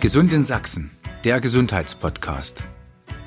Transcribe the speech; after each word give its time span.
Gesund 0.00 0.32
in 0.32 0.44
Sachsen, 0.44 0.92
der 1.24 1.40
Gesundheitspodcast. 1.40 2.62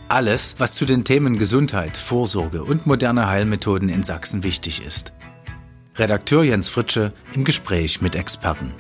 Alles, 0.07 0.55
was 0.57 0.73
zu 0.73 0.85
den 0.85 1.03
Themen 1.03 1.37
Gesundheit, 1.37 1.97
Vorsorge 1.97 2.63
und 2.63 2.87
moderne 2.87 3.27
Heilmethoden 3.27 3.89
in 3.89 4.03
Sachsen 4.03 4.45
wichtig 4.45 4.81
ist. 4.81 5.11
Redakteur 5.97 6.45
Jens 6.45 6.69
Fritsche 6.69 7.11
im 7.33 7.43
Gespräch 7.43 8.01
mit 8.01 8.15
Experten. 8.15 8.73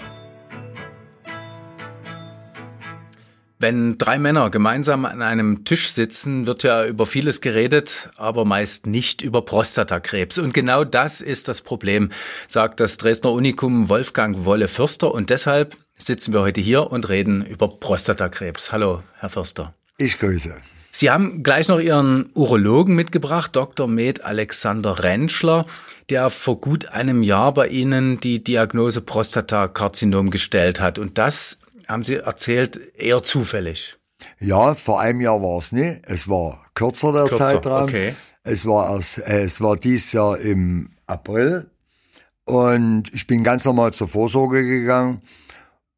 Wenn 3.59 3.97
drei 3.97 4.17
Männer 4.19 4.49
gemeinsam 4.49 5.03
an 5.03 5.21
einem 5.21 5.65
Tisch 5.65 5.91
sitzen, 5.91 6.47
wird 6.47 6.63
ja 6.63 6.85
über 6.85 7.05
vieles 7.05 7.41
geredet, 7.41 8.09
aber 8.15 8.45
meist 8.45 8.87
nicht 8.87 9.21
über 9.21 9.43
Prostatakrebs. 9.43 10.37
Und 10.37 10.53
genau 10.53 10.85
das 10.85 11.19
ist 11.19 11.49
das 11.49 11.59
Problem, 11.59 12.09
sagt 12.47 12.79
das 12.79 12.95
Dresdner 12.95 13.33
Unikum 13.33 13.89
Wolfgang 13.89 14.45
Wolle 14.45 14.69
Fürster. 14.69 15.13
Und 15.13 15.29
deshalb 15.29 15.75
sitzen 16.01 16.33
wir 16.33 16.41
heute 16.41 16.61
hier 16.61 16.91
und 16.91 17.09
reden 17.09 17.45
über 17.45 17.67
Prostatakrebs. 17.67 18.71
Hallo, 18.71 19.03
Herr 19.19 19.29
Fürster. 19.29 19.73
Ich 19.97 20.19
grüße. 20.19 20.55
Sie 20.91 21.09
haben 21.09 21.41
gleich 21.41 21.67
noch 21.67 21.79
Ihren 21.79 22.29
Urologen 22.33 22.95
mitgebracht, 22.95 23.55
Dr. 23.55 23.87
Med 23.87 24.23
Alexander 24.23 25.03
Rentschler, 25.03 25.65
der 26.09 26.29
vor 26.29 26.59
gut 26.59 26.89
einem 26.89 27.23
Jahr 27.23 27.53
bei 27.53 27.67
Ihnen 27.67 28.19
die 28.19 28.43
Diagnose 28.43 29.01
Prostatakarzinom 29.01 30.29
gestellt 30.29 30.79
hat. 30.79 30.99
Und 30.99 31.17
das 31.17 31.57
haben 31.87 32.03
Sie 32.03 32.15
erzählt, 32.15 32.79
eher 32.95 33.23
zufällig. 33.23 33.97
Ja, 34.39 34.75
vor 34.75 35.01
einem 35.01 35.21
Jahr 35.21 35.41
war 35.41 35.57
es 35.57 35.71
nicht. 35.71 36.01
Es 36.03 36.27
war 36.27 36.63
kürzer 36.73 37.13
der 37.13 37.25
kürzer, 37.25 37.45
Zeitraum. 37.45 37.83
Okay. 37.83 38.13
Es 38.43 38.65
war 38.65 38.93
erst, 38.93 39.19
äh, 39.19 39.43
es 39.43 39.61
war 39.61 39.77
dieses 39.77 40.11
Jahr 40.11 40.37
im 40.39 40.89
April. 41.07 41.69
Und 42.45 43.13
ich 43.13 43.27
bin 43.27 43.43
ganz 43.43 43.65
normal 43.65 43.93
zur 43.93 44.07
Vorsorge 44.07 44.63
gegangen, 44.63 45.21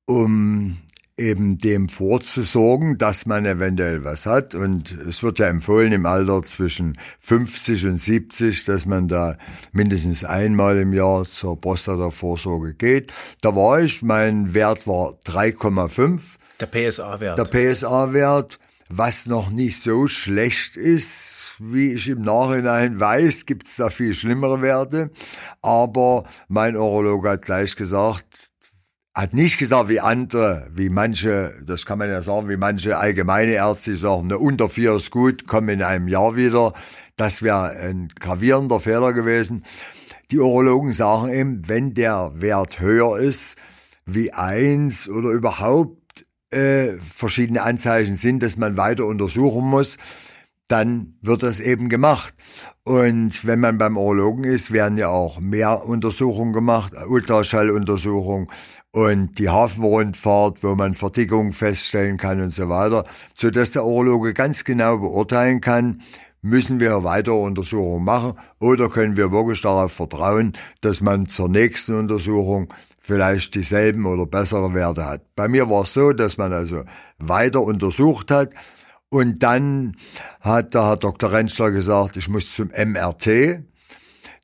um 0.05 0.77
eben 1.17 1.57
dem 1.59 1.89
vorzusorgen, 1.89 2.97
dass 2.97 3.25
man 3.25 3.45
eventuell 3.45 4.03
was 4.03 4.25
hat. 4.25 4.55
Und 4.55 4.91
es 4.91 5.21
wird 5.21 5.39
ja 5.39 5.47
empfohlen 5.47 5.93
im 5.93 6.05
Alter 6.05 6.41
zwischen 6.43 6.97
50 7.19 7.85
und 7.85 7.97
70, 7.97 8.65
dass 8.65 8.85
man 8.85 9.07
da 9.07 9.37
mindestens 9.71 10.23
einmal 10.23 10.79
im 10.79 10.93
Jahr 10.93 11.25
zur 11.25 11.59
Prostata-Vorsorge 11.59 12.73
geht. 12.73 13.13
Da 13.41 13.55
war 13.55 13.81
ich, 13.81 14.01
mein 14.01 14.53
Wert 14.53 14.87
war 14.87 15.13
3,5. 15.25 16.21
Der 16.59 16.65
PSA-Wert. 16.67 17.37
Der 17.37 17.45
PSA-Wert, 17.45 18.57
was 18.89 19.27
noch 19.27 19.51
nicht 19.51 19.83
so 19.83 20.07
schlecht 20.07 20.77
ist, 20.77 21.55
wie 21.59 21.93
ich 21.93 22.09
im 22.09 22.23
Nachhinein 22.23 22.99
weiß, 22.99 23.45
gibt's 23.45 23.75
da 23.75 23.89
viel 23.89 24.15
schlimmere 24.15 24.63
Werte. 24.63 25.11
Aber 25.61 26.23
mein 26.47 26.75
Urologe 26.75 27.29
hat 27.29 27.43
gleich 27.43 27.75
gesagt, 27.75 28.52
hat 29.13 29.33
nicht 29.33 29.59
gesagt 29.59 29.89
wie 29.89 29.99
andere, 29.99 30.67
wie 30.73 30.89
manche, 30.89 31.53
das 31.63 31.85
kann 31.85 31.99
man 31.99 32.09
ja 32.09 32.21
sagen, 32.21 32.49
wie 32.49 32.57
manche 32.57 32.97
allgemeine 32.97 33.53
Ärzte 33.53 33.95
sagen, 33.95 34.27
ne, 34.27 34.37
unter 34.37 34.69
vier 34.69 34.93
ist 34.93 35.11
gut, 35.11 35.47
kommen 35.47 35.69
in 35.69 35.83
einem 35.83 36.07
Jahr 36.07 36.35
wieder. 36.35 36.73
Das 37.15 37.43
wäre 37.43 37.69
ein 37.69 38.07
gravierender 38.19 38.79
Fehler 38.79 39.13
gewesen. 39.13 39.63
Die 40.31 40.39
Urologen 40.39 40.91
sagen 40.91 41.29
eben, 41.29 41.67
wenn 41.67 41.93
der 41.93 42.31
Wert 42.35 42.79
höher 42.79 43.19
ist 43.19 43.55
wie 44.05 44.33
eins 44.33 45.07
oder 45.07 45.29
überhaupt 45.29 46.25
äh, 46.49 46.93
verschiedene 46.97 47.61
Anzeichen 47.61 48.15
sind, 48.15 48.41
dass 48.41 48.57
man 48.57 48.77
weiter 48.77 49.05
untersuchen 49.05 49.63
muss, 49.63 49.97
dann 50.73 51.13
wird 51.21 51.43
das 51.43 51.59
eben 51.59 51.87
gemacht. 51.87 52.33
Und 52.83 53.45
wenn 53.45 53.59
man 53.59 53.77
beim 53.77 53.95
Urologen 53.95 54.43
ist, 54.43 54.71
werden 54.73 54.97
ja 54.97 55.07
auch 55.07 55.39
mehr 55.39 55.85
Untersuchungen 55.85 56.51
gemacht, 56.51 56.93
Ultraschalluntersuchungen 57.07 58.47
und 58.91 59.37
die 59.37 59.49
Hafenrundfahrt, 59.49 60.63
wo 60.63 60.73
man 60.73 60.95
Verdickung 60.95 61.51
feststellen 61.51 62.17
kann 62.17 62.41
und 62.41 62.51
so 62.51 62.69
weiter, 62.69 63.05
so 63.37 63.51
dass 63.51 63.69
der 63.71 63.85
Urologe 63.85 64.33
ganz 64.33 64.63
genau 64.63 64.97
beurteilen 64.97 65.61
kann, 65.61 66.01
müssen 66.41 66.79
wir 66.79 67.03
weitere 67.03 67.35
Untersuchungen 67.35 68.03
machen 68.03 68.33
oder 68.59 68.89
können 68.89 69.15
wir 69.15 69.31
wirklich 69.31 69.61
darauf 69.61 69.91
vertrauen, 69.91 70.53
dass 70.81 71.01
man 71.01 71.27
zur 71.27 71.49
nächsten 71.49 71.99
Untersuchung 71.99 72.73
vielleicht 72.97 73.53
dieselben 73.53 74.07
oder 74.07 74.25
bessere 74.25 74.73
Werte 74.73 75.05
hat. 75.05 75.21
Bei 75.35 75.47
mir 75.47 75.69
war 75.69 75.83
es 75.83 75.93
so, 75.93 76.13
dass 76.13 76.39
man 76.39 76.51
also 76.51 76.83
weiter 77.19 77.61
untersucht 77.61 78.31
hat 78.31 78.49
und 79.13 79.43
dann 79.43 79.95
hat 80.41 80.73
der 80.73 80.87
Herr 80.87 80.97
Dr. 80.97 81.31
Renzler 81.31 81.69
gesagt, 81.69 82.17
ich 82.17 82.29
muss 82.29 82.51
zum 82.51 82.69
MRT. 82.69 83.61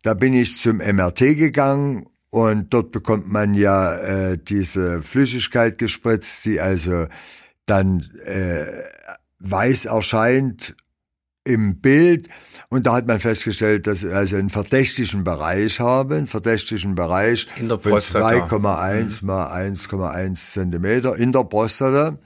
Da 0.03 0.13
bin 0.13 0.35
ich 0.35 0.59
zum 0.59 0.78
MRT 0.78 1.35
gegangen 1.35 2.06
und 2.30 2.72
dort 2.72 2.91
bekommt 2.91 3.31
man 3.31 3.56
ja 3.56 3.96
äh, 3.96 4.38
diese 4.38 5.02
Flüssigkeit 5.02 5.80
gespritzt, 5.80 6.46
die 6.46 6.62
also 6.62 7.07
dann 7.66 8.12
äh, 8.25 8.63
weiß 9.40 9.85
erscheint 9.85 10.75
im 11.46 11.81
Bild. 11.81 12.30
Und 12.69 12.86
da 12.86 12.94
hat 12.94 13.07
man 13.07 13.19
festgestellt, 13.19 13.88
dass 13.88 14.03
ich 14.03 14.13
also 14.13 14.36
einen 14.36 14.51
verdächtigen 14.51 15.24
Bereich 15.24 15.80
habe, 15.80 16.18
einen 16.18 16.28
verdächtigen 16.28 16.94
Bereich 16.94 17.47
von 17.57 17.69
2,1 17.69 19.22
mhm. 19.22 19.28
mal 19.28 19.51
1,1 19.51 20.36
Zentimeter 20.36 21.16
in 21.16 21.31
der 21.31 21.46
Prostata. 21.46 22.19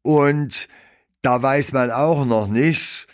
Und 0.00 0.66
da 1.22 1.42
weiß 1.42 1.72
man 1.72 1.90
auch 1.90 2.24
noch 2.24 2.48
nicht, 2.48 3.06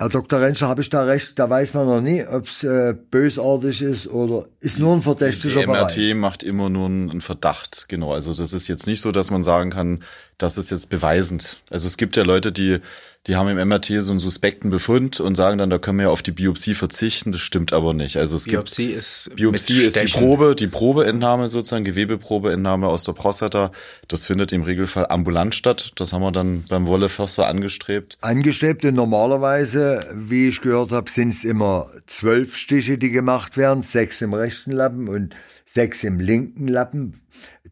Herr 0.00 0.08
Dr. 0.08 0.40
Rentschler, 0.40 0.68
habe 0.68 0.80
ich 0.80 0.90
da 0.90 1.02
recht? 1.02 1.36
Da 1.40 1.50
weiß 1.50 1.74
man 1.74 1.86
noch 1.86 2.00
nie, 2.00 2.24
ob 2.24 2.46
es 2.46 2.62
äh, 2.62 2.94
bösartig 3.10 3.82
ist 3.82 4.06
oder 4.06 4.46
ist 4.60 4.78
nur 4.78 4.94
ein 4.94 5.00
verdächtiger 5.00 5.60
Die 5.60 5.66
MRT 5.66 5.94
Bereich. 5.96 6.14
macht 6.14 6.42
immer 6.44 6.70
nur 6.70 6.86
einen 6.86 7.20
Verdacht, 7.20 7.86
genau. 7.88 8.12
Also 8.12 8.32
das 8.32 8.52
ist 8.52 8.68
jetzt 8.68 8.86
nicht 8.86 9.00
so, 9.00 9.10
dass 9.10 9.32
man 9.32 9.42
sagen 9.42 9.70
kann, 9.70 10.04
das 10.38 10.56
ist 10.56 10.70
jetzt 10.70 10.88
beweisend. 10.88 11.62
Also 11.68 11.88
es 11.88 11.96
gibt 11.96 12.16
ja 12.16 12.22
Leute, 12.22 12.52
die 12.52 12.78
die 13.26 13.36
haben 13.36 13.48
im 13.48 13.68
MRT 13.68 13.92
so 13.98 14.10
einen 14.10 14.20
suspekten 14.20 14.70
Befund 14.70 15.20
und 15.20 15.34
sagen 15.34 15.58
dann, 15.58 15.68
da 15.68 15.78
können 15.78 15.98
wir 15.98 16.04
ja 16.04 16.10
auf 16.10 16.22
die 16.22 16.32
Biopsie 16.32 16.74
verzichten. 16.74 17.30
Das 17.32 17.42
stimmt 17.42 17.72
aber 17.72 17.92
nicht. 17.92 18.16
Also 18.16 18.36
es 18.36 18.44
Biopsie 18.44 18.86
gibt, 18.86 18.98
ist 18.98 19.30
Biopsie 19.34 19.82
ist 19.82 20.00
die 20.00 20.06
Probe, 20.06 20.54
die 20.54 20.66
Probeentnahme 20.66 21.48
sozusagen, 21.48 21.84
Gewebeprobeentnahme 21.84 22.86
aus 22.86 23.04
der 23.04 23.12
Prostata. 23.12 23.70
Das 24.06 24.24
findet 24.24 24.52
im 24.52 24.62
Regelfall 24.62 25.06
ambulant 25.08 25.54
statt. 25.54 25.92
Das 25.96 26.12
haben 26.12 26.22
wir 26.22 26.32
dann 26.32 26.64
beim 26.70 26.86
Wolle 26.86 27.10
Förster 27.10 27.46
angestrebt. 27.48 28.16
Angestrebt 28.22 28.84
und 28.86 28.94
normalerweise, 28.94 30.06
wie 30.14 30.48
ich 30.48 30.62
gehört 30.62 30.92
habe, 30.92 31.10
sind 31.10 31.28
es 31.28 31.44
immer 31.44 31.90
zwölf 32.06 32.56
Stiche, 32.56 32.96
die 32.96 33.10
gemacht 33.10 33.58
werden, 33.58 33.82
sechs 33.82 34.22
im 34.22 34.32
rechten 34.32 34.72
Lappen 34.72 35.08
und 35.08 35.34
sechs 35.66 36.02
im 36.02 36.18
linken 36.18 36.66
Lappen. 36.66 37.20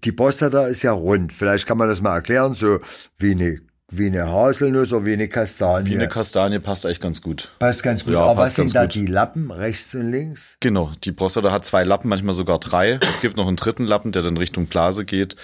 Die 0.05 0.13
Prostata 0.13 0.67
ist 0.67 0.83
ja 0.83 0.93
rund. 0.93 1.33
Vielleicht 1.33 1.67
kann 1.67 1.79
man 1.79 1.89
das 1.89 2.03
mal 2.03 2.15
erklären, 2.15 2.53
so 2.53 2.81
wie 3.17 3.31
eine 3.31 3.61
wie 3.89 4.07
eine 4.07 4.29
Haselnuss 4.31 4.93
oder 4.93 5.05
wie 5.05 5.13
eine 5.13 5.29
Kastanie. 5.29 5.91
Wie 5.91 5.95
eine 5.95 6.09
Kastanie 6.09 6.59
passt 6.59 6.85
eigentlich 6.85 7.01
ganz 7.01 7.23
gut. 7.23 7.53
Passt 7.61 7.83
ganz 7.83 8.05
gut. 8.05 8.15
Ja, 8.15 8.25
Aber 8.25 8.43
was 8.43 8.57
sind 8.57 8.75
da 8.75 8.83
gut. 8.83 8.95
die 8.95 9.07
Lappen, 9.07 9.51
rechts 9.51 9.95
und 9.95 10.11
links? 10.11 10.57
Genau, 10.61 10.91
die 11.05 11.13
Prostata 11.13 11.53
hat 11.53 11.65
zwei 11.65 11.85
Lappen, 11.85 12.09
manchmal 12.09 12.35
sogar 12.35 12.59
drei. 12.59 12.99
Es 13.09 13.21
gibt 13.21 13.37
noch 13.37 13.47
einen 13.47 13.57
dritten 13.57 13.85
Lappen, 13.85 14.11
der 14.13 14.23
dann 14.23 14.37
Richtung 14.37 14.67
Blase 14.67 15.05
geht. 15.05 15.37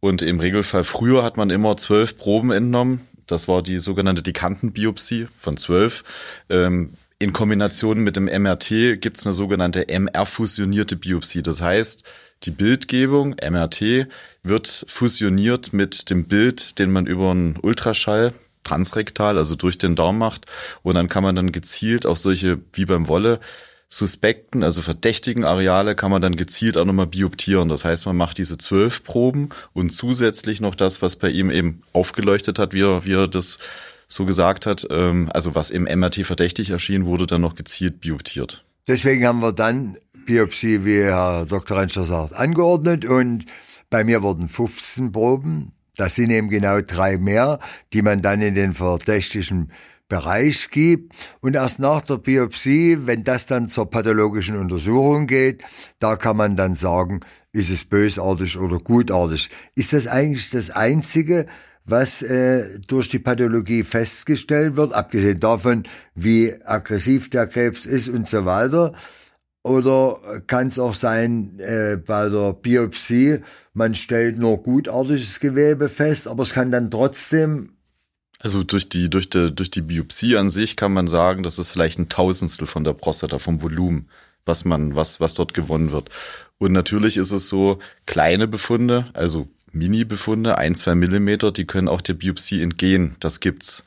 Und 0.00 0.22
im 0.22 0.40
Regelfall 0.40 0.84
früher 0.84 1.22
hat 1.22 1.36
man 1.36 1.50
immer 1.50 1.76
zwölf 1.76 2.16
Proben 2.16 2.52
entnommen. 2.52 3.06
Das 3.26 3.48
war 3.48 3.62
die 3.62 3.78
sogenannte 3.78 4.22
Dikantenbiopsie 4.22 5.26
von 5.38 5.58
zwölf. 5.58 6.02
Ähm, 6.48 6.94
in 7.20 7.34
Kombination 7.34 8.00
mit 8.00 8.16
dem 8.16 8.24
MRT 8.24 8.98
gibt's 9.00 9.26
eine 9.26 9.34
sogenannte 9.34 9.88
MR-fusionierte 9.88 10.96
Biopsie. 10.96 11.42
Das 11.42 11.60
heißt, 11.60 12.02
die 12.44 12.50
Bildgebung, 12.50 13.36
MRT, 13.46 14.08
wird 14.42 14.86
fusioniert 14.88 15.74
mit 15.74 16.08
dem 16.08 16.24
Bild, 16.24 16.78
den 16.78 16.90
man 16.90 17.04
über 17.04 17.30
einen 17.30 17.58
Ultraschall 17.60 18.32
transrektal, 18.64 19.36
also 19.36 19.54
durch 19.54 19.76
den 19.76 19.96
Darm 19.96 20.16
macht. 20.16 20.46
Und 20.82 20.94
dann 20.94 21.10
kann 21.10 21.22
man 21.22 21.36
dann 21.36 21.52
gezielt 21.52 22.06
auch 22.06 22.16
solche, 22.16 22.58
wie 22.72 22.86
beim 22.86 23.06
Wolle, 23.06 23.38
suspekten, 23.92 24.62
also 24.62 24.82
verdächtigen 24.82 25.44
Areale 25.44 25.96
kann 25.96 26.12
man 26.12 26.22
dann 26.22 26.36
gezielt 26.36 26.78
auch 26.78 26.84
nochmal 26.84 27.08
bioptieren. 27.08 27.68
Das 27.68 27.84
heißt, 27.84 28.06
man 28.06 28.16
macht 28.16 28.38
diese 28.38 28.56
zwölf 28.56 29.02
Proben 29.02 29.48
und 29.74 29.90
zusätzlich 29.90 30.60
noch 30.60 30.76
das, 30.76 31.02
was 31.02 31.16
bei 31.16 31.28
ihm 31.28 31.50
eben 31.50 31.82
aufgeleuchtet 31.92 32.60
hat, 32.60 32.72
wie 32.72 32.82
er, 32.82 33.04
wie 33.04 33.14
er 33.14 33.26
das 33.26 33.58
so 34.10 34.26
gesagt 34.26 34.66
hat, 34.66 34.86
ähm, 34.90 35.30
also 35.32 35.54
was 35.54 35.70
im 35.70 35.84
MRT 35.84 36.26
verdächtig 36.26 36.70
erschien, 36.70 37.06
wurde 37.06 37.26
dann 37.26 37.40
noch 37.40 37.54
gezielt 37.54 38.00
bioptiert. 38.00 38.64
Deswegen 38.88 39.24
haben 39.24 39.40
wir 39.40 39.52
dann 39.52 39.96
Biopsie, 40.26 40.84
wie 40.84 41.02
Herr 41.02 41.46
Dr. 41.46 41.78
Rentschler 41.78 42.04
sagt, 42.04 42.34
angeordnet 42.34 43.04
und 43.04 43.46
bei 43.88 44.04
mir 44.04 44.22
wurden 44.22 44.48
15 44.48 45.12
Proben. 45.12 45.72
Das 45.96 46.14
sind 46.14 46.30
eben 46.30 46.48
genau 46.48 46.80
drei 46.80 47.18
mehr, 47.18 47.58
die 47.92 48.02
man 48.02 48.22
dann 48.22 48.40
in 48.40 48.54
den 48.54 48.72
verdächtigen 48.72 49.70
Bereich 50.08 50.70
gibt. 50.70 51.12
Und 51.40 51.54
erst 51.54 51.78
nach 51.78 52.00
der 52.00 52.18
Biopsie, 52.18 52.98
wenn 53.04 53.22
das 53.24 53.46
dann 53.46 53.68
zur 53.68 53.88
pathologischen 53.88 54.56
Untersuchung 54.56 55.26
geht, 55.26 55.62
da 55.98 56.16
kann 56.16 56.36
man 56.36 56.56
dann 56.56 56.74
sagen, 56.74 57.20
ist 57.52 57.70
es 57.70 57.84
bösartig 57.84 58.58
oder 58.58 58.78
gutartig. 58.78 59.50
Ist 59.74 59.92
das 59.92 60.06
eigentlich 60.06 60.50
das 60.50 60.70
Einzige, 60.70 61.46
was 61.84 62.22
äh, 62.22 62.78
durch 62.86 63.08
die 63.08 63.18
Pathologie 63.18 63.82
festgestellt 63.82 64.76
wird, 64.76 64.92
abgesehen 64.92 65.40
davon, 65.40 65.84
wie 66.14 66.54
aggressiv 66.64 67.30
der 67.30 67.46
Krebs 67.46 67.86
ist 67.86 68.08
und 68.08 68.28
so 68.28 68.44
weiter. 68.44 68.94
Oder 69.62 70.20
kann 70.46 70.68
es 70.68 70.78
auch 70.78 70.94
sein, 70.94 71.58
äh, 71.58 71.96
bei 71.96 72.28
der 72.30 72.54
Biopsie, 72.54 73.40
man 73.74 73.94
stellt 73.94 74.38
nur 74.38 74.62
gutartiges 74.62 75.38
Gewebe 75.40 75.88
fest, 75.88 76.28
aber 76.28 76.44
es 76.44 76.54
kann 76.54 76.70
dann 76.70 76.90
trotzdem 76.90 77.74
also 78.42 78.64
durch 78.64 78.88
die, 78.88 79.10
durch 79.10 79.28
die, 79.28 79.54
durch 79.54 79.70
die 79.70 79.82
Biopsie 79.82 80.36
an 80.38 80.48
sich 80.48 80.76
kann 80.76 80.94
man 80.94 81.06
sagen, 81.06 81.42
das 81.42 81.58
ist 81.58 81.70
vielleicht 81.70 81.98
ein 81.98 82.08
Tausendstel 82.08 82.66
von 82.66 82.84
der 82.84 82.94
Prostata, 82.94 83.38
vom 83.38 83.60
Volumen, 83.60 84.08
was 84.46 84.64
man, 84.64 84.96
was, 84.96 85.20
was 85.20 85.34
dort 85.34 85.52
gewonnen 85.52 85.92
wird. 85.92 86.08
Und 86.56 86.72
natürlich 86.72 87.18
ist 87.18 87.32
es 87.32 87.48
so, 87.48 87.78
kleine 88.06 88.48
Befunde, 88.48 89.06
also 89.12 89.46
Mini-Befunde, 89.72 90.58
ein, 90.58 90.74
zwei 90.74 90.94
Millimeter, 90.94 91.52
die 91.52 91.66
können 91.66 91.88
auch 91.88 92.00
der 92.00 92.14
Biopsie 92.14 92.62
entgehen. 92.62 93.16
Das 93.20 93.40
gibt's. 93.40 93.84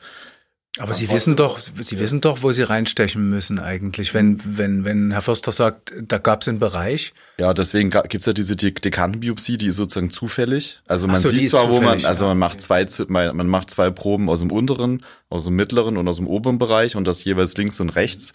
Aber 0.78 0.92
Sie 0.92 1.08
wissen 1.08 1.36
doch, 1.36 1.60
Sie 1.60 2.00
wissen 2.00 2.20
doch, 2.20 2.42
wo 2.42 2.50
Sie 2.50 2.62
reinstechen 2.62 3.30
müssen 3.30 3.60
eigentlich, 3.60 4.12
wenn, 4.12 4.40
wenn, 4.44 4.84
wenn 4.84 5.12
Herr 5.12 5.22
Förster 5.22 5.52
sagt, 5.52 5.94
da 6.02 6.18
gab 6.18 6.42
es 6.42 6.48
einen 6.48 6.58
Bereich. 6.58 7.14
Ja, 7.38 7.54
deswegen 7.54 7.90
gibt's 7.90 8.26
ja 8.26 8.32
diese 8.32 8.56
Dekantenbiopsie, 8.56 9.56
die 9.56 9.68
ist 9.68 9.76
sozusagen 9.76 10.10
zufällig. 10.10 10.80
Also 10.88 11.06
man 11.06 11.20
so, 11.20 11.28
sieht 11.28 11.50
zwar, 11.50 11.70
wo 11.70 11.80
man, 11.80 12.04
also 12.04 12.26
man 12.26 12.38
macht 12.38 12.60
zwei, 12.60 12.86
man 13.06 13.46
macht 13.46 13.70
zwei 13.70 13.90
Proben 13.90 14.28
aus 14.28 14.40
dem 14.40 14.50
unteren, 14.50 15.04
aus 15.30 15.44
dem 15.44 15.54
mittleren 15.54 15.96
und 15.96 16.08
aus 16.08 16.16
dem 16.16 16.26
oberen 16.26 16.58
Bereich 16.58 16.96
und 16.96 17.06
das 17.06 17.22
jeweils 17.22 17.56
links 17.56 17.78
und 17.78 17.90
rechts. 17.90 18.32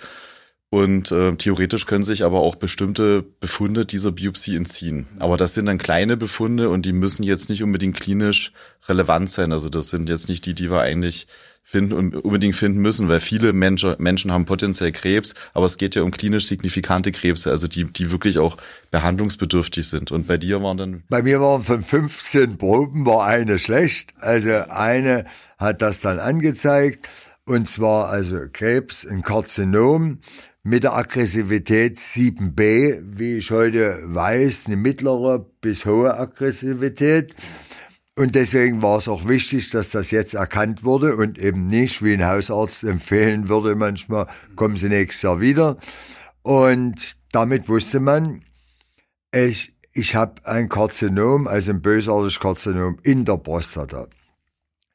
Und 0.71 1.11
äh, 1.11 1.35
theoretisch 1.35 1.87
können 1.87 2.03
sich 2.03 2.23
aber 2.23 2.41
auch 2.41 2.55
bestimmte 2.55 3.23
Befunde 3.23 3.87
dieser 3.87 4.11
Biopsie 4.11 4.55
entziehen. 4.55 5.07
Aber 5.17 5.35
das 5.35 5.55
sind 5.55 5.65
dann 5.65 5.79
kleine 5.79 6.15
Befunde 6.15 6.69
und 6.69 6.85
die 6.85 6.93
müssen 6.93 7.23
jetzt 7.23 7.49
nicht 7.49 7.63
unbedingt 7.63 7.99
klinisch 7.99 8.51
relevant 8.87 9.31
sein. 9.31 9.51
Also 9.51 9.69
das 9.69 9.89
sind 9.89 10.09
jetzt 10.09 10.29
nicht 10.29 10.45
die, 10.45 10.53
die 10.53 10.69
wir 10.69 10.81
eigentlich 10.81 11.27
finden 11.63 11.93
und 11.93 12.15
unbedingt 12.15 12.55
finden 12.55 12.79
müssen, 12.79 13.09
weil 13.09 13.19
viele 13.19 13.53
Menschen, 13.53 13.95
Menschen 13.99 14.31
haben 14.31 14.45
potenziell 14.45 14.91
Krebs, 14.91 15.35
aber 15.53 15.67
es 15.67 15.77
geht 15.77 15.93
ja 15.93 16.01
um 16.01 16.09
klinisch 16.09 16.47
signifikante 16.47 17.11
Krebse, 17.11 17.51
also 17.51 17.67
die, 17.67 17.83
die 17.85 18.09
wirklich 18.09 18.39
auch 18.39 18.57
behandlungsbedürftig 18.89 19.87
sind. 19.87 20.11
Und 20.11 20.25
bei 20.25 20.37
dir 20.37 20.63
waren 20.63 20.77
dann? 20.77 21.03
Bei 21.09 21.21
mir 21.21 21.41
waren 21.41 21.61
von 21.61 21.81
15 21.81 22.57
Proben 22.57 23.05
war 23.05 23.25
eine 23.25 23.59
schlecht. 23.59 24.13
Also 24.19 24.49
eine 24.69 25.25
hat 25.59 25.81
das 25.83 26.01
dann 26.01 26.19
angezeigt. 26.19 27.07
Und 27.45 27.69
zwar 27.69 28.09
also 28.09 28.41
Krebs, 28.51 29.05
ein 29.05 29.21
Karzinom 29.21 30.19
mit 30.63 30.83
der 30.83 30.93
Aggressivität 30.95 31.97
7b, 31.97 33.01
wie 33.03 33.37
ich 33.37 33.51
heute 33.51 33.99
weiß, 34.03 34.67
eine 34.67 34.75
mittlere 34.75 35.39
bis 35.61 35.85
hohe 35.85 36.13
Aggressivität. 36.17 37.33
Und 38.15 38.35
deswegen 38.35 38.81
war 38.81 38.97
es 38.97 39.07
auch 39.07 39.27
wichtig, 39.29 39.69
dass 39.69 39.91
das 39.91 40.11
jetzt 40.11 40.33
erkannt 40.33 40.83
wurde 40.83 41.15
und 41.15 41.39
eben 41.39 41.67
nicht, 41.67 42.03
wie 42.03 42.13
ein 42.13 42.27
Hausarzt 42.27 42.83
empfehlen 42.83 43.47
würde, 43.47 43.75
manchmal 43.75 44.27
kommen 44.55 44.75
Sie 44.75 44.89
nächstes 44.89 45.21
Jahr 45.21 45.39
wieder. 45.39 45.77
Und 46.41 47.15
damit 47.31 47.69
wusste 47.69 48.01
man, 48.01 48.43
ich, 49.33 49.73
ich 49.93 50.15
habe 50.15 50.45
ein 50.45 50.67
Karzinom, 50.67 51.47
also 51.47 51.71
ein 51.71 51.81
bösartiges 51.81 52.41
Karzinom 52.41 52.99
in 53.03 53.23
der 53.23 53.37
Prostata. 53.37 54.07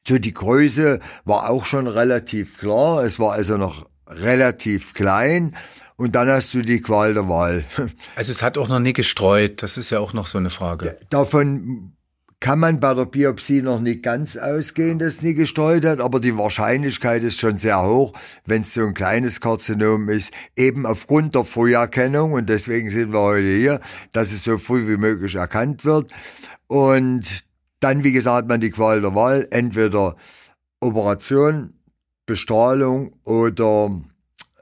So, 0.07 0.19
die 0.19 0.33
Größe 0.33 0.99
war 1.23 1.49
auch 1.49 1.65
schon 1.65 1.87
relativ 1.87 2.59
klar. 2.59 3.03
Es 3.03 3.19
war 3.19 3.33
also 3.33 3.57
noch 3.57 3.89
relativ 4.07 4.93
klein 4.93 5.55
und 5.95 6.15
dann 6.15 6.27
hast 6.27 6.53
du 6.53 6.61
die 6.61 6.81
Qual 6.81 7.13
der 7.13 7.27
Wahl. 7.29 7.63
Also 8.15 8.31
es 8.31 8.41
hat 8.41 8.57
auch 8.57 8.67
noch 8.67 8.79
nie 8.79 8.93
gestreut, 8.93 9.61
das 9.63 9.77
ist 9.77 9.89
ja 9.89 9.99
auch 9.99 10.13
noch 10.13 10.27
so 10.27 10.37
eine 10.37 10.49
Frage. 10.49 10.97
Davon 11.09 11.95
kann 12.39 12.59
man 12.59 12.79
bei 12.79 12.93
der 12.93 13.05
Biopsie 13.05 13.61
noch 13.61 13.79
nicht 13.79 14.03
ganz 14.03 14.37
ausgehen, 14.37 14.99
dass 14.99 15.15
es 15.15 15.21
nie 15.21 15.33
gestreut 15.33 15.85
hat, 15.85 15.99
aber 15.99 16.19
die 16.19 16.37
Wahrscheinlichkeit 16.37 17.23
ist 17.23 17.39
schon 17.39 17.57
sehr 17.57 17.81
hoch, 17.81 18.11
wenn 18.45 18.61
es 18.61 18.73
so 18.73 18.85
ein 18.85 18.93
kleines 18.93 19.41
Karzinom 19.41 20.09
ist, 20.09 20.31
eben 20.55 20.85
aufgrund 20.85 21.33
der 21.33 21.43
Früherkennung 21.43 22.33
und 22.33 22.49
deswegen 22.49 22.91
sind 22.91 23.13
wir 23.13 23.19
heute 23.19 23.47
hier, 23.47 23.79
dass 24.11 24.31
es 24.31 24.43
so 24.43 24.57
früh 24.57 24.87
wie 24.87 24.97
möglich 24.97 25.35
erkannt 25.35 25.85
wird 25.85 26.11
und 26.67 27.45
dann, 27.79 28.03
wie 28.03 28.11
gesagt, 28.11 28.47
man 28.47 28.61
die 28.61 28.71
Qual 28.71 29.01
der 29.01 29.15
Wahl, 29.15 29.47
entweder 29.51 30.15
Operation 30.79 31.74
Bestrahlung 32.25 33.11
oder 33.23 33.91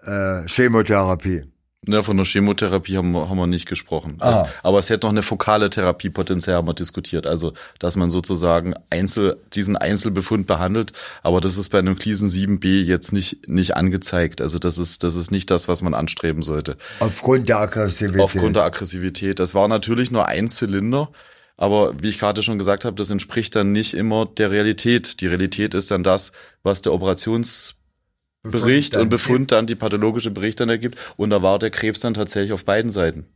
äh, 0.06 0.48
Chemotherapie. 0.48 1.44
Ja, 1.86 2.02
von 2.02 2.16
der 2.16 2.26
Chemotherapie 2.26 2.96
haben 2.96 3.12
wir, 3.12 3.30
haben 3.30 3.38
wir 3.38 3.48
nicht 3.48 3.68
gesprochen. 3.68 4.16
Das, 4.20 4.48
aber 4.64 4.80
es 4.80 4.90
hätte 4.90 5.06
noch 5.06 5.12
eine 5.12 5.22
fokale 5.22 5.70
Therapie 5.70 6.10
potenziell 6.10 6.56
haben 6.56 6.68
wir 6.68 6.74
diskutiert. 6.74 7.28
Also, 7.28 7.54
dass 7.80 7.98
man 7.98 8.10
sozusagen 8.10 8.74
Einzel, 8.90 9.38
diesen 9.54 9.76
Einzelbefund 9.76 10.48
behandelt. 10.48 10.94
Aber 11.24 11.42
das 11.42 11.58
ist 11.58 11.70
bei 11.70 11.80
einem 11.80 11.98
Klisen 11.98 12.30
7b 12.30 12.84
jetzt 12.84 13.12
nicht, 13.12 13.50
nicht 13.50 13.76
angezeigt. 13.76 14.42
Also, 14.42 14.60
das 14.60 14.78
ist, 14.78 15.04
das 15.04 15.16
ist 15.16 15.32
nicht 15.32 15.52
das, 15.52 15.68
was 15.68 15.82
man 15.82 15.94
anstreben 15.94 16.42
sollte. 16.42 16.78
Aufgrund 17.02 17.50
der 17.50 17.60
Aggressivität. 17.60 18.22
Aufgrund 18.22 18.56
der 18.56 18.64
Aggressivität. 18.64 19.40
Das 19.40 19.54
war 19.54 19.68
natürlich 19.68 20.10
nur 20.10 20.26
ein 20.26 20.48
Zylinder. 20.48 21.10
Aber 21.56 21.94
wie 22.02 22.10
ich 22.10 22.20
gerade 22.20 22.42
schon 22.42 22.58
gesagt 22.58 22.86
habe, 22.86 22.96
das 22.96 23.10
entspricht 23.10 23.56
dann 23.56 23.72
nicht 23.72 23.94
immer 23.94 24.26
der 24.26 24.52
Realität. 24.52 25.22
Die 25.22 25.28
Realität 25.28 25.74
ist 25.74 25.92
dann 25.92 26.04
das, 26.04 26.32
was 26.64 26.82
der 26.82 26.94
Operationsbericht 26.94 28.98
und 28.98 29.10
Befund 29.10 29.52
dann 29.52 29.68
die 29.68 29.76
pathologische 29.76 30.32
Bericht 30.32 30.60
dann 30.60 30.70
ergibt. 30.70 30.98
Und 31.16 31.30
da 31.30 31.42
war 31.42 31.60
der 31.60 31.70
Krebs 31.70 32.00
dann 32.00 32.16
tatsächlich 32.16 32.54
auf 32.54 32.66
beiden 32.66 32.92
Seiten. 32.92 33.28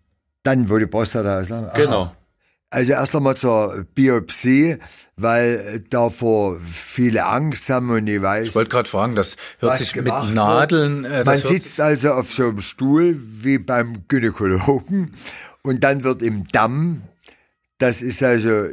Dann, 0.44 0.70
wo 0.70 0.78
die 0.78 0.88
Prostata 0.88 1.40
ist. 1.40 1.50
Ne? 1.50 1.72
Genau. 1.76 2.12
Also 2.70 2.92
erst 2.92 3.16
einmal 3.16 3.38
zur 3.38 3.86
Biopsie, 3.96 4.78
weil 5.16 5.86
davor 5.90 6.60
viele 6.60 7.26
Angst 7.26 7.70
haben 7.70 7.90
und 7.92 8.08
ich 8.08 8.22
weiß. 8.22 8.50
Ich 8.50 8.56
wollte 8.56 8.70
gerade 8.70 8.90
fragen, 8.90 9.16
das 9.16 9.38
hört 9.60 9.78
sich 9.78 9.96
mit 9.96 10.08
Nadeln. 10.08 11.06
Äh, 11.06 11.24
Man 11.24 11.42
sitzt 11.42 11.80
also 11.80 12.12
auf 12.12 12.32
so 12.32 12.50
einem 12.50 12.60
Stuhl 12.60 13.16
wie 13.18 13.58
beim 13.58 14.06
Gynäkologen 14.10 15.14
und 15.64 15.82
dann 15.82 16.04
wird 16.04 16.22
im 16.22 16.46
Damm 16.48 17.04
das 17.78 18.02
ist 18.02 18.24
also 18.24 18.70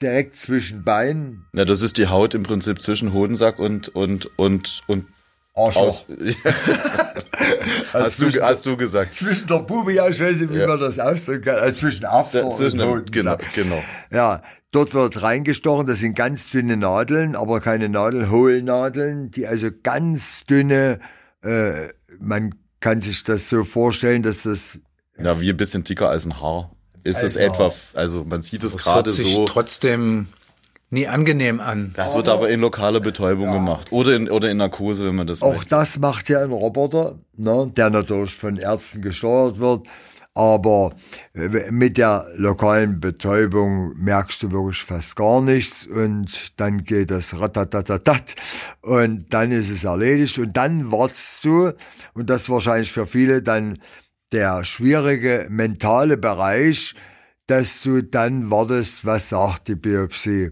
direkt 0.00 0.36
zwischen 0.36 0.84
Beinen. 0.84 1.46
Ja, 1.54 1.64
das 1.64 1.82
ist 1.82 1.98
die 1.98 2.08
Haut 2.08 2.34
im 2.34 2.42
Prinzip 2.42 2.82
zwischen 2.82 3.12
Hodensack 3.12 3.58
und 3.58 3.88
und 3.88 4.30
und 4.38 4.82
und 4.86 5.06
Arschloch. 5.54 6.04
hast, 7.92 8.20
du, 8.20 8.42
hast 8.42 8.66
du 8.66 8.76
gesagt. 8.76 9.14
Zwischen 9.14 9.46
der 9.46 9.60
Bube, 9.60 9.92
ja, 9.92 10.08
ich 10.08 10.18
weiß 10.18 10.40
nicht, 10.40 10.52
wie 10.52 10.58
ja. 10.58 10.66
man 10.66 10.80
das 10.80 10.98
ausdrücken 10.98 11.44
kann. 11.44 11.58
Also 11.58 11.80
zwischen 11.80 12.04
After 12.06 12.50
zwischen 12.50 12.80
und 12.80 12.88
Hodensack. 12.88 13.44
Genau, 13.54 13.76
genau. 13.76 13.84
Ja, 14.10 14.42
dort 14.72 14.94
wird 14.94 15.22
reingestochen. 15.22 15.86
Das 15.86 16.00
sind 16.00 16.16
ganz 16.16 16.50
dünne 16.50 16.76
Nadeln, 16.76 17.36
aber 17.36 17.60
keine 17.60 17.88
Nadeln, 17.88 18.30
Hohlnadeln, 18.30 19.30
die 19.30 19.46
also 19.46 19.68
ganz 19.82 20.42
dünne, 20.42 20.98
äh, 21.42 21.88
man 22.18 22.56
kann 22.80 23.00
sich 23.00 23.22
das 23.22 23.48
so 23.48 23.62
vorstellen, 23.62 24.22
dass 24.22 24.42
das... 24.42 24.80
Ja, 25.16 25.40
wie 25.40 25.50
ein 25.50 25.56
bisschen 25.56 25.84
dicker 25.84 26.08
als 26.08 26.26
ein 26.26 26.40
Haar 26.40 26.73
ist 27.04 27.16
also, 27.16 27.26
es 27.26 27.36
etwa, 27.36 27.72
also 27.94 28.24
man 28.24 28.42
sieht 28.42 28.64
es 28.64 28.76
gerade 28.76 29.10
so. 29.10 29.44
trotzdem 29.44 30.28
nie 30.90 31.06
angenehm 31.06 31.60
an. 31.60 31.92
Das 31.96 32.14
wird 32.14 32.28
aber 32.28 32.48
in 32.50 32.60
lokaler 32.60 33.00
Betäubung 33.00 33.46
ja. 33.46 33.54
gemacht 33.54 33.92
oder 33.92 34.16
in, 34.16 34.30
oder 34.30 34.50
in 34.50 34.56
Narkose, 34.56 35.06
wenn 35.06 35.16
man 35.16 35.26
das 35.26 35.42
Auch 35.42 35.54
möchte. 35.54 35.68
das 35.68 35.98
macht 35.98 36.28
ja 36.28 36.42
ein 36.42 36.50
Roboter, 36.50 37.18
ne, 37.36 37.70
der 37.76 37.90
natürlich 37.90 38.34
von 38.34 38.56
Ärzten 38.56 39.02
gesteuert 39.02 39.58
wird. 39.58 39.86
Aber 40.36 40.92
mit 41.70 41.96
der 41.96 42.26
lokalen 42.36 42.98
Betäubung 42.98 43.94
merkst 43.96 44.42
du 44.42 44.50
wirklich 44.50 44.82
fast 44.82 45.14
gar 45.14 45.40
nichts 45.40 45.86
und 45.86 46.58
dann 46.58 46.82
geht 46.82 47.12
das 47.12 47.38
ratatatatat 47.38 48.34
und 48.80 49.32
dann 49.32 49.52
ist 49.52 49.70
es 49.70 49.84
erledigt 49.84 50.36
und 50.38 50.56
dann 50.56 50.90
wartest 50.90 51.44
du 51.44 51.70
und 52.14 52.30
das 52.30 52.50
wahrscheinlich 52.50 52.90
für 52.90 53.06
viele 53.06 53.42
dann 53.42 53.78
der 54.34 54.64
schwierige 54.64 55.46
mentale 55.48 56.16
Bereich, 56.16 56.94
dass 57.46 57.80
du 57.82 58.02
dann 58.02 58.50
wartest, 58.50 59.06
was 59.06 59.28
sagt 59.28 59.68
die 59.68 59.76
Biopsie. 59.76 60.50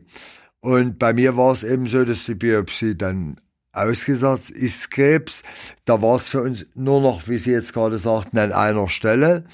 Und 0.60 1.00
bei 1.00 1.12
mir 1.12 1.36
war 1.36 1.52
es 1.52 1.64
eben 1.64 1.88
so, 1.88 2.04
dass 2.04 2.24
die 2.24 2.36
Biopsie 2.36 2.96
dann 2.96 3.40
ausgesagt 3.72 4.50
ist 4.50 4.92
Krebs. 4.92 5.42
Da 5.84 6.00
war 6.00 6.16
es 6.16 6.28
für 6.28 6.42
uns 6.42 6.64
nur 6.74 7.00
noch, 7.00 7.26
wie 7.26 7.38
Sie 7.38 7.50
jetzt 7.50 7.72
gerade 7.72 7.98
sagten, 7.98 8.38
an 8.38 8.52
einer 8.52 8.88
Stelle. 8.88 9.44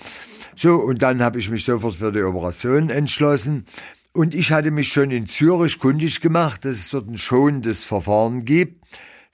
So, 0.57 0.75
und 0.75 1.01
dann 1.01 1.23
habe 1.23 1.39
ich 1.39 1.49
mich 1.49 1.65
sofort 1.65 1.95
für 1.95 2.13
die 2.13 2.23
Operation 2.23 2.91
entschlossen. 2.91 3.65
Und 4.13 4.35
ich 4.35 4.53
hatte 4.53 4.71
mich 4.71 4.89
schon 4.89 5.11
in 5.11 5.29
Zürich 5.29 5.79
kundig 5.79 6.21
gemacht, 6.21 6.67
dass 6.67 6.73
es 6.73 6.91
dort 6.91 7.09
ein 7.09 7.17
schonendes 7.17 7.85
Verfahren 7.85 8.45
gibt. 8.45 8.85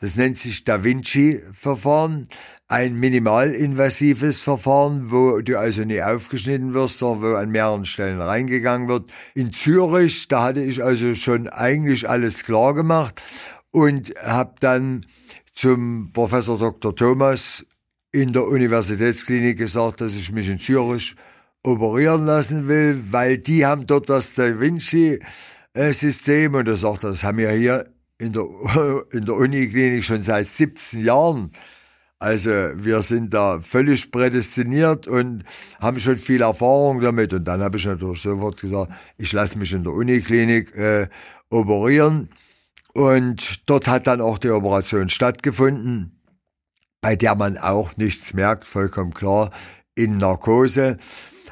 Das 0.01 0.17
nennt 0.17 0.39
sich 0.39 0.65
Da 0.65 0.85
Vinci-Verfahren 0.85 2.27
ein 2.69 2.99
minimalinvasives 2.99 4.41
Verfahren, 4.41 5.11
wo 5.11 5.41
du 5.41 5.59
also 5.59 5.85
nie 5.85 6.03
aufgeschnitten 6.03 6.75
wirst, 6.75 6.99
sondern 6.99 7.33
wo 7.33 7.37
an 7.37 7.51
mehreren 7.51 7.85
Stellen 7.85 8.21
reingegangen 8.21 8.89
wird. 8.89 9.13
In 9.35 9.53
Zürich, 9.53 10.29
da 10.29 10.43
hatte 10.43 10.63
ich 10.63 10.83
also 10.83 11.15
schon 11.15 11.49
eigentlich 11.49 12.09
alles 12.09 12.45
klar 12.45 12.75
gemacht 12.75 13.23
und 13.71 14.15
habe 14.23 14.55
dann 14.61 15.07
zum 15.53 16.11
Professor 16.13 16.59
Dr. 16.59 16.95
Thomas 16.95 17.65
in 18.13 18.33
der 18.33 18.45
Universitätsklinik 18.45 19.59
gesagt, 19.59 20.01
dass 20.01 20.15
ich 20.15 20.33
mich 20.33 20.49
in 20.49 20.59
Zürich 20.59 21.15
operieren 21.63 22.27
lassen 22.27 22.69
will, 22.69 23.03
weil 23.11 23.39
die 23.39 23.67
haben 23.67 23.87
dort 23.87 24.09
das 24.09 24.35
Da 24.35 24.61
Vinci 24.61 25.19
System 25.75 26.55
und 26.55 26.69
er 26.69 26.77
sagt, 26.77 27.03
das 27.03 27.25
haben 27.25 27.39
wir 27.39 27.51
hier 27.51 27.94
in 28.19 28.33
der, 28.33 28.45
in 29.11 29.25
der 29.25 29.35
Uniklinik 29.35 30.05
schon 30.05 30.21
seit 30.21 30.49
17 30.49 31.05
Jahren. 31.05 31.53
Also 32.19 32.51
wir 32.51 33.03
sind 33.03 33.35
da 33.35 33.61
völlig 33.61 34.11
prädestiniert 34.11 35.07
und 35.07 35.45
haben 35.81 36.01
schon 36.01 36.17
viel 36.17 36.41
Erfahrung 36.41 37.01
damit. 37.01 37.35
Und 37.35 37.45
dann 37.45 37.61
habe 37.61 37.77
ich 37.77 37.85
natürlich 37.85 38.23
sofort 38.23 38.59
gesagt, 38.61 38.93
ich 39.19 39.33
lasse 39.33 39.59
mich 39.59 39.73
in 39.73 39.83
der 39.83 39.93
Uniklinik 39.93 40.75
äh, 40.75 41.09
operieren. 41.51 42.31
Und 42.95 43.69
dort 43.69 43.89
hat 43.89 44.07
dann 44.07 44.21
auch 44.21 44.39
die 44.39 44.51
Operation 44.51 45.09
stattgefunden, 45.09 46.23
bei 47.01 47.17
der 47.17 47.35
man 47.35 47.59
auch 47.59 47.97
nichts 47.97 48.33
merkt, 48.33 48.67
vollkommen 48.67 49.13
klar, 49.13 49.51
in 49.95 50.17
Narkose. 50.17 50.97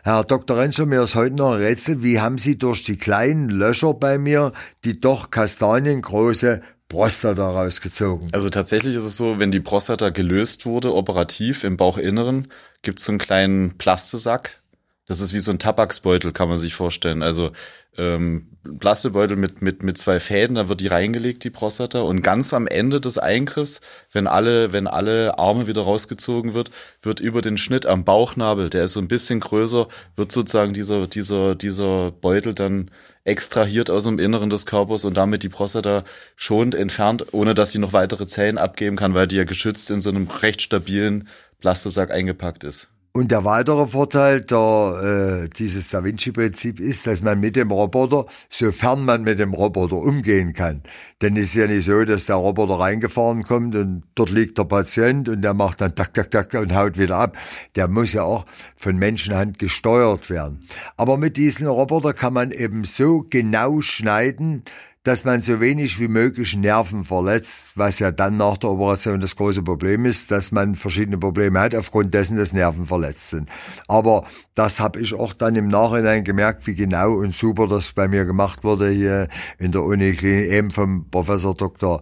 Herr 0.04 0.25
Dr. 0.25 0.59
Renscher, 0.59 0.85
mir 0.85 1.00
ist 1.00 1.14
heute 1.14 1.37
noch 1.37 1.52
ein 1.52 1.62
Rätsel. 1.62 2.02
Wie 2.02 2.21
haben 2.21 2.37
Sie 2.37 2.59
durch 2.59 2.82
die 2.82 2.97
kleinen 2.97 3.49
Löcher 3.49 3.94
bei 3.94 4.18
mir 4.18 4.52
die 4.85 4.99
doch 4.99 5.30
kastaniengroße 5.30 6.61
Prostata 6.88 7.49
rausgezogen? 7.49 8.26
Also 8.32 8.50
tatsächlich 8.50 8.97
ist 8.97 9.04
es 9.04 9.16
so, 9.16 9.38
wenn 9.38 9.52
die 9.52 9.61
Prostata 9.61 10.11
gelöst 10.11 10.66
wurde, 10.66 10.92
operativ 10.92 11.62
im 11.62 11.76
Bauchinneren, 11.76 12.49
gibt 12.82 12.99
es 12.99 13.04
so 13.04 13.12
einen 13.12 13.21
kleinen 13.21 13.78
Plastesack. 13.78 14.61
Das 15.06 15.21
ist 15.21 15.35
wie 15.35 15.38
so 15.38 15.52
ein 15.52 15.61
Tabaksbeutel, 15.61 16.32
kann 16.32 16.49
man 16.49 16.59
sich 16.59 16.75
vorstellen. 16.75 17.23
Also 17.23 17.52
ähm, 17.97 18.51
Plastebeutel 18.78 19.37
mit, 19.37 19.61
mit, 19.61 19.83
mit 19.83 19.99
zwei 19.99 20.21
Fäden, 20.21 20.54
da 20.54 20.69
wird 20.69 20.81
die 20.81 20.87
reingelegt, 20.87 21.42
die 21.42 21.50
Prostata. 21.50 22.02
Und 22.02 22.23
ganz 22.23 22.54
am 22.54 22.69
Ende 22.69 23.00
des 23.00 23.19
Eingriffs, 23.19 23.81
wenn 24.12 24.28
alle, 24.28 24.73
wenn 24.73 24.87
alle 24.87 25.38
Arme 25.38 25.66
wieder 25.66 25.83
rausgezogen 25.83 26.54
wird, 26.54 26.71
wird 27.02 27.19
über 27.19 27.42
den 27.42 27.59
Schnitt 27.59 27.87
am 27.87 28.04
Bauchnabel, 28.04 28.71
der 28.71 28.85
ist 28.85 28.92
so 28.92 29.00
ein 29.00 29.09
bisschen 29.09 29.40
größer, 29.40 29.88
wird 30.14 30.31
sozusagen 30.31 30.75
dieser, 30.75 31.09
dieser, 31.09 31.57
dieser 31.57 32.12
Beutel 32.12 32.54
dann 32.54 32.90
extrahiert 33.25 33.90
aus 33.90 34.04
dem 34.04 34.19
Inneren 34.19 34.50
des 34.50 34.66
Körpers 34.66 35.04
und 35.04 35.16
damit 35.16 35.42
die 35.42 35.49
Prostata 35.49 36.04
schonend 36.37 36.75
entfernt, 36.76 37.26
ohne 37.33 37.54
dass 37.54 37.73
sie 37.73 37.78
noch 37.78 37.92
weitere 37.92 38.26
Zellen 38.26 38.59
abgeben 38.59 38.97
kann, 38.97 39.14
weil 39.14 39.26
die 39.26 39.37
ja 39.37 39.45
geschützt 39.45 39.90
in 39.90 40.00
so 40.00 40.11
einem 40.11 40.28
recht 40.28 40.62
stabilen 40.62 41.28
Plastesack 41.61 42.11
eingepackt 42.11 42.64
ist. 42.64 42.92
Und 43.14 43.31
der 43.31 43.45
weitere 43.45 43.87
Vorteil 43.87 44.40
der, 44.40 45.42
äh, 45.45 45.49
dieses 45.50 45.90
Da 45.90 46.02
Vinci-Prinzip 46.02 46.81
ist, 46.81 47.07
dass 47.07 47.21
man 47.21 47.40
mit 47.40 47.57
dem 47.57 47.71
Roboter, 47.71 48.25
sofern 48.49 49.04
man 49.04 49.23
mit 49.23 49.38
dem 49.38 49.52
Roboter 49.52 49.97
umgehen 49.97 50.54
kann, 50.54 50.83
denn 51.21 51.37
es 51.37 51.49
ist 51.49 51.54
ja 51.57 51.66
nicht 51.66 51.85
so, 51.85 52.04
dass 52.04 52.25
der 52.25 52.37
Roboter 52.37 52.81
reingefahren 52.81 53.42
kommt 53.42 53.75
und 53.75 54.04
dort 54.14 54.31
liegt 54.31 54.57
der 54.57 54.64
Patient 54.64 55.28
und 55.28 55.42
der 55.42 55.52
macht 55.52 55.83
dann 55.83 55.95
tak, 55.95 56.14
tak, 56.14 56.31
tak 56.31 56.54
und 56.54 56.75
haut 56.75 56.97
wieder 56.97 57.19
ab. 57.19 57.37
Der 57.76 57.87
muss 57.87 58.14
ja 58.14 58.23
auch 58.23 58.47
von 58.76 58.97
Menschenhand 58.97 59.59
gesteuert 59.59 60.31
werden. 60.31 60.66
Aber 60.97 61.19
mit 61.19 61.37
diesem 61.37 61.69
Roboter 61.69 62.14
kann 62.14 62.33
man 62.33 62.50
eben 62.50 62.85
so 62.85 63.26
genau 63.28 63.83
schneiden, 63.83 64.64
dass 65.04 65.25
man 65.25 65.40
so 65.40 65.61
wenig 65.61 65.99
wie 65.99 66.09
möglich 66.09 66.56
Nerven 66.56 67.02
verletzt, 67.02 67.73
was 67.75 67.99
ja 67.99 68.12
dann 68.12 68.37
nach 68.37 68.56
der 68.56 68.71
Operation 68.71 69.21
das 69.21 69.35
große 69.35 69.62
Problem 69.62 70.04
ist, 70.04 70.30
dass 70.30 70.52
man 70.52 70.76
verschiedene 70.76 71.18
Probleme 71.18 71.59
hat, 71.59 71.75
aufgrund 71.75 72.14
dessen, 72.14 72.37
dass 72.37 72.52
Nerven 72.52 72.87
verletzt 72.87 73.30
sind. 73.30 73.49
Aber 73.88 74.25
das 74.54 74.78
habe 74.78 75.00
ich 75.00 75.14
auch 75.14 75.32
dann 75.32 75.56
im 75.56 75.66
Nachhinein 75.68 76.23
gemerkt, 76.23 76.66
wie 76.66 76.75
genau 76.75 77.14
und 77.14 77.35
super 77.35 77.66
das 77.66 77.92
bei 77.92 78.06
mir 78.06 78.25
gemacht 78.25 78.62
wurde 78.62 78.90
hier 78.90 79.28
in 79.59 79.73
der 79.73 79.82
Uniklinik, 79.82 80.50
eben 80.50 80.71
vom 80.71 81.11
Professor 81.11 81.54
Dr. 81.54 82.00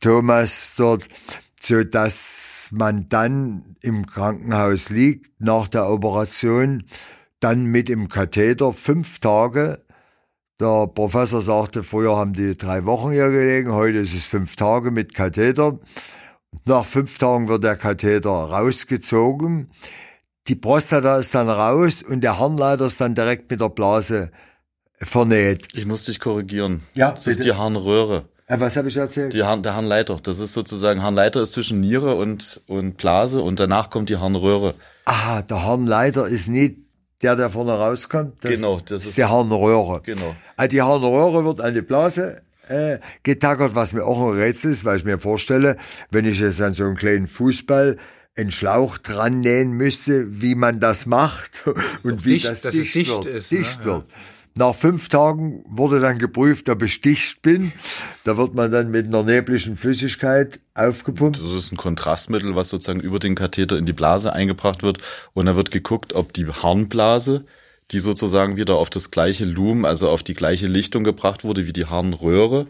Thomas 0.00 0.74
dort 0.76 1.08
so 1.62 1.84
dass 1.84 2.70
man 2.72 3.08
dann 3.10 3.76
im 3.82 4.06
Krankenhaus 4.06 4.88
liegt 4.88 5.30
nach 5.40 5.68
der 5.68 5.88
Operation, 5.90 6.84
dann 7.38 7.66
mit 7.66 7.88
dem 7.88 8.08
Katheter 8.08 8.72
fünf 8.72 9.18
Tage 9.18 9.78
der 10.60 10.86
Professor 10.86 11.40
sagte, 11.40 11.82
früher 11.82 12.16
haben 12.16 12.32
die 12.32 12.56
drei 12.56 12.84
Wochen 12.84 13.10
hier 13.10 13.30
gelegen, 13.30 13.72
heute 13.72 13.98
ist 13.98 14.14
es 14.14 14.26
fünf 14.26 14.56
Tage 14.56 14.90
mit 14.90 15.14
Katheter. 15.14 15.78
Nach 16.66 16.84
fünf 16.84 17.16
Tagen 17.18 17.48
wird 17.48 17.64
der 17.64 17.76
Katheter 17.76 18.30
rausgezogen. 18.30 19.70
Die 20.48 20.56
Prostata 20.56 21.18
ist 21.18 21.34
dann 21.34 21.48
raus 21.48 22.02
und 22.02 22.22
der 22.22 22.38
Harnleiter 22.38 22.86
ist 22.86 23.00
dann 23.00 23.14
direkt 23.14 23.50
mit 23.50 23.60
der 23.60 23.68
Blase 23.68 24.30
vernäht. 24.98 25.68
Ich 25.74 25.86
muss 25.86 26.04
dich 26.04 26.20
korrigieren. 26.20 26.82
Ja, 26.94 27.12
das 27.12 27.26
ist 27.26 27.44
die 27.44 27.52
Harnröhre. 27.52 28.28
Äh, 28.46 28.58
was 28.58 28.76
habe 28.76 28.88
ich 28.88 28.96
erzählt? 28.96 29.32
Die 29.32 29.44
Harn, 29.44 29.62
der 29.62 29.74
Harnleiter. 29.74 30.18
Das 30.22 30.40
ist 30.40 30.52
sozusagen, 30.52 31.02
Harnleiter 31.02 31.40
ist 31.40 31.52
zwischen 31.52 31.80
Niere 31.80 32.16
und, 32.16 32.60
und 32.66 32.96
Blase 32.96 33.40
und 33.42 33.60
danach 33.60 33.90
kommt 33.90 34.08
die 34.08 34.16
Harnröhre. 34.16 34.74
Ah, 35.04 35.42
der 35.42 35.62
Harnleiter 35.62 36.26
ist 36.26 36.48
nicht 36.48 36.79
der, 37.22 37.36
der 37.36 37.50
vorne 37.50 37.72
rauskommt. 37.72 38.36
Das 38.42 38.50
genau, 38.50 38.80
das 38.80 39.04
ist 39.04 39.16
die 39.16 39.24
Harnröhre. 39.24 40.02
Genau. 40.04 40.34
Also 40.56 40.70
die 40.70 40.82
Harnröhre 40.82 41.44
wird 41.44 41.60
an 41.60 41.74
die 41.74 41.82
Blase 41.82 42.42
äh, 42.68 42.98
getackert, 43.22 43.74
was 43.74 43.92
mir 43.92 44.04
auch 44.04 44.20
ein 44.20 44.38
Rätsel 44.38 44.72
ist, 44.72 44.84
weil 44.84 44.96
ich 44.96 45.04
mir 45.04 45.18
vorstelle, 45.18 45.76
wenn 46.10 46.24
ich 46.24 46.40
jetzt 46.40 46.60
an 46.60 46.74
so 46.74 46.84
einen 46.84 46.96
kleinen 46.96 47.26
Fußball 47.26 47.96
einen 48.36 48.50
Schlauch 48.50 48.98
dran 48.98 49.40
nähen 49.40 49.72
müsste, 49.72 50.40
wie 50.40 50.54
man 50.54 50.80
das 50.80 51.06
macht 51.06 51.66
und 52.04 52.24
wie 52.24 52.34
dicht, 52.34 52.46
das 52.46 52.62
dicht, 52.62 52.94
dicht 52.94 53.10
wird. 53.10 53.26
ist, 53.26 53.50
dicht 53.50 53.80
ne? 53.80 53.84
wird. 53.86 54.04
Nach 54.60 54.74
fünf 54.74 55.08
Tagen 55.08 55.64
wurde 55.66 56.00
dann 56.00 56.18
geprüft, 56.18 56.68
ob 56.68 56.82
ich 56.82 57.00
dicht 57.00 57.40
bin. 57.40 57.72
Da 58.24 58.36
wird 58.36 58.52
man 58.52 58.70
dann 58.70 58.90
mit 58.90 59.06
einer 59.06 59.22
neblichen 59.22 59.78
Flüssigkeit 59.78 60.60
aufgepumpt. 60.74 61.38
Das 61.42 61.54
ist 61.54 61.72
ein 61.72 61.78
Kontrastmittel, 61.78 62.54
was 62.54 62.68
sozusagen 62.68 63.00
über 63.00 63.18
den 63.18 63.34
Katheter 63.34 63.78
in 63.78 63.86
die 63.86 63.94
Blase 63.94 64.34
eingebracht 64.34 64.82
wird. 64.82 64.98
Und 65.32 65.46
da 65.46 65.56
wird 65.56 65.70
geguckt, 65.70 66.12
ob 66.12 66.34
die 66.34 66.46
Harnblase, 66.46 67.46
die 67.90 68.00
sozusagen 68.00 68.56
wieder 68.56 68.74
auf 68.76 68.90
das 68.90 69.10
gleiche 69.10 69.46
Lumen, 69.46 69.86
also 69.86 70.10
auf 70.10 70.22
die 70.22 70.34
gleiche 70.34 70.66
Lichtung 70.66 71.04
gebracht 71.04 71.42
wurde 71.42 71.66
wie 71.66 71.72
die 71.72 71.86
Harnröhre 71.86 72.66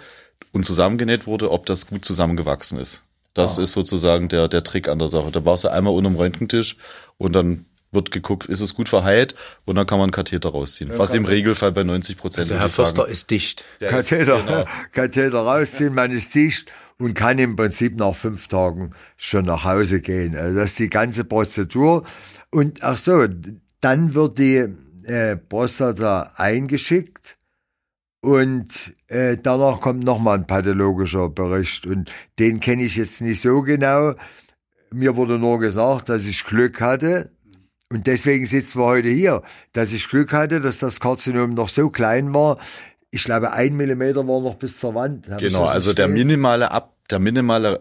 und 0.53 0.65
zusammengenäht 0.65 1.27
wurde, 1.27 1.51
ob 1.51 1.67
das 1.67 1.89
gut 1.89 2.05
zusammengewachsen 2.05 2.79
ist. 2.79 3.03
Das 3.35 3.59
Ah. 3.59 3.63
ist 3.63 3.73
sozusagen 3.73 4.29
der, 4.29 4.47
der 4.47 4.63
Trick 4.63 4.89
an 4.89 5.01
der 5.01 5.09
Sache. 5.09 5.33
Da 5.33 5.45
warst 5.45 5.65
du 5.65 5.73
einmal 5.73 5.93
unterm 5.93 6.15
Röntgentisch 6.15 6.77
und 7.19 7.33
dann 7.35 7.67
wird 7.93 8.11
geguckt, 8.11 8.47
ist 8.47 8.61
es 8.61 8.75
gut 8.75 8.89
verheilt 8.89 9.35
und 9.65 9.75
dann 9.77 9.87
kann 9.87 9.99
man 9.99 10.05
einen 10.05 10.13
Katheter 10.13 10.51
rausziehen. 10.51 10.91
was 10.97 11.13
im 11.15 11.25
Regelfall 11.25 11.73
bei 11.73 11.83
90 11.83 12.17
Prozent 12.17 12.51
Also 12.51 12.61
Herr 12.61 12.69
Förster 12.69 13.09
ist 13.09 13.31
dicht. 13.31 13.65
Katheter, 13.81 14.41
genau. 14.43 14.65
Katheter 14.93 15.41
rausziehen, 15.41 15.95
man 15.95 16.13
ist 16.13 16.35
dicht 16.35 16.71
und 16.99 17.15
kann 17.15 17.39
im 17.39 17.57
Prinzip 17.57 17.97
nach 17.97 18.15
fünf 18.15 18.49
Tagen 18.49 18.93
schon 19.17 19.47
nach 19.47 19.65
Hause 19.65 20.01
gehen. 20.01 20.37
Also 20.37 20.59
das 20.59 20.71
ist 20.71 20.79
die 20.79 20.91
ganze 20.91 21.25
Prozedur. 21.25 22.05
Und 22.51 22.83
ach 22.83 22.99
so, 22.99 23.27
dann 23.81 24.15
wird 24.15 24.39
die 24.39 24.67
äh, 25.05 25.37
Prostata 25.37 26.33
eingeschickt 26.37 27.37
und 28.21 28.95
äh, 29.09 29.39
danach 29.43 29.81
kommt 29.81 30.05
nochmal 30.05 30.39
ein 30.39 30.47
pathologischer 30.47 31.31
Bericht 31.31 31.87
und 31.87 32.11
den 32.39 32.61
kenne 32.61 32.85
ich 32.85 32.97
jetzt 32.97 33.23
nicht 33.23 33.41
so 33.41 33.63
genau. 33.63 34.15
Mir 34.93 35.17
wurde 35.17 35.39
nur 35.39 35.59
gesagt, 35.59 36.09
dass 36.09 36.25
ich 36.25 36.45
Glück 36.45 36.81
hatte. 36.81 37.31
Und 37.93 38.07
deswegen 38.07 38.47
sitzen 38.47 38.79
wir 38.79 38.87
heute 38.87 39.09
hier, 39.09 39.43
dass 39.73 39.93
ich 39.93 40.09
Glück 40.09 40.33
hatte, 40.33 40.61
dass 40.61 40.79
das 40.79 41.01
Karzinom 41.01 41.55
noch 41.55 41.69
so 41.69 41.91
klein 41.91 42.33
war. 42.33 42.59
Ich 43.11 43.25
glaube, 43.25 43.53
ein 43.53 43.77
Millimeter 43.77 44.27
war 44.29 44.41
noch 44.41 44.55
bis 44.55 44.79
zur 44.79 44.95
Wand. 44.95 45.27
Genau, 45.39 45.65
das 45.65 45.75
also 45.75 45.93
der 45.93 46.07
minimale 46.07 46.71
Ab, 46.71 46.95
der 47.11 47.19
minimale 47.19 47.81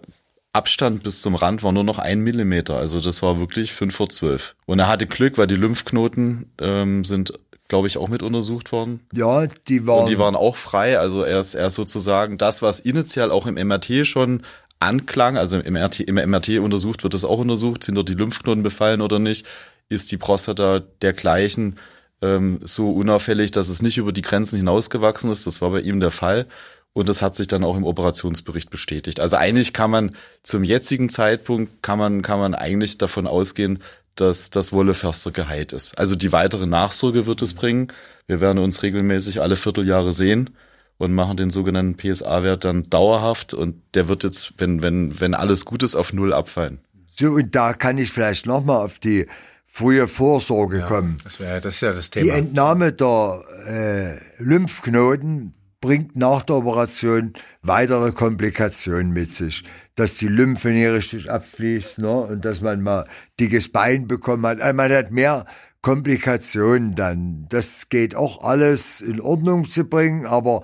Abstand 0.51 1.03
bis 1.03 1.21
zum 1.21 1.35
Rand 1.35 1.61
war 1.61 1.71
nur 1.71 1.83
noch 1.83 1.99
ein 1.99 2.21
Millimeter. 2.21 2.77
Also 2.77 2.99
das 2.99 3.21
war 3.21 3.39
wirklich 3.39 3.71
fünf 3.71 3.95
vor 3.95 4.09
zwölf. 4.09 4.55
Und 4.65 4.79
er 4.79 4.87
hatte 4.87 5.05
Glück, 5.05 5.37
weil 5.37 5.45
die 5.45 5.55
Lymphknoten 5.55 6.51
ähm, 6.59 7.05
sind, 7.05 7.33
glaube 7.67 7.85
ich, 7.85 7.99
auch 7.99 8.07
mit 8.07 8.23
untersucht 8.23 8.71
worden. 8.71 9.01
Ja, 9.13 9.45
die 9.67 9.85
waren, 9.85 10.01
Und 10.01 10.09
die 10.09 10.17
waren 10.17 10.35
auch 10.35 10.55
frei. 10.55 10.97
Also 10.97 11.21
er 11.21 11.39
ist, 11.39 11.53
er 11.53 11.67
ist 11.67 11.75
sozusagen 11.75 12.39
das, 12.39 12.63
was 12.63 12.79
initial 12.79 13.29
auch 13.29 13.45
im 13.45 13.55
MRT 13.55 14.07
schon 14.07 14.41
anklang, 14.79 15.37
also 15.37 15.59
im 15.59 15.73
MRT, 15.73 15.99
im 15.99 16.15
MRT 16.15 16.59
untersucht 16.59 17.03
wird 17.03 17.13
es 17.13 17.25
auch 17.25 17.37
untersucht, 17.37 17.83
sind 17.83 17.95
dort 17.95 18.09
die 18.09 18.13
Lymphknoten 18.13 18.63
befallen 18.63 19.01
oder 19.01 19.19
nicht, 19.19 19.45
ist 19.89 20.11
die 20.11 20.17
Prostata 20.17 20.81
dergleichen 21.01 21.75
ähm, 22.21 22.59
so 22.63 22.91
unauffällig, 22.91 23.51
dass 23.51 23.69
es 23.69 23.81
nicht 23.81 23.97
über 23.97 24.11
die 24.11 24.21
Grenzen 24.21 24.57
hinausgewachsen 24.57 25.31
ist. 25.31 25.47
Das 25.47 25.61
war 25.61 25.71
bei 25.71 25.81
ihm 25.81 25.99
der 25.99 26.11
Fall. 26.11 26.47
Und 26.93 27.07
das 27.07 27.21
hat 27.21 27.35
sich 27.35 27.47
dann 27.47 27.63
auch 27.63 27.77
im 27.77 27.83
Operationsbericht 27.83 28.69
bestätigt. 28.69 29.19
Also 29.19 29.37
eigentlich 29.37 29.73
kann 29.73 29.91
man 29.91 30.15
zum 30.43 30.63
jetzigen 30.63 31.09
Zeitpunkt 31.09 31.83
kann 31.83 31.99
man, 31.99 32.21
kann 32.21 32.39
man 32.39 32.55
eigentlich 32.55 32.97
davon 32.97 33.27
ausgehen, 33.27 33.79
dass 34.15 34.49
das 34.49 34.73
Wolle 34.73 34.93
Förster 34.93 35.31
geheilt 35.31 35.71
ist. 35.71 35.97
Also 35.97 36.15
die 36.15 36.31
weitere 36.31 36.65
Nachsorge 36.65 37.25
wird 37.25 37.41
es 37.41 37.53
bringen. 37.53 37.93
Wir 38.27 38.41
werden 38.41 38.59
uns 38.59 38.83
regelmäßig 38.83 39.41
alle 39.41 39.55
Vierteljahre 39.55 40.13
sehen 40.13 40.49
und 40.97 41.13
machen 41.13 41.37
den 41.37 41.51
sogenannten 41.51 41.95
PSA-Wert 41.95 42.65
dann 42.65 42.89
dauerhaft 42.89 43.53
und 43.53 43.81
der 43.93 44.09
wird 44.09 44.23
jetzt, 44.23 44.53
wenn, 44.57 44.81
wenn, 44.81 45.21
wenn 45.21 45.33
alles 45.33 45.63
gut 45.63 45.83
ist, 45.83 45.95
auf 45.95 46.11
Null 46.11 46.33
abfallen. 46.33 46.79
so, 47.15 47.27
und 47.29 47.55
da 47.55 47.73
kann 47.73 47.97
ich 47.97 48.11
vielleicht 48.11 48.45
nochmal 48.45 48.83
auf 48.83 48.99
die 48.99 49.27
frühe 49.71 50.07
Vorsorge 50.07 50.81
kommen. 50.81 51.17
Das 51.23 51.39
wäre 51.39 51.61
das 51.61 51.75
ist 51.75 51.81
ja 51.81 51.93
das 51.93 52.09
Die 52.09 52.21
Thema. 52.21 52.35
Entnahme 52.35 52.93
der 52.93 53.43
äh, 53.67 54.43
Lymphknoten 54.43 55.53
bringt 55.81 56.15
nach 56.15 56.43
der 56.43 56.57
Operation 56.57 57.33
weitere 57.61 58.11
Komplikationen 58.11 59.11
mit 59.11 59.33
sich. 59.33 59.63
Dass 59.95 60.17
die 60.17 60.27
Lymphe 60.27 60.69
nicht 60.69 60.89
richtig 60.89 61.31
abfließt 61.31 61.99
ne? 61.99 62.21
und 62.21 62.45
dass 62.45 62.61
man 62.61 62.81
mal 62.81 63.05
dickes 63.39 63.71
Bein 63.71 64.07
bekommen 64.07 64.45
hat. 64.45 64.61
Also 64.61 64.75
man 64.75 64.91
hat 64.91 65.11
mehr 65.11 65.45
Komplikationen 65.81 66.95
dann. 66.95 67.45
Das 67.49 67.87
geht 67.89 68.15
auch 68.15 68.43
alles 68.43 68.99
in 68.99 69.21
Ordnung 69.21 69.69
zu 69.69 69.85
bringen, 69.85 70.25
aber 70.25 70.63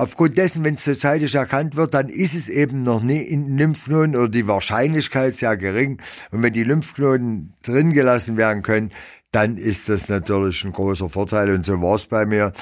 aufgrund 0.00 0.38
dessen, 0.38 0.64
wenn 0.64 0.74
es 0.74 0.98
zeitig 0.98 1.34
erkannt 1.34 1.76
wird, 1.76 1.92
dann 1.92 2.08
ist 2.08 2.34
es 2.34 2.48
eben 2.48 2.82
noch 2.82 3.02
nie 3.02 3.20
in 3.20 3.56
Lymphknoten 3.58 4.16
oder 4.16 4.28
die 4.28 4.48
Wahrscheinlichkeit 4.48 5.34
sehr 5.34 5.56
gering. 5.56 6.00
Und 6.30 6.42
wenn 6.42 6.54
die 6.54 6.64
Lymphknoten 6.64 7.54
drin 7.62 7.92
gelassen 7.92 8.36
werden 8.38 8.62
können, 8.62 8.92
dann 9.30 9.58
ist 9.58 9.88
das 9.88 10.08
natürlich 10.08 10.64
ein 10.64 10.72
großer 10.72 11.08
Vorteil 11.08 11.50
und 11.52 11.64
so 11.64 11.80
war 11.82 11.96
es 11.96 12.06
bei 12.06 12.24
mir. 12.24 12.52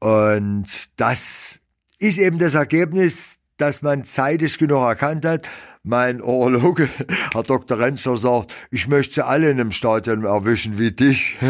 Und 0.00 0.98
das 0.98 1.60
ist 1.98 2.18
eben 2.18 2.38
das 2.38 2.54
Ergebnis, 2.54 3.38
dass 3.58 3.82
man 3.82 4.04
zeitig 4.04 4.56
genug 4.56 4.82
erkannt 4.82 5.24
hat. 5.24 5.46
Mein 5.82 6.22
Urologe, 6.22 6.88
Herr 7.32 7.42
Dr. 7.42 7.78
Renzler, 7.78 8.16
sagt, 8.16 8.54
ich 8.70 8.88
möchte 8.88 9.26
alle 9.26 9.50
in 9.50 9.60
einem 9.60 9.72
Stadion 9.72 10.24
erwischen 10.24 10.78
wie 10.78 10.92
dich. 10.92 11.36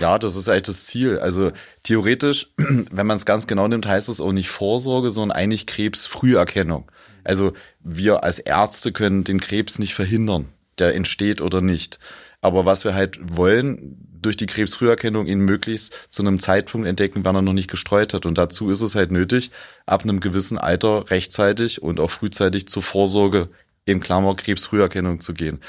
Ja, 0.00 0.18
das 0.18 0.36
ist 0.36 0.48
eigentlich 0.48 0.62
das 0.62 0.84
Ziel. 0.84 1.18
Also 1.18 1.52
theoretisch, 1.82 2.52
wenn 2.56 3.06
man 3.06 3.16
es 3.16 3.26
ganz 3.26 3.46
genau 3.46 3.68
nimmt, 3.68 3.86
heißt 3.86 4.08
es 4.08 4.20
auch 4.20 4.32
nicht 4.32 4.48
Vorsorge, 4.48 5.10
sondern 5.10 5.36
eigentlich 5.36 5.66
Krebsfrüherkennung. 5.66 6.90
Also 7.24 7.52
wir 7.80 8.24
als 8.24 8.38
Ärzte 8.38 8.92
können 8.92 9.24
den 9.24 9.40
Krebs 9.40 9.78
nicht 9.78 9.94
verhindern, 9.94 10.48
der 10.78 10.94
entsteht 10.94 11.40
oder 11.40 11.60
nicht. 11.60 11.98
Aber 12.40 12.64
was 12.64 12.84
wir 12.84 12.94
halt 12.94 13.18
wollen, 13.36 14.09
durch 14.22 14.36
die 14.36 14.46
Krebsfrüherkennung 14.46 15.26
ihn 15.26 15.40
möglichst 15.40 16.08
zu 16.10 16.22
einem 16.22 16.40
Zeitpunkt 16.40 16.86
entdecken, 16.86 17.24
wann 17.24 17.36
er 17.36 17.42
noch 17.42 17.52
nicht 17.52 17.70
gestreut 17.70 18.14
hat. 18.14 18.26
Und 18.26 18.38
dazu 18.38 18.70
ist 18.70 18.80
es 18.80 18.94
halt 18.94 19.10
nötig, 19.10 19.50
ab 19.86 20.02
einem 20.02 20.20
gewissen 20.20 20.58
Alter 20.58 21.10
rechtzeitig 21.10 21.82
und 21.82 22.00
auch 22.00 22.10
frühzeitig 22.10 22.68
zur 22.68 22.82
Vorsorge 22.82 23.48
in 23.84 24.00
Klammer 24.00 24.34
Krebsfrüherkennung 24.34 25.20
zu 25.20 25.34
gehen. 25.34 25.60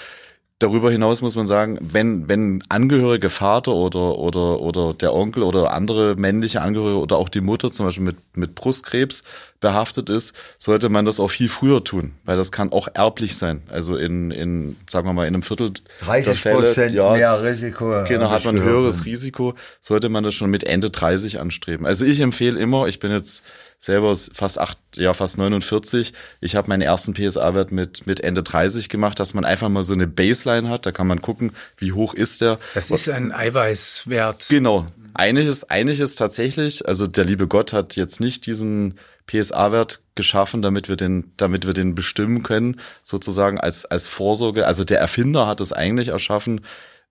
Darüber 0.61 0.91
hinaus 0.91 1.23
muss 1.23 1.35
man 1.35 1.47
sagen, 1.47 1.79
wenn, 1.81 2.29
wenn 2.29 2.63
Angehörige 2.69 3.31
Vater 3.31 3.73
oder, 3.73 4.19
oder, 4.19 4.59
oder 4.59 4.93
der 4.93 5.11
Onkel 5.11 5.41
oder 5.41 5.73
andere 5.73 6.15
männliche 6.15 6.61
Angehörige 6.61 6.99
oder 6.99 7.17
auch 7.17 7.29
die 7.29 7.41
Mutter 7.41 7.71
zum 7.71 7.87
Beispiel 7.87 8.03
mit, 8.03 8.17
mit 8.35 8.53
Brustkrebs 8.53 9.23
behaftet 9.59 10.07
ist, 10.09 10.35
sollte 10.59 10.89
man 10.89 11.03
das 11.03 11.19
auch 11.19 11.29
viel 11.29 11.49
früher 11.49 11.83
tun, 11.83 12.13
weil 12.25 12.37
das 12.37 12.51
kann 12.51 12.71
auch 12.73 12.87
erblich 12.93 13.37
sein. 13.37 13.63
Also 13.69 13.97
in, 13.97 14.29
in 14.29 14.77
sagen 14.87 15.07
wir 15.07 15.13
mal, 15.13 15.27
in 15.27 15.33
einem 15.33 15.41
Viertel 15.41 15.71
30 16.05 16.43
Prozent 16.43 16.93
ja, 16.93 17.13
mehr 17.13 17.43
Risiko. 17.43 18.03
Genau, 18.07 18.29
hat 18.29 18.45
man 18.45 18.57
ein 18.57 18.63
höheres 18.63 19.05
Risiko, 19.05 19.55
sollte 19.79 20.09
man 20.09 20.23
das 20.23 20.35
schon 20.35 20.51
mit 20.51 20.63
Ende 20.63 20.91
30 20.91 21.39
anstreben. 21.39 21.87
Also 21.87 22.05
ich 22.05 22.19
empfehle 22.19 22.59
immer, 22.59 22.85
ich 22.85 22.99
bin 22.99 23.09
jetzt 23.09 23.43
selber 23.81 24.15
fast 24.15 24.59
acht, 24.59 24.77
ja 24.95 25.13
fast 25.13 25.37
49. 25.37 26.13
Ich 26.39 26.55
habe 26.55 26.69
meinen 26.69 26.83
ersten 26.83 27.13
PSA-Wert 27.13 27.71
mit 27.71 28.05
mit 28.05 28.19
Ende 28.21 28.43
30 28.43 28.87
gemacht, 28.87 29.19
dass 29.19 29.33
man 29.33 29.43
einfach 29.43 29.69
mal 29.69 29.83
so 29.83 29.93
eine 29.93 30.07
Baseline 30.07 30.69
hat. 30.69 30.85
Da 30.85 30.91
kann 30.91 31.07
man 31.07 31.19
gucken, 31.19 31.51
wie 31.77 31.91
hoch 31.91 32.13
ist 32.13 32.41
der. 32.41 32.59
Das 32.75 32.91
ist 32.91 33.09
ein 33.09 33.33
Eiweißwert. 33.33 34.47
Genau. 34.49 34.87
Einig 35.13 35.47
ist, 35.47 35.69
einig 35.69 35.99
ist 35.99 36.15
tatsächlich, 36.15 36.87
also 36.87 37.05
der 37.05 37.25
liebe 37.25 37.47
Gott 37.47 37.73
hat 37.73 37.97
jetzt 37.97 38.21
nicht 38.21 38.45
diesen 38.45 38.97
PSA-Wert 39.27 40.01
geschaffen, 40.15 40.61
damit 40.61 40.87
wir 40.87 40.95
den, 40.95 41.33
damit 41.35 41.65
wir 41.65 41.73
den 41.73 41.95
bestimmen 41.95 42.43
können, 42.43 42.79
sozusagen 43.03 43.59
als, 43.59 43.85
als 43.85 44.07
Vorsorge. 44.07 44.67
Also 44.67 44.83
der 44.83 44.99
Erfinder 44.99 45.47
hat 45.47 45.59
es 45.59 45.73
eigentlich 45.73 46.09
erschaffen, 46.09 46.61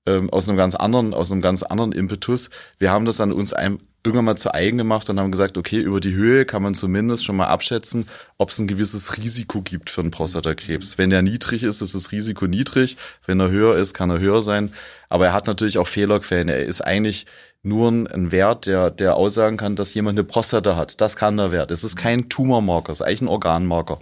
ähm, 0.06 0.30
aus 0.30 0.48
einem 0.48 0.56
ganz 0.56 0.74
anderen, 0.74 1.14
aus 1.14 1.30
einem 1.30 1.40
ganz 1.40 1.62
anderen 1.62 1.92
Impetus. 1.92 2.50
Wir 2.78 2.90
haben 2.90 3.04
das 3.04 3.20
an 3.20 3.32
uns 3.32 3.52
ein, 3.52 3.78
irgendwann 4.04 4.24
mal 4.24 4.36
zu 4.36 4.54
eigen 4.54 4.78
gemacht 4.78 5.10
und 5.10 5.20
haben 5.20 5.30
gesagt, 5.30 5.58
okay, 5.58 5.78
über 5.78 6.00
die 6.00 6.14
Höhe 6.14 6.46
kann 6.46 6.62
man 6.62 6.74
zumindest 6.74 7.24
schon 7.24 7.36
mal 7.36 7.48
abschätzen, 7.48 8.08
ob 8.38 8.48
es 8.48 8.58
ein 8.58 8.66
gewisses 8.66 9.16
Risiko 9.18 9.60
gibt 9.60 9.90
für 9.90 10.00
einen 10.00 10.10
Prostatakrebs. 10.10 10.96
Wenn 10.96 11.12
er 11.12 11.22
niedrig 11.22 11.62
ist, 11.62 11.82
ist 11.82 11.94
das 11.94 12.12
Risiko 12.12 12.46
niedrig. 12.46 12.96
Wenn 13.26 13.40
er 13.40 13.50
höher 13.50 13.76
ist, 13.76 13.92
kann 13.92 14.10
er 14.10 14.18
höher 14.20 14.42
sein. 14.42 14.72
Aber 15.08 15.26
er 15.26 15.32
hat 15.32 15.46
natürlich 15.46 15.78
auch 15.78 15.88
Fehlerquellen. 15.88 16.48
Er 16.48 16.64
ist 16.64 16.80
eigentlich 16.80 17.26
nur 17.62 17.90
ein 17.90 18.32
Wert, 18.32 18.66
der, 18.66 18.90
der 18.90 19.16
aussagen 19.16 19.58
kann, 19.58 19.76
dass 19.76 19.92
jemand 19.92 20.18
eine 20.18 20.24
Prostata 20.24 20.76
hat. 20.76 21.00
Das 21.00 21.16
kann 21.16 21.36
der 21.36 21.52
Wert. 21.52 21.70
Es 21.70 21.84
ist 21.84 21.96
kein 21.96 22.28
Tumormarker, 22.30 22.92
es 22.92 23.00
ist 23.00 23.06
eigentlich 23.06 23.22
ein 23.22 23.28
Organmarker. 23.28 23.98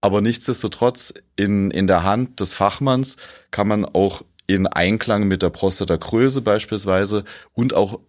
Aber 0.00 0.20
nichtsdestotrotz 0.20 1.14
in, 1.36 1.70
in 1.70 1.86
der 1.86 2.02
Hand 2.02 2.40
des 2.40 2.54
Fachmanns 2.54 3.16
kann 3.52 3.68
man 3.68 3.84
auch 3.84 4.22
in 4.54 4.66
Einklang 4.66 5.28
mit 5.28 5.42
der 5.42 5.50
Prostatagröße 5.50 6.40
beispielsweise 6.40 7.24
und 7.54 7.74
auch 7.74 8.00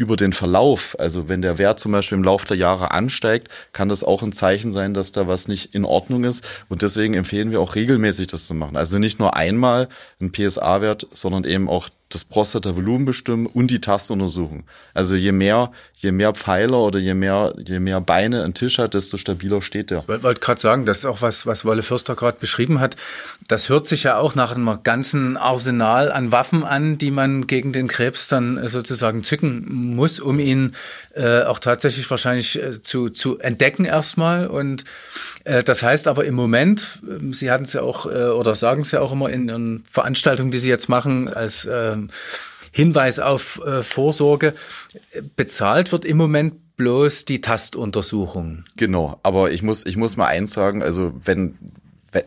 über 0.00 0.16
den 0.16 0.32
Verlauf, 0.32 0.96
also 0.98 1.28
wenn 1.28 1.42
der 1.42 1.58
Wert 1.58 1.78
zum 1.78 1.92
Beispiel 1.92 2.16
im 2.16 2.24
Laufe 2.24 2.46
der 2.46 2.56
Jahre 2.56 2.90
ansteigt, 2.90 3.48
kann 3.72 3.90
das 3.90 4.02
auch 4.02 4.22
ein 4.22 4.32
Zeichen 4.32 4.72
sein, 4.72 4.94
dass 4.94 5.12
da 5.12 5.28
was 5.28 5.46
nicht 5.46 5.74
in 5.74 5.84
Ordnung 5.84 6.24
ist. 6.24 6.42
Und 6.70 6.80
deswegen 6.80 7.12
empfehlen 7.12 7.50
wir 7.50 7.60
auch 7.60 7.74
regelmäßig 7.74 8.26
das 8.28 8.46
zu 8.46 8.54
machen. 8.54 8.78
Also 8.78 8.98
nicht 8.98 9.18
nur 9.18 9.36
einmal 9.36 9.90
ein 10.18 10.32
PSA-Wert, 10.32 11.06
sondern 11.12 11.44
eben 11.44 11.68
auch 11.68 11.90
das 12.10 12.24
Prostata-Volumen 12.24 13.06
bestimmen 13.06 13.46
und 13.46 13.70
die 13.70 13.80
Tastuntersuchung. 13.80 14.64
Also 14.94 15.14
je 15.14 15.32
mehr, 15.32 15.70
je 15.96 16.10
mehr 16.10 16.34
Pfeiler 16.34 16.78
oder 16.78 16.98
je 16.98 17.14
mehr, 17.14 17.54
je 17.64 17.78
mehr 17.78 18.00
Beine 18.00 18.44
ein 18.44 18.52
Tisch 18.52 18.78
hat, 18.78 18.94
desto 18.94 19.16
stabiler 19.16 19.62
steht 19.62 19.90
der. 19.90 20.00
Ich 20.00 20.22
wollte 20.22 20.40
gerade 20.40 20.60
sagen, 20.60 20.86
das 20.86 20.98
ist 20.98 21.04
auch 21.04 21.22
was, 21.22 21.46
was 21.46 21.64
Wolle 21.64 21.82
Fürster 21.82 22.16
gerade 22.16 22.38
beschrieben 22.40 22.80
hat. 22.80 22.96
Das 23.46 23.68
hört 23.68 23.86
sich 23.86 24.02
ja 24.02 24.18
auch 24.18 24.34
nach 24.34 24.54
einem 24.54 24.82
ganzen 24.82 25.36
Arsenal 25.36 26.10
an 26.10 26.32
Waffen 26.32 26.64
an, 26.64 26.98
die 26.98 27.12
man 27.12 27.46
gegen 27.46 27.72
den 27.72 27.86
Krebs 27.86 28.26
dann 28.26 28.66
sozusagen 28.66 29.22
zücken 29.22 29.94
muss, 29.94 30.18
um 30.18 30.40
ihn 30.40 30.72
äh, 31.14 31.42
auch 31.42 31.60
tatsächlich 31.60 32.10
wahrscheinlich 32.10 32.60
äh, 32.60 32.82
zu, 32.82 33.08
zu 33.08 33.38
entdecken 33.38 33.84
erstmal. 33.84 34.48
Und 34.48 34.84
äh, 35.44 35.62
das 35.62 35.82
heißt 35.82 36.08
aber 36.08 36.24
im 36.24 36.34
Moment, 36.34 37.00
äh, 37.06 37.32
Sie 37.32 37.50
hatten 37.50 37.64
es 37.64 37.72
ja 37.72 37.82
auch 37.82 38.06
äh, 38.06 38.30
oder 38.30 38.54
sagen 38.54 38.82
es 38.82 38.90
ja 38.90 39.00
auch 39.00 39.12
immer 39.12 39.30
in 39.30 39.48
Ihren 39.48 39.84
Veranstaltungen, 39.90 40.50
die 40.50 40.58
Sie 40.58 40.68
jetzt 40.68 40.88
machen, 40.88 41.32
als 41.32 41.64
äh, 41.64 41.96
Hinweis 42.72 43.18
auf 43.18 43.60
äh, 43.64 43.82
Vorsorge. 43.82 44.54
Bezahlt 45.36 45.92
wird 45.92 46.04
im 46.04 46.16
Moment 46.16 46.76
bloß 46.76 47.26
die 47.26 47.42
Tastuntersuchung. 47.42 48.64
Genau, 48.78 49.20
aber 49.22 49.52
ich 49.52 49.62
muss, 49.62 49.84
ich 49.84 49.98
muss 49.98 50.16
mal 50.16 50.28
eins 50.28 50.52
sagen, 50.52 50.82
also 50.82 51.12
wenn, 51.22 51.56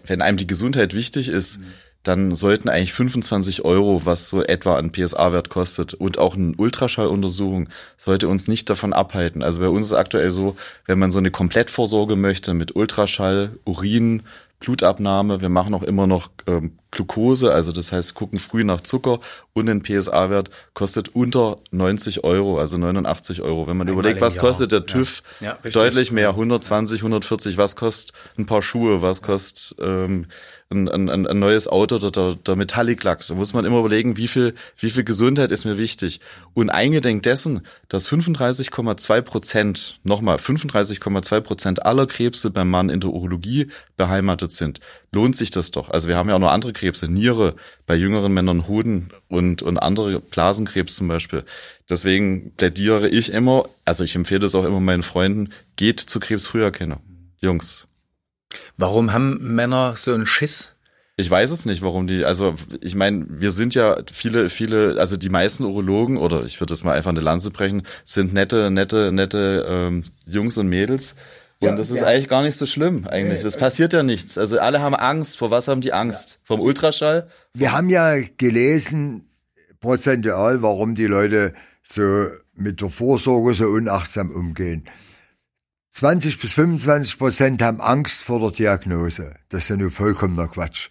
wenn 0.05 0.21
einem 0.21 0.37
die 0.37 0.45
Gesundheit 0.45 0.93
wichtig 0.93 1.29
ist, 1.29 1.59
mhm. 1.59 1.63
dann 2.03 2.35
sollten 2.35 2.69
eigentlich 2.69 2.93
25 2.93 3.65
Euro, 3.65 4.05
was 4.05 4.27
so 4.27 4.43
etwa 4.43 4.77
ein 4.77 4.91
PSA-Wert 4.91 5.49
kostet 5.49 5.95
und 5.95 6.19
auch 6.19 6.35
eine 6.35 6.53
Ultraschalluntersuchung, 6.55 7.67
sollte 7.97 8.27
uns 8.27 8.47
nicht 8.47 8.69
davon 8.69 8.93
abhalten. 8.93 9.41
Also 9.41 9.59
bei 9.59 9.69
uns 9.69 9.87
ist 9.87 9.93
es 9.93 9.97
aktuell 9.97 10.29
so, 10.29 10.55
wenn 10.85 10.99
man 10.99 11.09
so 11.09 11.17
eine 11.17 11.31
Komplettvorsorge 11.31 12.15
möchte 12.15 12.53
mit 12.53 12.75
Ultraschall, 12.75 13.57
Urin, 13.65 14.21
Blutabnahme. 14.63 15.41
Wir 15.41 15.49
machen 15.49 15.73
auch 15.73 15.83
immer 15.83 16.07
noch 16.07 16.29
ähm, 16.47 16.77
Glucose, 16.91 17.53
also 17.53 17.71
das 17.71 17.91
heißt, 17.91 18.13
gucken 18.13 18.39
früh 18.39 18.63
nach 18.63 18.81
Zucker. 18.81 19.19
Und 19.53 19.65
den 19.65 19.83
PSA-Wert 19.83 20.49
kostet 20.73 21.09
unter 21.09 21.57
90 21.71 22.23
Euro, 22.23 22.59
also 22.59 22.77
89 22.77 23.41
Euro. 23.41 23.67
Wenn 23.67 23.77
man 23.77 23.87
Einmal 23.87 24.01
überlegt, 24.01 24.21
was 24.21 24.37
kostet 24.37 24.71
der 24.71 24.85
TÜV, 24.85 25.21
ja. 25.41 25.57
Ja, 25.63 25.69
deutlich 25.69 26.11
mehr, 26.11 26.29
120, 26.29 27.01
140, 27.01 27.57
was 27.57 27.75
kostet 27.75 28.15
ein 28.37 28.45
paar 28.45 28.61
Schuhe, 28.61 29.01
was 29.01 29.21
kostet 29.21 29.75
ähm, 29.79 30.27
ein, 30.73 31.09
ein, 31.09 31.27
ein 31.27 31.39
neues 31.39 31.67
Auto 31.67 31.95
oder 31.95 32.11
der, 32.11 32.35
der 32.35 32.55
Metallic-Lack. 32.55 33.25
Da 33.27 33.35
muss 33.35 33.53
man 33.53 33.65
immer 33.65 33.79
überlegen, 33.79 34.17
wie 34.17 34.27
viel, 34.27 34.53
wie 34.77 34.89
viel 34.89 35.03
Gesundheit 35.03 35.51
ist 35.51 35.65
mir 35.65 35.77
wichtig. 35.77 36.19
Und 36.53 36.69
eingedenk 36.69 37.23
dessen, 37.23 37.61
dass 37.87 38.09
35,2 38.09 39.21
Prozent, 39.21 39.99
nochmal 40.03 40.37
35,2 40.37 41.41
Prozent 41.41 41.85
aller 41.85 42.07
Krebse 42.07 42.51
beim 42.51 42.69
Mann 42.69 42.89
in 42.89 42.99
der 42.99 43.11
Urologie 43.11 43.67
beheimatet 43.95 44.51
sind, 44.51 44.79
lohnt 45.11 45.35
sich 45.35 45.51
das 45.51 45.71
doch. 45.71 45.89
Also 45.89 46.07
wir 46.07 46.17
haben 46.17 46.29
ja 46.29 46.35
auch 46.35 46.39
noch 46.39 46.51
andere 46.51 46.73
Krebse, 46.73 47.07
Niere, 47.07 47.55
bei 47.85 47.95
jüngeren 47.95 48.33
Männern 48.33 48.67
Hoden 48.67 49.09
und, 49.27 49.61
und 49.61 49.77
andere 49.77 50.19
Blasenkrebs 50.19 50.95
zum 50.95 51.07
Beispiel. 51.07 51.43
Deswegen 51.89 52.53
plädiere 52.55 53.07
ich 53.07 53.31
immer, 53.31 53.65
also 53.85 54.03
ich 54.03 54.15
empfehle 54.15 54.45
es 54.45 54.55
auch 54.55 54.65
immer 54.65 54.79
meinen 54.79 55.03
Freunden, 55.03 55.49
geht 55.75 55.99
zur 55.99 56.21
Krebsfrüherkennung. 56.21 57.01
Jungs, 57.39 57.87
Warum 58.77 59.13
haben 59.13 59.55
Männer 59.55 59.95
so 59.95 60.13
einen 60.13 60.25
Schiss? 60.25 60.73
Ich 61.15 61.29
weiß 61.29 61.51
es 61.51 61.65
nicht, 61.67 61.83
warum 61.83 62.07
die, 62.07 62.25
also 62.25 62.55
ich 62.81 62.95
meine, 62.95 63.25
wir 63.29 63.51
sind 63.51 63.75
ja 63.75 63.97
viele, 64.11 64.49
viele, 64.49 64.99
also 64.99 65.15
die 65.15 65.29
meisten 65.29 65.63
Urologen, 65.63 66.17
oder 66.17 66.43
ich 66.43 66.59
würde 66.59 66.71
das 66.71 66.83
mal 66.83 66.93
einfach 66.93 67.11
eine 67.11 67.19
Lanze 67.19 67.51
brechen, 67.51 67.83
sind 68.03 68.33
nette, 68.33 68.71
nette, 68.71 69.11
nette 69.11 69.65
ähm, 69.69 70.03
Jungs 70.25 70.57
und 70.57 70.69
Mädels. 70.69 71.15
Und 71.59 71.69
ja, 71.69 71.75
das 71.75 71.91
ist 71.91 72.01
ja. 72.01 72.07
eigentlich 72.07 72.27
gar 72.27 72.41
nicht 72.41 72.57
so 72.57 72.65
schlimm, 72.65 73.07
eigentlich. 73.07 73.43
Es 73.43 73.57
passiert 73.57 73.93
ja 73.93 74.01
nichts. 74.01 74.39
Also 74.39 74.59
alle 74.59 74.81
haben 74.81 74.95
Angst. 74.95 75.37
Vor 75.37 75.51
was 75.51 75.67
haben 75.67 75.81
die 75.81 75.93
Angst? 75.93 76.31
Ja. 76.31 76.37
Vom 76.45 76.59
Ultraschall? 76.59 77.29
Wir 77.53 77.71
haben 77.71 77.89
ja 77.89 78.15
gelesen, 78.37 79.27
prozentual, 79.79 80.63
warum 80.63 80.95
die 80.95 81.05
Leute 81.05 81.53
so 81.83 82.25
mit 82.55 82.81
der 82.81 82.89
Vorsorge 82.89 83.53
so 83.53 83.67
unachtsam 83.67 84.31
umgehen. 84.31 84.85
20 85.93 86.39
bis 86.39 86.53
25 86.53 87.19
Prozent 87.19 87.61
haben 87.61 87.79
Angst 87.79 88.23
vor 88.23 88.39
der 88.39 88.49
Diagnose. 88.49 89.35
Das 89.49 89.63
ist 89.63 89.69
ja 89.69 89.77
nur 89.77 89.91
vollkommener 89.91 90.47
Quatsch. 90.47 90.89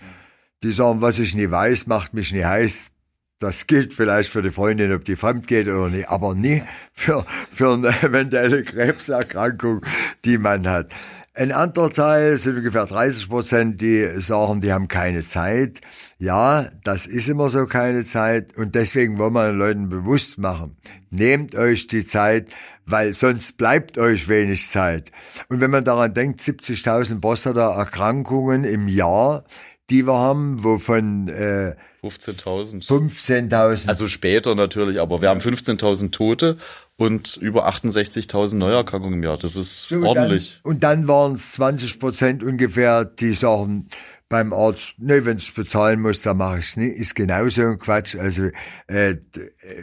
Die 0.62 0.70
sagen, 0.70 1.00
was 1.00 1.18
ich 1.18 1.34
nie 1.34 1.50
weiß, 1.50 1.88
macht 1.88 2.14
mich 2.14 2.32
nie 2.32 2.44
heiß. 2.44 2.92
Das 3.40 3.66
gilt 3.66 3.94
vielleicht 3.94 4.30
für 4.30 4.42
die 4.42 4.52
Freundin, 4.52 4.92
ob 4.92 5.04
die 5.04 5.16
fremd 5.16 5.48
geht 5.48 5.66
oder 5.66 5.88
nicht, 5.88 6.08
aber 6.08 6.36
nie 6.36 6.62
für, 6.92 7.26
für 7.50 7.72
eine 7.72 7.88
eventuelle 8.02 8.62
Krebserkrankung, 8.62 9.84
die 10.24 10.38
man 10.38 10.68
hat. 10.68 10.88
Ein 11.34 11.50
anderer 11.50 11.88
Teil 11.88 12.36
sind 12.36 12.58
ungefähr 12.58 12.84
30 12.84 13.30
Prozent, 13.30 13.80
die 13.80 14.06
sagen, 14.20 14.60
die 14.60 14.70
haben 14.70 14.86
keine 14.86 15.22
Zeit. 15.22 15.80
Ja, 16.18 16.68
das 16.84 17.06
ist 17.06 17.26
immer 17.26 17.48
so 17.48 17.64
keine 17.64 18.04
Zeit 18.04 18.54
und 18.58 18.74
deswegen 18.74 19.16
wollen 19.16 19.32
wir 19.32 19.46
den 19.46 19.58
Leuten 19.58 19.88
bewusst 19.88 20.36
machen. 20.36 20.76
Nehmt 21.08 21.54
euch 21.54 21.86
die 21.86 22.04
Zeit, 22.04 22.48
weil 22.84 23.14
sonst 23.14 23.56
bleibt 23.56 23.96
euch 23.96 24.28
wenig 24.28 24.68
Zeit. 24.68 25.10
Und 25.48 25.62
wenn 25.62 25.70
man 25.70 25.84
daran 25.84 26.12
denkt, 26.12 26.40
70.000 26.40 27.22
Prostata-Erkrankungen 27.22 28.64
im 28.64 28.86
Jahr, 28.86 29.44
die 29.88 30.06
wir 30.06 30.18
haben, 30.18 30.62
wovon 30.62 31.28
äh, 31.28 31.74
15.000. 32.02 32.86
15.000. 32.86 33.88
Also 33.88 34.08
später 34.08 34.54
natürlich, 34.54 35.00
aber 35.00 35.22
wir 35.22 35.28
haben 35.28 35.40
15.000 35.40 36.10
Tote 36.10 36.56
und 37.02 37.36
über 37.36 37.68
68.000 37.68 38.56
Neuerkrankungen 38.56 39.18
im 39.18 39.24
Jahr. 39.24 39.36
Das 39.36 39.56
ist 39.56 39.88
So, 39.88 40.02
ordentlich. 40.04 40.60
Dann, 40.62 40.72
und 40.72 40.84
dann 40.84 41.08
waren 41.08 41.34
es 41.34 41.52
20 41.52 41.98
Prozent 41.98 42.44
ungefähr, 42.44 43.04
die 43.04 43.32
sagen 43.32 43.88
beim 44.28 44.52
Arzt, 44.52 44.94
nee, 44.98 45.24
wenn 45.24 45.36
ich 45.36 45.52
bezahlen 45.52 46.00
muss, 46.00 46.22
dann 46.22 46.36
mache 46.38 46.60
ich 46.60 46.66
es 46.66 46.76
nicht. 46.76 46.96
Ist 46.96 47.16
genauso 47.16 47.62
ein 47.62 47.78
Quatsch. 47.78 48.16
Also 48.16 48.44
äh, 48.86 49.10
äh, 49.10 49.16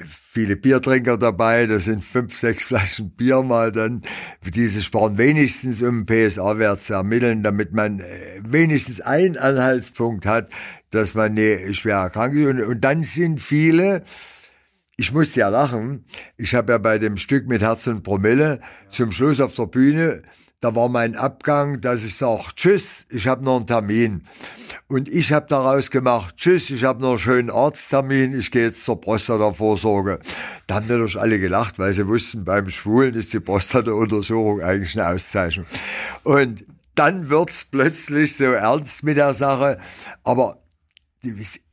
viele 0.08 0.55
Biertrinker 0.55 1.17
dabei, 1.17 1.67
da 1.67 1.77
sind 1.77 2.03
fünf, 2.03 2.36
sechs 2.36 2.63
Flaschen 2.63 3.12
Bier 3.12 3.43
mal 3.43 3.71
dann. 3.71 4.01
Diese 4.55 4.82
sparen 4.82 5.17
wenigstens, 5.17 5.82
um 5.84 6.05
PSA-Wert 6.05 6.82
zu 6.82 6.93
ermitteln, 6.93 7.43
damit 7.43 7.73
man 7.73 7.99
äh, 7.99 8.05
wenigstens 8.43 9.01
einen 9.01 9.38
Anhaltspunkt 9.38 10.25
hat, 10.25 10.49
dass 10.89 11.13
man 11.13 11.34
nicht 11.34 11.75
schwer 11.75 11.97
erkrankt 11.97 12.38
ist. 12.38 12.47
Und, 12.47 12.62
und 12.63 12.84
dann 12.84 13.03
sind 13.03 13.41
viele, 13.41 14.03
ich 14.99 15.13
musste 15.13 15.39
ja 15.39 15.47
lachen. 15.47 16.03
Ich 16.35 16.53
habe 16.55 16.73
ja 16.73 16.77
bei 16.77 16.97
dem 16.97 17.15
Stück 17.15 17.47
mit 17.47 17.62
Herz 17.62 17.88
und 17.88 18.03
Promille 18.03 18.59
zum 18.89 19.13
Schluss 19.13 19.39
auf 19.39 19.55
der 19.55 19.67
Bühne, 19.67 20.23
da 20.59 20.75
war 20.75 20.89
mein 20.89 21.15
Abgang, 21.15 21.79
dass 21.79 22.03
ich 22.03 22.17
sage, 22.17 22.43
tschüss, 22.53 23.05
ich 23.09 23.25
habe 23.25 23.45
noch 23.45 23.55
einen 23.55 23.65
Termin. 23.65 24.23
Und 24.89 25.07
ich 25.07 25.31
habe 25.31 25.45
daraus 25.47 25.89
gemacht, 25.89 26.35
tschüss, 26.35 26.69
ich 26.69 26.83
habe 26.83 27.01
noch 27.01 27.12
einen 27.12 27.17
schönen 27.17 27.49
Arzttermin, 27.49 28.38
ich 28.38 28.51
gehe 28.51 28.63
jetzt 28.63 28.83
zur 28.83 28.99
Prostata-Vorsorge. 28.99 30.19
Da 30.67 30.75
haben 30.75 30.88
natürlich 30.88 31.17
alle 31.17 31.39
gelacht, 31.39 31.79
weil 31.79 31.93
sie 31.93 32.05
wussten, 32.05 32.43
beim 32.43 32.69
Schwulen 32.69 33.15
ist 33.15 33.31
die 33.31 33.39
Prostata-Untersuchung 33.39 34.59
eigentlich 34.59 34.99
eine 34.99 35.15
Auszeichnung. 35.15 35.65
Und 36.23 36.65
dann 36.95 37.29
wird's 37.29 37.63
plötzlich 37.63 38.35
so 38.35 38.43
ernst 38.43 39.03
mit 39.03 39.15
der 39.15 39.33
Sache. 39.33 39.77
Aber 40.25 40.62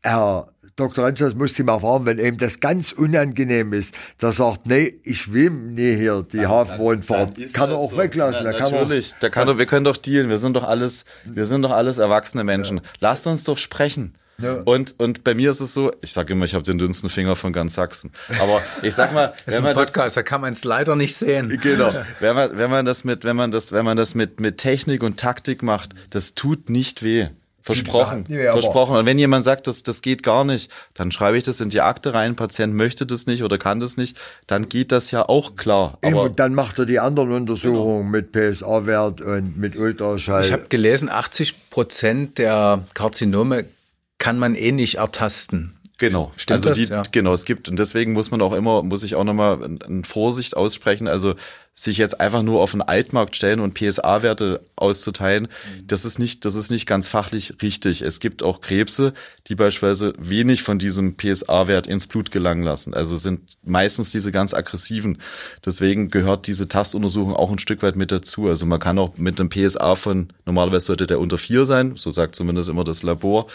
Herr 0.02 0.52
Dr. 0.76 1.06
Rentschers 1.06 1.34
muss 1.34 1.54
Sie 1.54 1.62
mal 1.62 1.80
fragen, 1.80 2.04
wenn 2.04 2.18
eben 2.18 2.36
das 2.36 2.60
ganz 2.60 2.92
unangenehm 2.92 3.72
ist, 3.72 3.94
da 4.18 4.30
sagt, 4.30 4.66
nee, 4.66 5.00
ich 5.04 5.32
will 5.32 5.48
nie 5.50 5.96
hier 5.96 6.22
die 6.30 6.46
Hafenrundfahrt. 6.46 7.32
Kann 7.54 7.70
er 7.70 7.76
auch 7.76 7.96
weglassen. 7.96 8.44
Ja, 8.44 8.52
da 8.52 8.58
kann 8.58 8.72
natürlich, 8.72 9.14
da 9.20 9.30
kann 9.30 9.48
er, 9.48 9.58
wir 9.58 9.64
können 9.64 9.84
doch 9.84 9.96
dealen. 9.96 10.28
Wir 10.28 10.36
sind 10.36 10.54
doch 10.54 10.64
alles, 10.64 11.06
wir 11.24 11.46
sind 11.46 11.62
doch 11.62 11.70
alles 11.70 11.96
erwachsene 11.96 12.44
Menschen. 12.44 12.82
Lasst 13.00 13.26
uns 13.26 13.44
doch 13.44 13.56
sprechen. 13.56 14.14
Ja. 14.38 14.60
Und, 14.66 14.94
und 14.98 15.24
bei 15.24 15.34
mir 15.34 15.48
ist 15.48 15.60
es 15.60 15.72
so, 15.72 15.92
ich 16.02 16.12
sage 16.12 16.34
immer, 16.34 16.44
ich 16.44 16.52
habe 16.52 16.62
den 16.62 16.76
dünnsten 16.76 17.08
Finger 17.08 17.36
von 17.36 17.54
ganz 17.54 17.72
Sachsen. 17.72 18.12
Aber 18.38 18.60
ich 18.82 18.94
sag 18.94 19.14
mal, 19.14 19.28
Das 19.28 19.38
ist 19.46 19.46
wenn 19.46 19.56
ein 19.56 19.62
man 19.62 19.74
das, 19.76 19.92
Podcast, 19.92 20.16
da 20.18 20.22
kann 20.22 20.42
man 20.42 20.52
es 20.52 20.62
leider 20.64 20.94
nicht 20.94 21.16
sehen. 21.16 21.48
Genau. 21.62 21.90
Wenn 22.20 22.34
man, 22.34 22.58
wenn 22.58 22.70
man 22.70 22.84
das 22.84 23.04
mit, 23.04 23.24
wenn 23.24 23.34
man 23.36 23.50
das, 23.50 23.72
wenn 23.72 23.86
man 23.86 23.96
das 23.96 24.14
mit, 24.14 24.40
mit 24.40 24.58
Technik 24.58 25.02
und 25.02 25.18
Taktik 25.18 25.62
macht, 25.62 25.94
das 26.10 26.34
tut 26.34 26.68
nicht 26.68 27.02
weh. 27.02 27.28
Versprochen. 27.66 28.26
Ja, 28.28 28.52
Versprochen. 28.52 28.94
Und 28.96 29.06
wenn 29.06 29.18
jemand 29.18 29.42
sagt, 29.42 29.66
das, 29.66 29.82
das 29.82 30.00
geht 30.00 30.22
gar 30.22 30.44
nicht, 30.44 30.70
dann 30.94 31.10
schreibe 31.10 31.36
ich 31.36 31.42
das 31.42 31.60
in 31.60 31.68
die 31.68 31.80
Akte 31.80 32.14
rein. 32.14 32.36
Patient 32.36 32.72
möchte 32.72 33.06
das 33.06 33.26
nicht 33.26 33.42
oder 33.42 33.58
kann 33.58 33.80
das 33.80 33.96
nicht, 33.96 34.20
dann 34.46 34.68
geht 34.68 34.92
das 34.92 35.10
ja 35.10 35.28
auch 35.28 35.56
klar. 35.56 35.98
Aber 36.00 36.22
und 36.22 36.38
dann 36.38 36.54
macht 36.54 36.78
er 36.78 36.86
die 36.86 37.00
anderen 37.00 37.32
Untersuchungen 37.32 38.08
mit 38.08 38.30
PSA-Wert 38.30 39.20
und 39.20 39.58
mit 39.58 39.76
Ultraschall. 39.76 40.44
Ich 40.44 40.52
habe 40.52 40.66
gelesen, 40.68 41.10
80 41.10 41.70
Prozent 41.70 42.38
der 42.38 42.84
Karzinome 42.94 43.66
kann 44.18 44.38
man 44.38 44.54
eh 44.54 44.70
nicht 44.70 44.98
ertasten. 44.98 45.72
Genau. 45.98 46.32
Stimmt 46.36 46.52
also 46.52 46.68
das? 46.68 46.78
die, 46.78 46.84
Ja. 46.86 47.02
genau, 47.10 47.32
es 47.32 47.44
gibt 47.44 47.68
und 47.68 47.78
deswegen 47.78 48.12
muss 48.12 48.30
man 48.30 48.42
auch 48.42 48.52
immer, 48.52 48.82
muss 48.82 49.02
ich 49.02 49.14
auch 49.14 49.24
nochmal 49.24 49.62
eine 49.64 50.04
Vorsicht 50.04 50.56
aussprechen. 50.56 51.08
Also 51.08 51.34
sich 51.78 51.98
jetzt 51.98 52.20
einfach 52.20 52.42
nur 52.42 52.62
auf 52.62 52.70
den 52.70 52.80
Altmarkt 52.80 53.36
stellen 53.36 53.60
und 53.60 53.74
PSA-Werte 53.74 54.62
auszuteilen, 54.76 55.48
das 55.84 56.06
ist 56.06 56.18
nicht, 56.18 56.46
das 56.46 56.54
ist 56.54 56.70
nicht 56.70 56.86
ganz 56.86 57.06
fachlich 57.06 57.54
richtig. 57.60 58.00
Es 58.00 58.18
gibt 58.18 58.42
auch 58.42 58.62
Krebse, 58.62 59.12
die 59.48 59.56
beispielsweise 59.56 60.14
wenig 60.18 60.62
von 60.62 60.78
diesem 60.78 61.18
PSA-Wert 61.18 61.86
ins 61.86 62.06
Blut 62.06 62.30
gelangen 62.30 62.62
lassen. 62.62 62.94
Also 62.94 63.16
sind 63.16 63.42
meistens 63.62 64.10
diese 64.10 64.32
ganz 64.32 64.54
aggressiven. 64.54 65.18
Deswegen 65.66 66.08
gehört 66.08 66.46
diese 66.46 66.66
Tastuntersuchung 66.66 67.36
auch 67.36 67.50
ein 67.50 67.58
Stück 67.58 67.82
weit 67.82 67.96
mit 67.96 68.10
dazu. 68.10 68.48
Also 68.48 68.64
man 68.64 68.80
kann 68.80 68.98
auch 68.98 69.18
mit 69.18 69.38
einem 69.38 69.50
PSA 69.50 69.96
von, 69.96 70.32
normalerweise 70.46 70.86
sollte 70.86 71.06
der 71.06 71.20
unter 71.20 71.36
vier 71.36 71.66
sein, 71.66 71.96
so 71.96 72.10
sagt 72.10 72.36
zumindest 72.36 72.70
immer 72.70 72.84
das 72.84 73.02
Labor. 73.02 73.48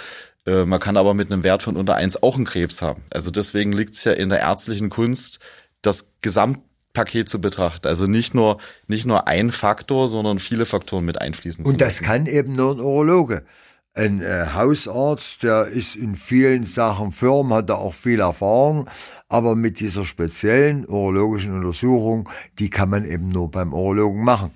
Äh, 0.47 0.65
Man 0.65 0.80
kann 0.80 0.97
aber 0.97 1.13
mit 1.13 1.32
einem 1.32 1.43
Wert 1.43 1.63
von 1.63 1.75
unter 1.77 1.95
eins 1.95 2.21
auch 2.21 2.36
einen 2.36 2.45
Krebs 2.45 2.82
haben. 2.82 3.04
Also 3.12 3.32
deswegen 3.32 3.71
liegt 3.71 3.95
es 3.95 4.04
ja 4.04 4.13
in 4.13 4.30
der 4.30 4.39
ärztlichen 4.39 4.89
Kunst, 4.89 5.39
das 5.82 6.08
Gesamtpaket 6.21 7.30
zu 7.30 7.39
betrachten. 7.41 7.88
Also 7.88 8.08
nicht 8.08 8.34
nur, 8.34 8.58
nicht 8.88 9.06
nur 9.06 9.27
ein 9.27 9.51
Faktor, 9.51 10.08
sondern 10.08 10.39
viele 10.39 10.65
Faktoren 10.65 11.06
mit 11.06 11.19
einfließen 11.21 11.63
zu 11.63 11.69
Und 11.71 11.82
das 11.82 12.01
lassen. 12.01 12.06
kann 12.06 12.25
eben 12.27 12.56
nur 12.56 12.73
ein 12.75 12.80
Urologe. 12.80 13.43
Ein 13.93 14.21
äh, 14.21 14.47
Hausarzt, 14.54 15.43
der 15.43 15.65
ist 15.65 15.97
in 15.97 16.15
vielen 16.15 16.65
Sachen 16.65 17.12
firm, 17.12 17.54
hat 17.54 17.69
da 17.69 17.75
auch 17.75 17.93
viel 17.93 18.21
Erfahrung, 18.21 18.89
aber 19.27 19.56
mit 19.56 19.82
dieser 19.82 20.06
speziellen 20.06 20.88
urologischen 20.88 21.54
Untersuchung, 21.54 22.30
die 22.58 22.69
kann 22.69 22.89
man 22.89 23.04
eben 23.04 23.27
nur 23.27 23.51
beim 23.51 23.73
Urologen 23.73 24.23
machen. 24.23 24.51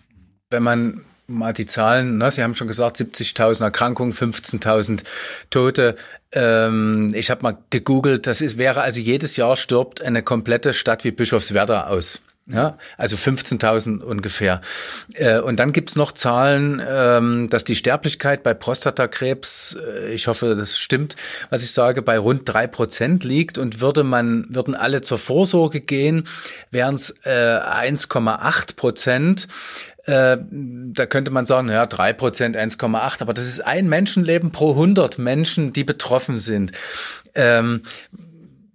Wenn 0.49 0.63
man 0.63 1.01
mal 1.27 1.53
die 1.53 1.65
Zahlen, 1.65 2.17
ne, 2.17 2.31
Sie 2.31 2.43
haben 2.43 2.55
schon 2.55 2.67
gesagt, 2.67 2.97
70.000 2.97 3.63
Erkrankungen, 3.63 4.13
15.000 4.13 5.03
Tote. 5.49 5.95
Ähm, 6.31 7.11
ich 7.15 7.29
habe 7.29 7.43
mal 7.43 7.57
gegoogelt, 7.69 8.27
das 8.27 8.41
ist, 8.41 8.57
wäre 8.57 8.81
also 8.81 8.99
jedes 8.99 9.35
Jahr 9.35 9.55
stirbt 9.55 10.01
eine 10.01 10.23
komplette 10.23 10.73
Stadt 10.73 11.03
wie 11.03 11.11
Bischofswerda 11.11 11.87
aus. 11.87 12.21
Ja, 12.47 12.77
also 12.95 13.15
15.000 13.15 14.01
ungefähr. 14.01 14.61
Äh, 15.15 15.39
und 15.39 15.59
dann 15.59 15.71
gibt's 15.71 15.95
noch 15.95 16.11
Zahlen, 16.11 16.79
ähm, 16.87 17.49
dass 17.49 17.63
die 17.63 17.75
Sterblichkeit 17.75 18.43
bei 18.43 18.53
Prostatakrebs, 18.53 19.75
äh, 19.83 20.13
ich 20.13 20.27
hoffe, 20.27 20.55
das 20.55 20.77
stimmt, 20.77 21.15
was 21.49 21.63
ich 21.63 21.71
sage, 21.71 22.03
bei 22.03 22.19
rund 22.19 22.41
drei 22.45 22.67
Prozent 22.67 23.23
liegt. 23.23 23.57
Und 23.57 23.81
würde 23.81 24.03
man, 24.03 24.45
würden 24.49 24.75
alle 24.75 25.01
zur 25.01 25.17
Vorsorge 25.17 25.81
gehen, 25.81 26.27
wären 26.69 26.93
es 26.93 27.15
äh, 27.23 27.31
1,8 27.31 28.75
Prozent. 28.75 29.47
Äh, 30.05 30.37
da 30.49 31.05
könnte 31.07 31.31
man 31.31 31.45
sagen, 31.45 31.69
ja, 31.69 31.85
drei 31.85 32.13
Prozent, 32.13 32.55
1,8, 32.55 33.21
aber 33.21 33.33
das 33.33 33.45
ist 33.47 33.65
ein 33.65 33.89
Menschenleben 33.89 34.51
pro 34.51 34.71
100 34.71 35.17
Menschen, 35.17 35.73
die 35.73 35.83
betroffen 35.83 36.37
sind. 36.37 36.71
Ähm, 37.33 37.81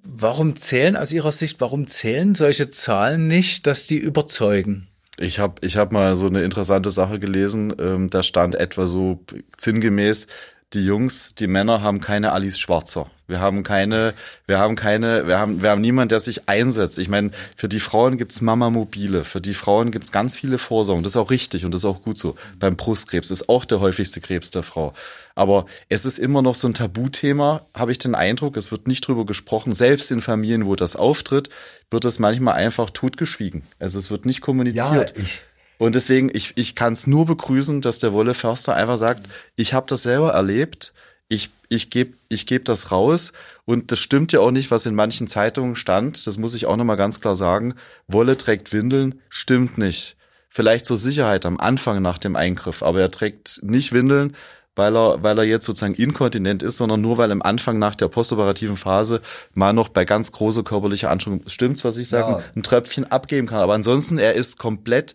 warum 0.02 0.56
zählen 0.56 0.96
aus 0.96 1.12
Ihrer 1.12 1.32
Sicht, 1.32 1.60
warum 1.60 1.86
zählen 1.86 2.34
solche 2.34 2.70
Zahlen 2.70 3.28
nicht, 3.28 3.66
dass 3.66 3.86
die 3.86 3.98
überzeugen? 3.98 4.88
Ich 5.18 5.38
habe 5.38 5.54
ich 5.60 5.76
hab 5.76 5.92
mal 5.92 6.16
so 6.16 6.26
eine 6.26 6.42
interessante 6.42 6.90
Sache 6.90 7.18
gelesen, 7.18 7.74
ähm, 7.78 8.10
da 8.10 8.22
stand 8.22 8.54
etwa 8.54 8.86
so 8.86 9.20
sinngemäß, 9.56 10.26
die 10.72 10.84
Jungs, 10.84 11.34
die 11.34 11.46
Männer 11.46 11.82
haben 11.82 12.00
keine 12.00 12.32
Alice 12.32 12.58
Schwarzer. 12.58 13.10
Wir 13.30 13.40
haben 13.40 13.62
keine, 13.62 14.12
wir 14.46 14.58
haben 14.58 14.76
keine, 14.76 15.26
wir 15.26 15.38
haben, 15.38 15.62
wir 15.62 15.70
haben 15.70 15.80
niemand, 15.80 16.12
der 16.12 16.20
sich 16.20 16.48
einsetzt. 16.48 16.98
Ich 16.98 17.08
meine, 17.08 17.30
für 17.56 17.68
die 17.68 17.80
Frauen 17.80 18.18
gibt's 18.18 18.40
Mama 18.42 18.68
Mobile, 18.68 19.24
für 19.24 19.40
die 19.40 19.54
Frauen 19.54 19.90
gibt's 19.90 20.12
ganz 20.12 20.36
viele 20.36 20.58
Vorsorgen. 20.58 21.02
Das 21.02 21.12
ist 21.12 21.16
auch 21.16 21.30
richtig 21.30 21.64
und 21.64 21.72
das 21.72 21.80
ist 21.82 21.84
auch 21.86 22.02
gut 22.02 22.18
so. 22.18 22.34
Beim 22.58 22.76
Brustkrebs 22.76 23.30
ist 23.30 23.48
auch 23.48 23.64
der 23.64 23.80
häufigste 23.80 24.20
Krebs 24.20 24.50
der 24.50 24.62
Frau. 24.62 24.92
Aber 25.34 25.64
es 25.88 26.04
ist 26.04 26.18
immer 26.18 26.42
noch 26.42 26.54
so 26.54 26.68
ein 26.68 26.74
Tabuthema, 26.74 27.64
habe 27.74 27.92
ich 27.92 27.98
den 27.98 28.14
Eindruck. 28.14 28.56
Es 28.58 28.70
wird 28.70 28.86
nicht 28.86 29.06
drüber 29.06 29.24
gesprochen. 29.24 29.72
Selbst 29.72 30.10
in 30.10 30.20
Familien, 30.20 30.66
wo 30.66 30.76
das 30.76 30.96
auftritt, 30.96 31.48
wird 31.90 32.04
es 32.04 32.18
manchmal 32.18 32.54
einfach 32.54 32.90
totgeschwiegen. 32.90 33.62
Also 33.78 33.98
es 33.98 34.10
wird 34.10 34.26
nicht 34.26 34.40
kommuniziert. 34.42 35.16
Ja, 35.16 35.22
ich- 35.22 35.42
Und 35.78 35.94
deswegen, 35.94 36.30
ich, 36.34 36.52
ich 36.56 36.74
kann 36.74 36.92
es 36.92 37.06
nur 37.06 37.24
begrüßen, 37.24 37.80
dass 37.80 37.98
der 37.98 38.12
Wolle 38.12 38.34
Förster 38.34 38.76
einfach 38.76 38.98
sagt, 38.98 39.28
ich 39.56 39.72
habe 39.72 39.86
das 39.88 40.02
selber 40.02 40.32
erlebt, 40.32 40.92
ich, 41.30 41.50
ich 41.70 41.88
gebe 41.88 42.14
ich 42.28 42.44
geb 42.44 42.66
das 42.66 42.90
raus. 42.90 43.32
Und 43.64 43.92
das 43.92 43.98
stimmt 44.00 44.32
ja 44.32 44.40
auch 44.40 44.50
nicht, 44.50 44.70
was 44.70 44.84
in 44.84 44.94
manchen 44.94 45.26
Zeitungen 45.28 45.76
stand. 45.76 46.26
Das 46.26 46.36
muss 46.36 46.54
ich 46.54 46.66
auch 46.66 46.76
nochmal 46.76 46.96
ganz 46.98 47.20
klar 47.20 47.36
sagen. 47.36 47.74
Wolle 48.06 48.36
trägt 48.36 48.72
Windeln, 48.72 49.20
stimmt 49.30 49.78
nicht. 49.78 50.16
Vielleicht 50.48 50.84
zur 50.84 50.98
Sicherheit 50.98 51.46
am 51.46 51.58
Anfang 51.58 52.02
nach 52.02 52.18
dem 52.18 52.34
Eingriff, 52.36 52.82
aber 52.82 53.00
er 53.00 53.10
trägt 53.12 53.60
nicht 53.62 53.92
Windeln, 53.92 54.34
weil 54.74 54.96
er, 54.96 55.22
weil 55.22 55.38
er 55.38 55.44
jetzt 55.44 55.66
sozusagen 55.66 55.94
inkontinent 55.94 56.64
ist, 56.64 56.76
sondern 56.78 57.00
nur 57.00 57.18
weil 57.18 57.30
am 57.30 57.42
Anfang 57.42 57.78
nach 57.78 57.94
der 57.94 58.08
postoperativen 58.08 58.76
Phase 58.76 59.20
mal 59.54 59.72
noch 59.72 59.88
bei 59.90 60.04
ganz 60.04 60.32
großer 60.32 60.64
körperlicher 60.64 61.10
Anstrengung, 61.10 61.42
stimmt's, 61.46 61.84
was 61.84 61.96
ich 61.96 62.08
sage, 62.08 62.32
Ja. 62.32 62.42
ein 62.56 62.64
Tröpfchen 62.64 63.04
abgeben 63.10 63.46
kann. 63.46 63.60
Aber 63.60 63.74
ansonsten, 63.74 64.18
er 64.18 64.34
ist 64.34 64.58
komplett 64.58 65.14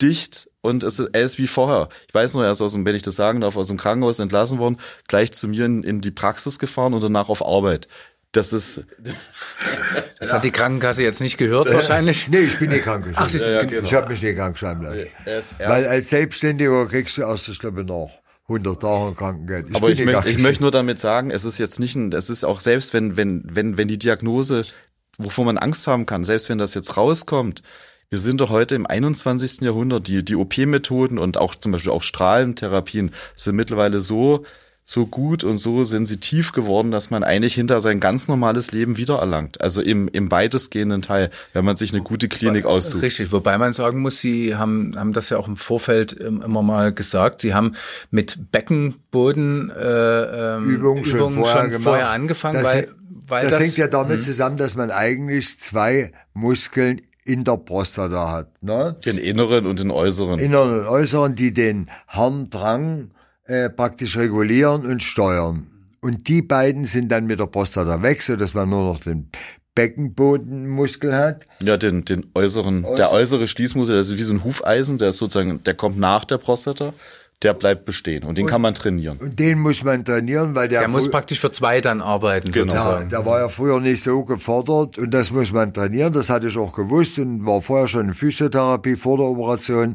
dicht 0.00 0.48
und 0.62 0.82
es, 0.82 0.98
er 0.98 1.22
ist 1.22 1.38
wie 1.38 1.46
vorher. 1.46 1.88
Ich 2.08 2.14
weiß 2.14 2.34
nur, 2.34 2.44
er 2.44 2.52
ist 2.52 2.62
aus 2.62 2.72
dem, 2.72 2.86
wenn 2.86 2.94
ich 2.96 3.02
das 3.02 3.16
sagen 3.16 3.40
darf, 3.42 3.56
aus 3.56 3.68
dem 3.68 3.76
Krankenhaus 3.76 4.18
entlassen 4.18 4.58
worden, 4.58 4.78
gleich 5.08 5.32
zu 5.32 5.48
mir 5.48 5.66
in, 5.66 5.82
in 5.82 6.00
die 6.00 6.10
Praxis 6.12 6.58
gefahren 6.58 6.94
und 6.94 7.02
danach 7.02 7.28
auf 7.28 7.44
Arbeit. 7.44 7.88
Das 8.32 8.52
ist. 8.54 8.86
Das 10.18 10.32
hat 10.32 10.44
die 10.44 10.52
Krankenkasse 10.52 11.02
jetzt 11.02 11.20
nicht 11.20 11.36
gehört 11.36 11.72
wahrscheinlich. 11.72 12.28
Nee, 12.30 12.38
ich 12.38 12.56
bin 12.56 12.70
nicht 12.70 12.84
krank 12.84 13.04
Ach, 13.16 13.28
Sie 13.28 13.38
sind- 13.38 13.50
Ja, 13.50 13.64
genau. 13.64 13.82
Ich 13.82 13.92
habe 13.92 14.08
mich 14.08 14.22
nicht 14.22 14.36
krank 14.36 14.56
schreiben 14.56 14.82
lassen. 14.84 15.08
Ist 15.26 15.54
Weil 15.58 15.84
als 15.86 16.10
Selbstständiger 16.10 16.86
kriegst 16.86 17.16
du 17.18 17.22
erst, 17.22 17.48
ich 17.48 17.58
glaube, 17.58 17.82
noch 17.82 18.08
100 18.48 18.80
Tage 18.80 19.14
Krankengeld. 19.16 19.66
aber 19.74 19.88
bin 19.88 19.98
ich 19.98 20.04
möchte, 20.04 20.30
ich 20.30 20.38
möchte 20.38 20.62
nur 20.62 20.70
damit 20.70 21.00
sagen, 21.00 21.32
es 21.32 21.44
ist 21.44 21.58
jetzt 21.58 21.80
nicht 21.80 21.96
ein, 21.96 22.12
es 22.12 22.30
ist 22.30 22.44
auch 22.44 22.60
selbst 22.60 22.94
wenn, 22.94 23.16
wenn, 23.16 23.42
wenn, 23.50 23.76
wenn 23.78 23.88
die 23.88 23.98
Diagnose, 23.98 24.64
wovor 25.18 25.44
man 25.44 25.58
Angst 25.58 25.88
haben 25.88 26.06
kann, 26.06 26.22
selbst 26.22 26.48
wenn 26.48 26.58
das 26.58 26.74
jetzt 26.74 26.96
rauskommt, 26.96 27.62
wir 28.12 28.18
sind 28.18 28.42
doch 28.42 28.50
heute 28.50 28.74
im 28.74 28.86
21. 28.86 29.62
Jahrhundert, 29.62 30.06
die, 30.06 30.22
die 30.22 30.36
OP-Methoden 30.36 31.18
und 31.18 31.38
auch 31.38 31.54
zum 31.54 31.72
Beispiel 31.72 31.92
auch 31.92 32.02
Strahlentherapien 32.02 33.10
sind 33.36 33.56
mittlerweile 33.56 34.02
so, 34.02 34.44
so 34.84 35.06
gut 35.06 35.44
und 35.44 35.56
so 35.56 35.82
sensitiv 35.82 36.52
geworden, 36.52 36.90
dass 36.90 37.08
man 37.08 37.24
eigentlich 37.24 37.54
hinter 37.54 37.80
sein 37.80 38.00
ganz 38.00 38.28
normales 38.28 38.70
Leben 38.70 38.98
wiedererlangt. 38.98 39.62
Also 39.62 39.80
im, 39.80 40.08
im 40.08 40.30
weitestgehenden 40.30 41.00
Teil, 41.00 41.30
wenn 41.54 41.64
man 41.64 41.76
sich 41.76 41.94
eine 41.94 42.02
gute 42.02 42.28
Klinik 42.28 42.66
aussucht. 42.66 43.00
Richtig, 43.00 43.32
wobei 43.32 43.56
man 43.56 43.72
sagen 43.72 44.00
muss, 44.00 44.20
Sie 44.20 44.56
haben, 44.56 44.92
haben 44.94 45.14
das 45.14 45.30
ja 45.30 45.38
auch 45.38 45.48
im 45.48 45.56
Vorfeld 45.56 46.12
immer 46.12 46.62
mal 46.62 46.92
gesagt. 46.92 47.40
Sie 47.40 47.54
haben 47.54 47.76
mit 48.10 48.52
Beckenboden 48.52 49.70
äh, 49.70 50.56
ähm, 50.56 50.64
Übungen 50.64 51.06
schon 51.06 51.32
vorher 51.32 51.68
gemacht. 51.68 51.84
vorher 51.84 52.10
angefangen, 52.10 52.62
das, 52.62 52.74
weil, 52.74 52.88
weil 53.26 53.40
das, 53.40 53.52
das, 53.52 53.60
hängt 53.60 53.78
ja 53.78 53.86
damit 53.86 54.22
zusammen, 54.22 54.58
dass 54.58 54.76
man 54.76 54.90
eigentlich 54.90 55.58
zwei 55.58 56.12
Muskeln 56.34 57.00
in 57.24 57.44
der 57.44 57.56
Prostata 57.56 58.32
hat. 58.32 58.62
Ne? 58.62 58.96
Den 59.04 59.18
inneren 59.18 59.66
und 59.66 59.78
den 59.78 59.90
äußeren. 59.90 60.38
Inneren 60.38 60.80
und 60.80 60.86
äußeren, 60.86 61.34
die 61.34 61.52
den 61.52 61.88
Harndrang 62.08 63.10
äh, 63.46 63.70
praktisch 63.70 64.16
regulieren 64.16 64.86
und 64.86 65.02
steuern. 65.02 65.68
Und 66.00 66.28
die 66.28 66.42
beiden 66.42 66.84
sind 66.84 67.12
dann 67.12 67.26
mit 67.26 67.38
der 67.38 67.46
Prostata 67.46 68.02
weg, 68.02 68.22
so 68.22 68.34
dass 68.34 68.54
man 68.54 68.68
nur 68.68 68.92
noch 68.92 69.00
den 69.00 69.30
Beckenbodenmuskel 69.74 71.14
hat. 71.14 71.46
Ja, 71.62 71.76
den, 71.76 72.04
den 72.04 72.30
äußeren, 72.34 72.84
der 72.96 73.12
äußere 73.12 73.48
Schließmuskel, 73.48 73.96
das 73.96 74.08
ist 74.08 74.18
wie 74.18 74.22
so 74.22 74.34
ein 74.34 74.44
Hufeisen, 74.44 74.98
der 74.98 75.10
ist 75.10 75.18
sozusagen, 75.18 75.62
der 75.62 75.74
kommt 75.74 75.98
nach 75.98 76.24
der 76.24 76.38
Prostata, 76.38 76.92
der 77.42 77.54
bleibt 77.54 77.84
bestehen 77.84 78.24
und 78.24 78.38
den 78.38 78.46
kann 78.46 78.60
man 78.60 78.74
trainieren. 78.74 79.18
Und 79.18 79.38
den 79.38 79.58
muss 79.58 79.82
man 79.82 80.04
trainieren, 80.04 80.54
weil 80.54 80.68
der, 80.68 80.80
der 80.80 80.88
muss 80.88 81.10
praktisch 81.10 81.40
für 81.40 81.50
zwei 81.50 81.80
dann 81.80 82.00
arbeiten. 82.00 82.52
Genau. 82.52 82.74
Ja, 82.74 83.04
der 83.04 83.26
war 83.26 83.40
ja 83.40 83.48
früher 83.48 83.80
nicht 83.80 84.02
so 84.02 84.24
gefordert 84.24 84.98
und 84.98 85.12
das 85.12 85.32
muss 85.32 85.52
man 85.52 85.72
trainieren. 85.72 86.12
Das 86.12 86.30
hatte 86.30 86.48
ich 86.48 86.56
auch 86.56 86.72
gewusst 86.72 87.18
und 87.18 87.44
war 87.44 87.60
vorher 87.60 87.88
schon 87.88 88.08
in 88.08 88.14
Physiotherapie 88.14 88.96
vor 88.96 89.16
der 89.16 89.26
Operation. 89.26 89.94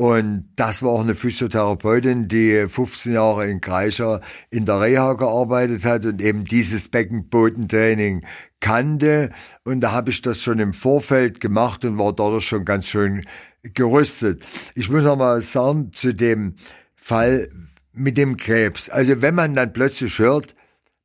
Und 0.00 0.48
das 0.56 0.82
war 0.82 0.92
auch 0.92 1.02
eine 1.02 1.14
Physiotherapeutin, 1.14 2.26
die 2.26 2.66
15 2.66 3.12
Jahre 3.12 3.46
in 3.46 3.60
Kreischer 3.60 4.22
in 4.48 4.64
der 4.64 4.80
Reha 4.80 5.12
gearbeitet 5.12 5.84
hat 5.84 6.06
und 6.06 6.22
eben 6.22 6.44
dieses 6.44 6.88
Beckenbodentraining 6.88 8.24
kannte. 8.60 9.28
Und 9.62 9.82
da 9.82 9.92
habe 9.92 10.08
ich 10.08 10.22
das 10.22 10.40
schon 10.40 10.58
im 10.58 10.72
Vorfeld 10.72 11.38
gemacht 11.40 11.84
und 11.84 11.98
war 11.98 12.14
dadurch 12.14 12.46
schon 12.46 12.64
ganz 12.64 12.88
schön 12.88 13.26
gerüstet. 13.62 14.42
Ich 14.74 14.88
muss 14.88 15.04
noch 15.04 15.16
mal 15.16 15.42
sagen, 15.42 15.92
zu 15.92 16.14
dem 16.14 16.54
Fall 16.96 17.50
mit 17.92 18.16
dem 18.16 18.36
Krebs. 18.36 18.88
Also 18.88 19.22
wenn 19.22 19.34
man 19.34 19.54
dann 19.54 19.72
plötzlich 19.72 20.18
hört, 20.18 20.54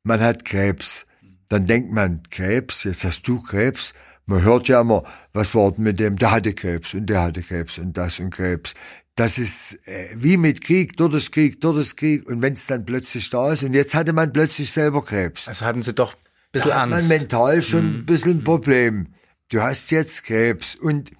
man 0.02 0.20
hat 0.20 0.44
Krebs. 0.44 1.04
Dann 1.48 1.66
denkt 1.66 1.92
man, 1.92 2.22
Krebs, 2.30 2.84
jetzt 2.84 3.04
hast 3.04 3.26
du 3.28 3.40
Krebs. 3.40 3.92
Man 4.24 4.42
hört 4.42 4.66
ja 4.68 4.80
immer, 4.80 5.04
was 5.32 5.54
war 5.54 5.70
denn 5.72 5.84
mit 5.84 6.00
dem, 6.00 6.16
der 6.16 6.32
hatte 6.32 6.52
Krebs 6.54 6.94
und 6.94 7.06
der 7.06 7.22
hatte 7.22 7.42
Krebs 7.42 7.78
und 7.78 7.96
das 7.96 8.18
und 8.18 8.30
Krebs. 8.30 8.74
Das 9.14 9.38
ist 9.38 9.78
äh, 9.86 10.08
wie 10.16 10.36
mit 10.36 10.62
Krieg, 10.62 10.96
dort 10.96 11.14
ist 11.14 11.32
Krieg, 11.32 11.60
dort 11.60 11.78
ist 11.78 11.96
Krieg. 11.96 12.26
Und 12.28 12.42
wenn 12.42 12.52
es 12.54 12.66
dann 12.66 12.84
plötzlich 12.84 13.30
da 13.30 13.52
ist 13.52 13.62
und 13.62 13.72
jetzt 13.72 13.94
hatte 13.94 14.12
man 14.12 14.32
plötzlich 14.32 14.70
selber 14.70 15.04
Krebs. 15.04 15.46
Also 15.48 15.64
hatten 15.64 15.82
Sie 15.82 15.94
doch 15.94 16.14
ein 16.14 16.18
bisschen 16.52 16.70
Da 16.70 16.82
hat 16.82 16.88
man 16.88 16.98
Angst. 16.98 17.08
mental 17.08 17.62
schon 17.62 17.86
ein 18.00 18.06
bisschen 18.06 18.38
ein 18.38 18.44
Problem. 18.44 19.08
Du 19.50 19.62
hast 19.62 19.90
jetzt 19.92 20.24
Krebs 20.24 20.74
und 20.74 21.12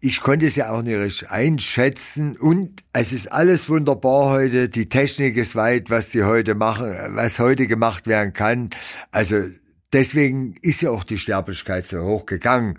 ich 0.00 0.20
konnte 0.20 0.46
es 0.46 0.56
ja 0.56 0.70
auch 0.70 0.82
nicht 0.82 0.96
richtig 0.96 1.30
einschätzen 1.30 2.36
und 2.36 2.84
es 2.92 3.12
ist 3.12 3.32
alles 3.32 3.68
wunderbar 3.68 4.30
heute. 4.30 4.68
Die 4.68 4.88
Technik 4.88 5.36
ist 5.36 5.56
weit, 5.56 5.90
was 5.90 6.10
die 6.10 6.22
heute 6.22 6.54
machen, 6.54 6.94
was 7.10 7.40
heute 7.40 7.66
gemacht 7.66 8.06
werden 8.06 8.32
kann. 8.32 8.70
Also 9.10 9.42
deswegen 9.92 10.54
ist 10.62 10.82
ja 10.82 10.90
auch 10.90 11.04
die 11.04 11.18
Sterblichkeit 11.18 11.86
so 11.86 12.02
hoch 12.02 12.26
gegangen. 12.26 12.78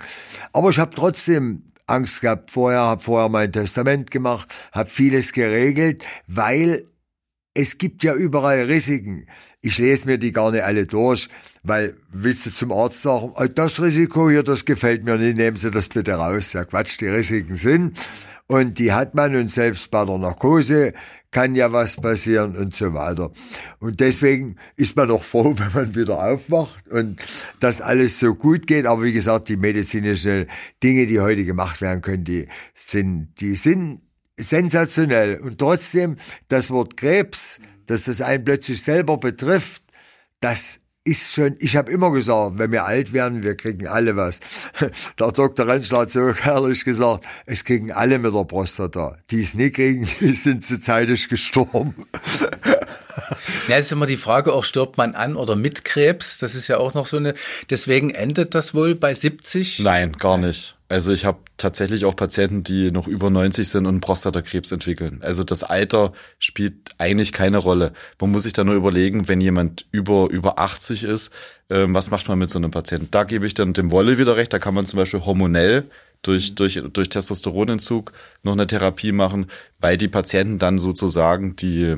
Aber 0.54 0.70
ich 0.70 0.80
habe 0.80 0.96
trotzdem 0.96 1.64
Angst 1.88 2.22
gehabt 2.22 2.52
vorher, 2.52 2.80
habe 2.80 3.04
vorher 3.04 3.30
mein 3.30 3.52
Testament 3.52 4.10
gemacht, 4.10 4.56
habe 4.72 4.90
vieles 4.90 5.34
geregelt, 5.34 6.04
weil 6.28 6.88
es 7.56 7.78
gibt 7.78 8.04
ja 8.04 8.14
überall 8.14 8.64
Risiken. 8.64 9.26
Ich 9.62 9.80
lese 9.80 10.08
mir 10.08 10.18
die 10.20 10.32
gar 10.32 10.52
nicht 10.52 10.64
alle 10.64 10.86
durch, 10.86 11.30
weil 11.64 11.96
willst 12.12 12.46
du 12.46 12.52
zum 12.52 12.72
Arzt 12.72 13.02
sagen, 13.02 13.32
"Ah, 13.36 13.48
das 13.48 13.82
Risiko 13.82 14.30
hier, 14.30 14.44
das 14.44 14.66
gefällt 14.66 15.06
mir 15.06 15.18
nicht, 15.18 15.38
nehmen 15.38 15.58
Sie 15.58 15.72
das 15.72 15.90
bitte 15.90 16.14
raus. 16.14 16.54
Ja 16.54 16.66
Quatsch, 16.66 17.00
die 17.00 17.08
Risiken 17.08 17.56
sind. 17.56 17.98
Und 18.48 18.78
die 18.78 18.92
hat 18.92 19.16
man 19.16 19.36
und 19.36 19.50
selbst 19.50 19.90
bei 19.90 20.06
der 20.06 20.20
Narkose 20.20 20.94
kann 21.32 21.56
ja 21.56 21.72
was 21.72 21.96
passieren 21.96 22.56
und 22.56 22.76
so 22.76 22.94
weiter. 22.94 23.32
Und 23.80 24.00
deswegen 24.00 24.58
ist 24.76 24.96
man 24.96 25.08
doch 25.08 25.24
froh, 25.24 25.56
wenn 25.58 25.74
man 25.74 25.96
wieder 25.96 26.24
aufwacht 26.24 26.88
und 26.90 27.20
das 27.60 27.82
alles 27.82 28.20
so 28.20 28.36
gut 28.36 28.68
geht. 28.68 28.86
Aber 28.86 29.02
wie 29.02 29.14
gesagt, 29.14 29.50
die 29.50 29.58
medizinischen 29.58 30.46
Dinge, 30.84 31.08
die 31.08 31.20
heute 31.22 31.46
gemacht 31.46 31.82
werden 31.82 32.02
können, 32.02 32.26
die 32.26 32.48
sind, 32.76 33.30
die 33.40 33.56
sind 33.56 34.02
sensationell. 34.38 35.40
Und 35.40 35.60
trotzdem, 35.60 36.18
das 36.48 36.70
Wort 36.70 36.98
Krebs, 36.98 37.60
dass 37.88 38.06
das 38.06 38.22
einen 38.22 38.44
plötzlich 38.44 38.82
selber 38.82 39.18
betrifft, 39.18 39.84
das 40.40 40.80
ist 41.06 41.34
schon, 41.34 41.56
ich 41.60 41.76
habe 41.76 41.92
immer 41.92 42.12
gesagt, 42.12 42.58
wenn 42.58 42.72
wir 42.72 42.86
alt 42.86 43.14
werden, 43.14 43.44
wir 43.44 43.56
kriegen 43.56 43.88
alle 43.88 44.16
was. 44.16 44.40
Der 45.20 45.32
Dr. 45.32 45.68
Rentschler 45.68 46.00
hat 46.00 46.12
so 46.12 46.34
herrlich 46.34 46.84
gesagt, 46.84 47.26
es 47.46 47.64
kriegen 47.64 47.92
alle 47.92 48.18
mit 48.18 48.34
der 48.34 48.44
Prostata. 48.44 49.16
Die 49.30 49.42
es 49.42 49.54
nicht 49.54 49.76
kriegen, 49.76 50.08
die 50.20 50.36
sind 50.36 50.66
zu 50.66 50.80
zeitig 50.80 51.30
gestorben. 51.30 51.94
Ja, 53.68 53.78
es 53.78 53.86
ist 53.86 53.92
immer 53.92 54.06
die 54.06 54.18
Frage, 54.18 54.54
auch 54.54 54.64
stirbt 54.64 54.98
man 54.98 55.16
an 55.16 55.36
oder 55.36 55.56
mit 55.56 55.84
Krebs? 55.84 56.38
Das 56.38 56.54
ist 56.54 56.68
ja 56.68 56.78
auch 56.78 56.94
noch 56.94 57.08
so 57.08 57.18
eine, 57.18 57.34
deswegen 57.70 58.12
endet 58.12 58.54
das 58.54 58.76
wohl 58.76 58.94
bei 58.94 59.14
70? 59.16 59.80
Nein, 59.80 60.14
gar 60.14 60.38
nicht. 60.38 60.75
Also 60.88 61.12
ich 61.12 61.26
habe 61.26 61.40
tatsächlich 61.58 62.06
auch 62.06 62.16
Patienten, 62.16 62.64
die 62.64 62.92
noch 62.92 63.08
über 63.08 63.32
90 63.32 63.68
sind 63.68 63.88
und 63.88 64.02
Prostatakrebs 64.02 64.72
entwickeln. 64.72 65.20
Also 65.24 65.44
das 65.44 65.64
Alter 65.64 66.14
spielt 66.38 66.92
eigentlich 67.00 67.34
keine 67.34 67.58
Rolle. 67.58 67.92
Man 68.22 68.32
muss 68.32 68.44
sich 68.44 68.54
da 68.54 68.64
nur 68.64 68.76
überlegen, 68.76 69.28
wenn 69.28 69.42
jemand 69.42 69.88
über 69.92 70.30
über 70.30 70.60
80 70.60 71.04
ist, 71.04 71.32
ähm, 71.72 71.96
was 71.96 72.12
macht 72.12 72.28
man 72.28 72.38
mit 72.38 72.52
so 72.52 72.60
einem 72.60 72.70
Patienten? 72.70 73.08
Da 73.10 73.24
gebe 73.24 73.48
ich 73.48 73.56
dann 73.56 73.74
dem 73.74 73.90
Wolle 73.90 74.20
wieder 74.20 74.38
recht. 74.38 74.54
Da 74.54 74.60
kann 74.60 74.76
man 74.76 74.86
zum 74.86 74.98
Beispiel 74.98 75.26
hormonell 75.26 75.90
durch 76.22 76.54
durch 76.54 76.82
durch 76.94 77.10
Testosteronentzug 77.10 78.14
noch 78.44 78.54
eine 78.54 78.68
Therapie 78.68 79.12
machen, 79.12 79.48
weil 79.80 79.98
die 79.98 80.08
Patienten 80.08 80.60
dann 80.60 80.78
sozusagen 80.78 81.56
die 81.56 81.96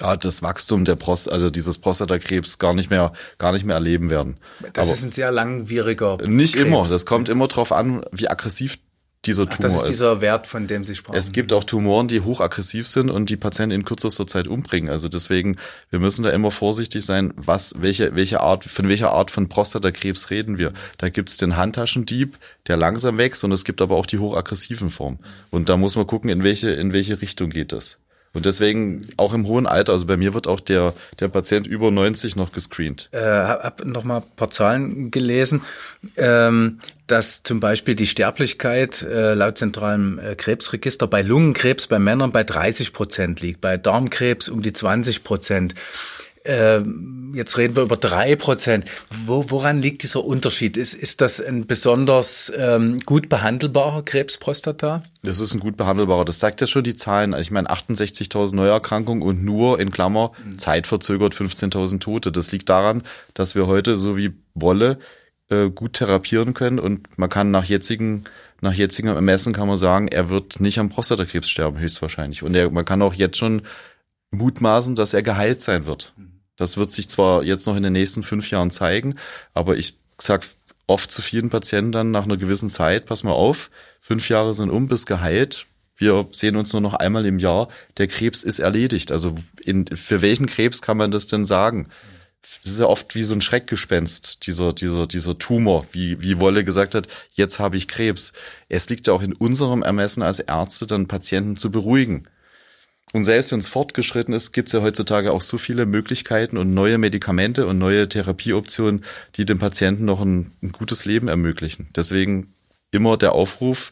ja, 0.00 0.16
das 0.16 0.42
Wachstum 0.42 0.84
der 0.84 0.96
Prost, 0.96 1.30
also 1.30 1.50
dieses 1.50 1.78
Prostatakrebs 1.78 2.58
gar 2.58 2.74
nicht 2.74 2.90
mehr, 2.90 3.12
gar 3.38 3.52
nicht 3.52 3.64
mehr 3.64 3.76
erleben 3.76 4.10
werden. 4.10 4.36
Das 4.72 4.88
Aber 4.88 4.96
ist 4.96 5.04
ein 5.04 5.12
sehr 5.12 5.30
langwieriger 5.30 6.18
nicht 6.26 6.54
Krebs. 6.54 6.66
immer. 6.66 6.86
Das 6.88 7.06
kommt 7.06 7.28
immer 7.28 7.48
drauf 7.48 7.72
an, 7.72 8.04
wie 8.12 8.28
aggressiv 8.28 8.78
dieser 9.24 9.46
Das 9.46 9.56
Tumor 9.56 9.84
ist 9.84 9.90
ist. 9.90 10.00
dieser 10.00 10.20
Wert, 10.20 10.48
von 10.48 10.66
dem 10.66 10.82
Sie 10.84 10.96
sprachen. 10.96 11.16
Es 11.16 11.30
gibt 11.30 11.52
auch 11.52 11.62
Tumoren, 11.62 12.08
die 12.08 12.22
hochaggressiv 12.22 12.88
sind 12.88 13.08
und 13.08 13.30
die 13.30 13.36
Patienten 13.36 13.72
in 13.76 13.84
kürzester 13.84 14.26
Zeit 14.26 14.48
umbringen. 14.48 14.90
Also 14.90 15.08
deswegen, 15.08 15.58
wir 15.90 16.00
müssen 16.00 16.24
da 16.24 16.30
immer 16.30 16.50
vorsichtig 16.50 17.04
sein, 17.04 17.32
was, 17.36 17.74
welche, 17.78 18.16
welche 18.16 18.40
Art, 18.40 18.64
von 18.64 18.88
welcher 18.88 19.12
Art 19.12 19.30
von 19.30 19.48
Prostatakrebs 19.48 20.30
reden 20.30 20.58
wir. 20.58 20.72
Da 20.98 21.08
gibt's 21.08 21.36
den 21.36 21.56
Handtaschendieb, 21.56 22.36
der 22.66 22.76
langsam 22.76 23.16
wächst 23.16 23.44
und 23.44 23.52
es 23.52 23.62
gibt 23.64 23.80
aber 23.80 23.94
auch 23.94 24.06
die 24.06 24.18
hochaggressiven 24.18 24.90
Formen. 24.90 25.20
Und 25.50 25.68
da 25.68 25.76
muss 25.76 25.94
man 25.94 26.06
gucken, 26.08 26.28
in 26.28 26.42
welche, 26.42 26.70
in 26.70 26.92
welche 26.92 27.22
Richtung 27.22 27.50
geht 27.50 27.70
das. 27.72 27.98
Und 28.34 28.46
deswegen 28.46 29.06
auch 29.18 29.34
im 29.34 29.46
hohen 29.46 29.66
Alter, 29.66 29.92
also 29.92 30.06
bei 30.06 30.16
mir 30.16 30.32
wird 30.32 30.46
auch 30.46 30.60
der, 30.60 30.94
der 31.20 31.28
Patient 31.28 31.66
über 31.66 31.90
90 31.90 32.34
noch 32.36 32.52
gescreent. 32.52 33.10
äh, 33.12 33.18
hab 33.18 33.84
noch 33.84 34.04
mal 34.04 34.18
ein 34.18 34.36
paar 34.36 34.50
Zahlen 34.50 35.10
gelesen, 35.10 35.62
ähm, 36.16 36.78
dass 37.06 37.42
zum 37.42 37.60
Beispiel 37.60 37.94
die 37.94 38.06
Sterblichkeit 38.06 39.02
äh, 39.02 39.34
laut 39.34 39.58
zentralem 39.58 40.18
äh, 40.18 40.34
Krebsregister 40.34 41.06
bei 41.06 41.20
Lungenkrebs 41.20 41.86
bei 41.86 41.98
Männern 41.98 42.32
bei 42.32 42.42
30 42.42 42.94
Prozent 42.94 43.40
liegt, 43.42 43.60
bei 43.60 43.76
Darmkrebs 43.76 44.48
um 44.48 44.62
die 44.62 44.72
20 44.72 45.24
Prozent. 45.24 45.74
Ähm, 46.44 47.32
jetzt 47.34 47.56
reden 47.56 47.76
wir 47.76 47.82
über 47.82 47.96
drei 47.96 48.36
Prozent. 48.36 48.84
Wo, 49.26 49.50
woran 49.50 49.80
liegt 49.80 50.02
dieser 50.02 50.24
Unterschied? 50.24 50.76
Ist, 50.76 50.94
ist 50.94 51.20
das 51.20 51.40
ein 51.40 51.66
besonders 51.66 52.52
ähm, 52.56 52.98
gut 53.00 53.28
behandelbarer 53.28 54.02
Krebsprostata? 54.02 55.04
Das 55.22 55.38
ist 55.38 55.54
ein 55.54 55.60
gut 55.60 55.76
behandelbarer. 55.76 56.24
Das 56.24 56.38
zeigt 56.38 56.60
ja 56.60 56.66
schon 56.66 56.84
die 56.84 56.96
Zahlen. 56.96 57.32
Also 57.34 57.42
ich 57.42 57.50
meine 57.50 57.70
68.000 57.70 58.54
Neuerkrankungen 58.54 59.22
und 59.22 59.44
nur 59.44 59.78
in 59.78 59.90
Klammer 59.90 60.32
zeitverzögert 60.56 61.34
15.000 61.34 62.00
Tote. 62.00 62.32
Das 62.32 62.50
liegt 62.52 62.68
daran, 62.68 63.02
dass 63.34 63.54
wir 63.54 63.66
heute 63.66 63.96
so 63.96 64.16
wie 64.16 64.32
Wolle 64.54 64.98
äh, 65.48 65.70
gut 65.70 65.94
therapieren 65.94 66.54
können 66.54 66.78
und 66.78 67.18
man 67.18 67.28
kann 67.28 67.50
nach 67.50 67.64
jetzigen 67.64 68.24
nach 68.60 68.74
jetzigem 68.74 69.14
Ermessen 69.14 69.52
kann 69.52 69.66
man 69.66 69.76
sagen, 69.76 70.06
er 70.06 70.28
wird 70.28 70.60
nicht 70.60 70.78
am 70.78 70.88
Prostatakrebs 70.88 71.50
sterben 71.50 71.80
höchstwahrscheinlich 71.80 72.44
und 72.44 72.54
er, 72.54 72.70
man 72.70 72.84
kann 72.84 73.02
auch 73.02 73.12
jetzt 73.12 73.36
schon 73.36 73.62
mutmaßen, 74.30 74.94
dass 74.94 75.14
er 75.14 75.22
geheilt 75.22 75.60
sein 75.60 75.84
wird. 75.84 76.14
Das 76.56 76.76
wird 76.76 76.92
sich 76.92 77.08
zwar 77.08 77.42
jetzt 77.42 77.66
noch 77.66 77.76
in 77.76 77.82
den 77.82 77.92
nächsten 77.92 78.22
fünf 78.22 78.50
Jahren 78.50 78.70
zeigen, 78.70 79.16
aber 79.54 79.76
ich 79.76 79.96
sag 80.18 80.46
oft 80.86 81.10
zu 81.10 81.22
vielen 81.22 81.50
Patienten 81.50 81.92
dann 81.92 82.10
nach 82.10 82.24
einer 82.24 82.36
gewissen 82.36 82.68
Zeit, 82.68 83.06
pass 83.06 83.24
mal 83.24 83.32
auf, 83.32 83.70
fünf 84.00 84.28
Jahre 84.28 84.54
sind 84.54 84.70
um, 84.70 84.88
bis 84.88 85.06
geheilt, 85.06 85.66
wir 86.02 86.26
sehen 86.32 86.56
uns 86.56 86.72
nur 86.72 86.82
noch 86.82 86.94
einmal 86.94 87.26
im 87.26 87.38
Jahr, 87.38 87.68
der 87.96 88.08
Krebs 88.08 88.42
ist 88.42 88.58
erledigt. 88.58 89.12
Also 89.12 89.34
in, 89.62 89.86
für 89.86 90.20
welchen 90.20 90.46
Krebs 90.46 90.82
kann 90.82 90.96
man 90.96 91.10
das 91.12 91.28
denn 91.28 91.46
sagen? 91.46 91.88
Es 92.42 92.72
ist 92.72 92.80
ja 92.80 92.86
oft 92.86 93.14
wie 93.14 93.22
so 93.22 93.34
ein 93.34 93.40
Schreckgespenst, 93.40 94.46
dieser, 94.46 94.72
dieser, 94.72 95.06
dieser 95.06 95.38
Tumor, 95.38 95.86
wie, 95.92 96.20
wie 96.20 96.40
Wolle 96.40 96.64
gesagt 96.64 96.96
hat, 96.96 97.06
jetzt 97.34 97.60
habe 97.60 97.76
ich 97.76 97.86
Krebs. 97.86 98.32
Es 98.68 98.88
liegt 98.88 99.06
ja 99.06 99.12
auch 99.12 99.22
in 99.22 99.32
unserem 99.32 99.82
Ermessen 99.82 100.22
als 100.22 100.40
Ärzte, 100.40 100.86
dann 100.88 101.06
Patienten 101.06 101.56
zu 101.56 101.70
beruhigen. 101.70 102.26
Und 103.12 103.24
selbst 103.24 103.52
wenn 103.52 103.58
es 103.58 103.68
fortgeschritten 103.68 104.32
ist, 104.32 104.52
gibt 104.52 104.68
es 104.68 104.72
ja 104.72 104.80
heutzutage 104.80 105.32
auch 105.32 105.42
so 105.42 105.58
viele 105.58 105.84
Möglichkeiten 105.84 106.56
und 106.56 106.72
neue 106.72 106.96
Medikamente 106.96 107.66
und 107.66 107.78
neue 107.78 108.08
Therapieoptionen, 108.08 109.04
die 109.36 109.44
dem 109.44 109.58
Patienten 109.58 110.06
noch 110.06 110.22
ein, 110.22 110.52
ein 110.62 110.72
gutes 110.72 111.04
Leben 111.04 111.28
ermöglichen. 111.28 111.88
Deswegen 111.94 112.54
immer 112.90 113.18
der 113.18 113.32
Aufruf, 113.32 113.90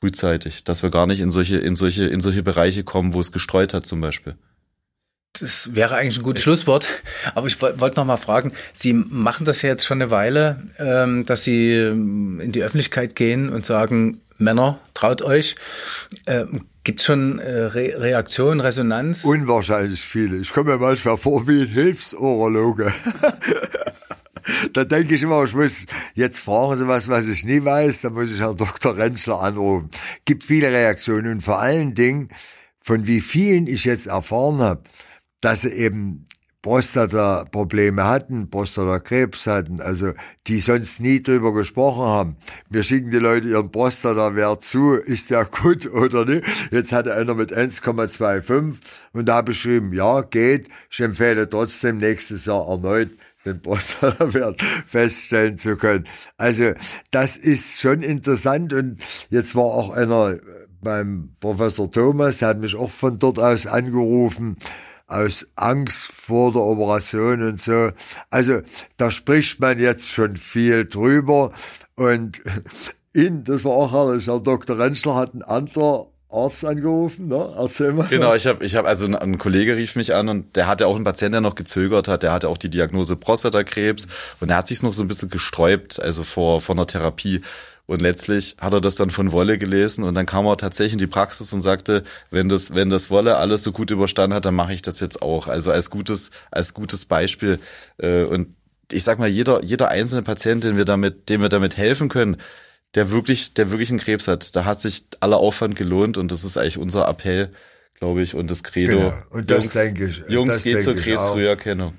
frühzeitig, 0.00 0.64
dass 0.64 0.82
wir 0.82 0.90
gar 0.90 1.06
nicht 1.06 1.20
in 1.20 1.30
solche, 1.30 1.58
in 1.58 1.76
solche, 1.76 2.06
in 2.06 2.20
solche 2.20 2.42
Bereiche 2.42 2.82
kommen, 2.82 3.14
wo 3.14 3.20
es 3.20 3.30
gestreut 3.30 3.72
hat 3.72 3.86
zum 3.86 4.00
Beispiel. 4.00 4.34
Das 5.38 5.74
wäre 5.74 5.94
eigentlich 5.94 6.18
ein 6.18 6.24
gutes 6.24 6.42
Schlusswort. 6.42 6.88
Aber 7.34 7.46
ich 7.46 7.62
wollte 7.62 7.96
noch 7.96 8.04
mal 8.04 8.16
fragen, 8.16 8.52
Sie 8.72 8.92
machen 8.92 9.46
das 9.46 9.62
ja 9.62 9.68
jetzt 9.68 9.86
schon 9.86 10.02
eine 10.02 10.10
Weile, 10.10 10.66
ähm, 10.78 11.24
dass 11.24 11.44
Sie 11.44 11.72
ähm, 11.72 12.40
in 12.40 12.50
die 12.50 12.64
Öffentlichkeit 12.64 13.14
gehen 13.14 13.48
und 13.48 13.64
sagen, 13.64 14.20
Männer, 14.38 14.80
traut 14.94 15.22
euch. 15.22 15.56
Ähm, 16.26 16.66
Gibt 16.84 17.00
es 17.00 17.06
schon 17.06 17.38
äh, 17.38 17.50
Re 17.50 17.94
Reaktion, 17.96 18.58
Resonanz? 18.60 19.24
Unwahrscheinlich 19.24 20.00
viele. 20.00 20.38
Ich 20.38 20.52
komme 20.52 20.72
mir 20.72 20.78
manchmal 20.78 21.16
vor 21.16 21.46
wie 21.46 21.62
ein 21.62 21.68
Hilfsorologe. 21.68 22.92
da 24.72 24.84
denke 24.84 25.14
ich 25.14 25.22
immer, 25.22 25.44
ich 25.44 25.54
muss, 25.54 25.86
jetzt 26.14 26.40
fragen 26.40 26.76
Sie 26.76 26.88
was, 26.88 27.08
was 27.08 27.28
ich 27.28 27.44
nie 27.44 27.64
weiß, 27.64 28.00
da 28.00 28.10
muss 28.10 28.32
ich 28.32 28.40
Herrn 28.40 28.56
Dr. 28.56 28.96
Rentschler 28.96 29.40
anrufen. 29.40 29.90
Gibt 30.24 30.42
viele 30.42 30.70
Reaktionen 30.70 31.30
und 31.30 31.42
vor 31.42 31.60
allen 31.60 31.94
Dingen, 31.94 32.30
von 32.80 33.06
wie 33.06 33.20
vielen 33.20 33.68
ich 33.68 33.84
jetzt 33.84 34.06
erfahren 34.06 34.58
habe, 34.58 34.82
dass 35.40 35.62
sie 35.62 35.70
eben 35.70 36.24
Prostata-Probleme 36.62 38.04
hatten, 38.04 38.48
Prostatakrebs 38.48 39.48
hatten, 39.48 39.80
also 39.80 40.12
die 40.46 40.60
sonst 40.60 41.00
nie 41.00 41.20
drüber 41.20 41.52
gesprochen 41.52 42.04
haben. 42.04 42.36
Wir 42.70 42.84
schicken 42.84 43.10
die 43.10 43.18
Leute 43.18 43.48
ihren 43.48 43.72
Prostata-Wert 43.72 44.62
zu, 44.62 44.94
ist 44.94 45.30
der 45.30 45.44
gut 45.62 45.86
oder 45.92 46.24
nicht? 46.24 46.44
Jetzt 46.70 46.92
hatte 46.92 47.14
einer 47.14 47.34
mit 47.34 47.52
1,25 47.52 48.76
und 49.12 49.28
da 49.28 49.42
beschrieben, 49.42 49.92
ja, 49.92 50.22
geht, 50.22 50.68
ich 50.88 51.00
empfehle 51.00 51.50
trotzdem 51.50 51.98
nächstes 51.98 52.46
Jahr 52.46 52.68
erneut 52.68 53.10
den 53.44 53.60
Prostata-Wert 53.60 54.62
feststellen 54.86 55.58
zu 55.58 55.76
können. 55.76 56.06
Also 56.36 56.74
das 57.10 57.36
ist 57.36 57.80
schon 57.80 58.02
interessant 58.02 58.72
und 58.72 58.98
jetzt 59.30 59.56
war 59.56 59.64
auch 59.64 59.90
einer 59.90 60.38
beim 60.80 61.34
Professor 61.40 61.90
Thomas, 61.90 62.38
der 62.38 62.48
hat 62.48 62.60
mich 62.60 62.74
auch 62.74 62.90
von 62.90 63.18
dort 63.18 63.38
aus 63.38 63.66
angerufen, 63.66 64.56
aus 65.12 65.46
Angst 65.56 66.12
vor 66.12 66.52
der 66.52 66.62
Operation 66.62 67.42
und 67.42 67.60
so. 67.60 67.90
Also 68.30 68.60
da 68.96 69.10
spricht 69.10 69.60
man 69.60 69.78
jetzt 69.78 70.10
schon 70.10 70.36
viel 70.36 70.86
drüber 70.86 71.52
und 71.94 72.40
ihn, 73.14 73.44
das 73.44 73.64
war 73.64 73.72
auch 73.72 73.92
herrlich, 73.92 74.26
Herr 74.26 74.40
Dr. 74.40 74.78
Rentschler 74.78 75.14
hat 75.14 75.34
ein 75.34 75.42
anderer 75.42 76.08
Arzt 76.32 76.64
angerufen, 76.64 77.28
ne? 77.28 77.54
Erzähl 77.58 77.92
mal. 77.92 78.06
Genau, 78.08 78.34
ich 78.34 78.46
habe, 78.46 78.64
ich 78.64 78.74
hab, 78.74 78.86
also 78.86 79.04
ein, 79.04 79.14
ein, 79.14 79.36
Kollege 79.36 79.76
rief 79.76 79.96
mich 79.96 80.14
an 80.14 80.28
und 80.30 80.56
der 80.56 80.66
hatte 80.66 80.86
auch 80.86 80.96
einen 80.96 81.04
Patienten, 81.04 81.32
der 81.32 81.40
noch 81.42 81.54
gezögert 81.54 82.08
hat, 82.08 82.22
der 82.22 82.32
hatte 82.32 82.48
auch 82.48 82.56
die 82.56 82.70
Diagnose 82.70 83.16
Prostatakrebs 83.16 84.06
und 84.40 84.48
er 84.48 84.56
hat 84.56 84.66
sich 84.66 84.82
noch 84.82 84.94
so 84.94 85.02
ein 85.02 85.08
bisschen 85.08 85.28
gesträubt, 85.28 86.00
also 86.00 86.24
vor, 86.24 86.60
vor 86.62 86.74
einer 86.74 86.86
Therapie. 86.86 87.42
Und 87.86 88.00
letztlich 88.00 88.56
hat 88.60 88.72
er 88.72 88.80
das 88.80 88.94
dann 88.94 89.10
von 89.10 89.32
Wolle 89.32 89.58
gelesen 89.58 90.04
und 90.04 90.14
dann 90.14 90.24
kam 90.24 90.46
er 90.46 90.56
tatsächlich 90.56 90.94
in 90.94 90.98
die 90.98 91.06
Praxis 91.08 91.52
und 91.52 91.62
sagte, 91.62 92.04
wenn 92.30 92.48
das, 92.48 92.74
wenn 92.74 92.90
das 92.90 93.10
Wolle 93.10 93.36
alles 93.36 93.64
so 93.64 93.72
gut 93.72 93.90
überstanden 93.90 94.34
hat, 94.34 94.44
dann 94.44 94.54
mache 94.54 94.72
ich 94.72 94.82
das 94.82 95.00
jetzt 95.00 95.20
auch. 95.20 95.48
Also 95.48 95.72
als 95.72 95.90
gutes, 95.90 96.30
als 96.50 96.74
gutes 96.74 97.04
Beispiel. 97.04 97.58
Äh, 97.98 98.22
und 98.22 98.54
ich 98.90 99.02
sag 99.02 99.18
mal, 99.18 99.28
jeder, 99.28 99.64
jeder 99.64 99.88
einzelne 99.88 100.22
Patient, 100.22 100.62
den 100.62 100.76
wir 100.76 100.84
damit, 100.84 101.28
dem 101.28 101.40
wir 101.40 101.48
damit 101.48 101.76
helfen 101.76 102.08
können, 102.08 102.36
der 102.94 103.10
wirklich, 103.10 103.54
der 103.54 103.70
wirklich 103.70 103.90
einen 103.90 103.98
Krebs 103.98 104.28
hat. 104.28 104.54
Da 104.54 104.64
hat 104.64 104.80
sich 104.80 105.04
aller 105.20 105.38
Aufwand 105.38 105.76
gelohnt 105.76 106.18
und 106.18 106.30
das 106.30 106.44
ist 106.44 106.56
eigentlich 106.56 106.78
unser 106.78 107.08
Appell, 107.08 107.52
glaube 107.98 108.22
ich, 108.22 108.34
und 108.34 108.50
das 108.50 108.62
Credo. 108.62 108.98
Genau. 108.98 109.14
Und 109.30 109.50
das 109.50 109.64
Jungs, 109.64 109.74
denke 109.74 110.06
ich. 110.06 110.22
Jungs, 110.28 110.62
geht 110.62 110.82
zur 110.82 110.94
Krebsfrüherkennung. 110.94 111.94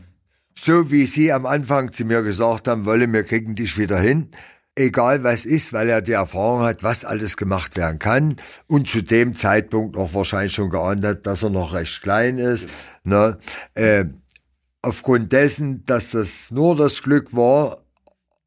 So 0.55 0.91
wie 0.91 1.07
Sie 1.07 1.31
am 1.31 1.45
Anfang 1.45 1.91
zu 1.91 2.05
mir 2.05 2.21
gesagt 2.21 2.67
haben, 2.67 2.85
Wolle, 2.85 3.11
wir 3.11 3.23
kriegen 3.23 3.55
dich 3.55 3.77
wieder 3.77 3.99
hin. 3.99 4.29
Egal 4.75 5.23
was 5.23 5.45
ist, 5.45 5.71
weil 5.71 5.89
er 5.89 6.01
die 6.01 6.13
Erfahrung 6.13 6.61
hat, 6.61 6.81
was 6.81 7.05
alles 7.05 7.37
gemacht 7.37 7.77
werden 7.77 7.99
kann 7.99 8.37
und 8.67 8.87
zu 8.87 9.03
dem 9.03 9.35
Zeitpunkt 9.35 9.97
auch 9.97 10.15
wahrscheinlich 10.15 10.53
schon 10.53 10.71
geahnt 10.71 11.05
hat, 11.05 11.27
dass 11.27 11.43
er 11.43 11.51
noch 11.51 11.73
recht 11.73 12.01
klein 12.01 12.39
ist. 12.39 12.67
Ne? 13.03 13.37
Äh, 13.75 14.05
aufgrund 14.81 15.31
dessen, 15.31 15.83
dass 15.85 16.11
das 16.11 16.49
nur 16.49 16.75
das 16.75 17.03
Glück 17.03 17.35
war, 17.35 17.83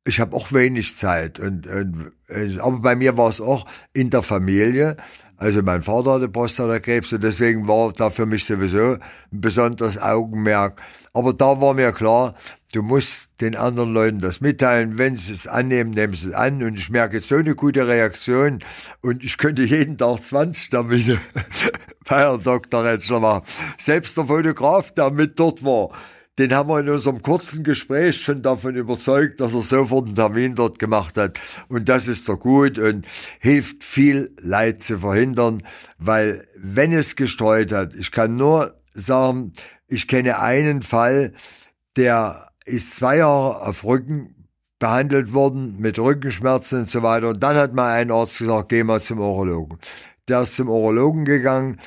ich 0.07 0.21
habe 0.21 0.37
auch 0.37 0.53
wenig 0.53 0.97
Zeit. 0.97 1.39
Und, 1.39 1.67
und, 1.67 2.13
aber 2.61 2.79
bei 2.79 2.97
mir 2.97 3.17
war 3.17 3.29
es 3.29 3.41
auch 3.41 3.67
in 3.93 4.11
der 4.11 4.23
Familie. 4.23 4.97
Also 5.37 5.63
mein 5.63 5.83
Vater 5.83 6.15
hatte 6.15 6.29
Prostatakrebs 6.29 7.13
und 7.13 7.23
deswegen 7.23 7.69
war 7.69 7.93
da 7.93 8.09
für 8.09 8.25
mich 8.25 8.45
sowieso 8.45 8.95
ein 8.95 9.01
besonderes 9.31 10.01
Augenmerk. 10.01 10.81
Aber 11.17 11.33
da 11.33 11.63
war 11.63 11.73
mir 11.73 11.93
klar, 11.93 12.35
du 12.75 12.83
musst 12.83 13.31
den 13.41 13.57
anderen 13.57 13.91
Leuten 13.95 14.21
das 14.21 14.43
mitteilen. 14.43 14.99
Wenn 14.99 15.17
sie 15.17 15.33
es 15.33 15.47
annehmen, 15.47 15.93
nehmen 15.93 16.13
sie 16.13 16.29
es 16.29 16.35
an. 16.35 16.63
Und 16.63 16.75
ich 16.75 16.91
merke 16.91 17.17
jetzt 17.17 17.29
so 17.29 17.37
eine 17.37 17.55
gute 17.55 17.87
Reaktion. 17.87 18.63
Und 19.01 19.25
ich 19.25 19.39
könnte 19.39 19.63
jeden 19.63 19.97
Tag 19.97 20.23
20 20.23 20.69
Termine 20.69 21.19
bei 22.07 22.19
Herrn 22.21 22.43
Dr. 22.43 22.85
Retschler 22.85 23.21
machen. 23.21 23.45
Selbst 23.79 24.19
der 24.19 24.27
Fotograf, 24.27 24.93
der 24.93 25.11
mit 25.11 25.41
dort 25.41 25.65
war, 25.65 25.89
den 26.39 26.53
haben 26.53 26.69
wir 26.69 26.81
in 26.81 26.91
unserem 26.91 27.23
kurzen 27.23 27.65
Gespräch 27.65 28.21
schon 28.21 28.43
davon 28.43 28.77
überzeugt, 28.77 29.41
dass 29.41 29.55
er 29.55 29.63
sofort 29.63 30.09
einen 30.09 30.17
Termin 30.17 30.55
dort 30.55 30.79
gemacht 30.79 31.17
hat. 31.17 31.41
Und 31.69 31.89
das 31.89 32.09
ist 32.09 32.29
doch 32.29 32.39
gut 32.39 32.79
und 32.79 33.07
hilft 33.41 33.85
viel 33.85 34.35
Leid 34.43 34.83
zu 34.83 34.99
verhindern, 34.99 35.63
weil 35.99 36.47
wenn 36.59 36.93
es 36.93 37.17
gestreut 37.17 37.73
hat, 37.73 37.95
ich 37.95 38.13
kann 38.13 38.37
nur 38.37 38.75
sagen, 38.97 39.53
ich 39.89 40.09
kenne 40.09 40.41
einen 40.41 40.83
Fall, 40.83 41.33
der 41.97 42.49
ist 42.65 42.97
zwei 42.97 43.19
Jahre 43.19 43.63
auf 43.63 43.85
Rücken 43.85 44.49
behandelt 44.79 45.33
worden 45.33 45.77
mit 45.79 45.99
Rückenschmerzen 45.99 46.81
und 46.81 46.89
so 46.89 47.03
weiter. 47.03 47.31
Und 47.31 47.43
dann 47.43 47.57
hat 47.57 47.73
mal 47.73 47.93
ein 47.95 48.11
Arzt 48.11 48.39
gesagt, 48.39 48.69
geh 48.69 48.85
mal 48.85 49.01
zum 49.01 49.21
Urologen. 49.21 49.79
Der 50.29 50.43
ist 50.43 50.57
zum 50.57 50.69
Urologen 50.69 51.25
gegangen, 51.25 51.79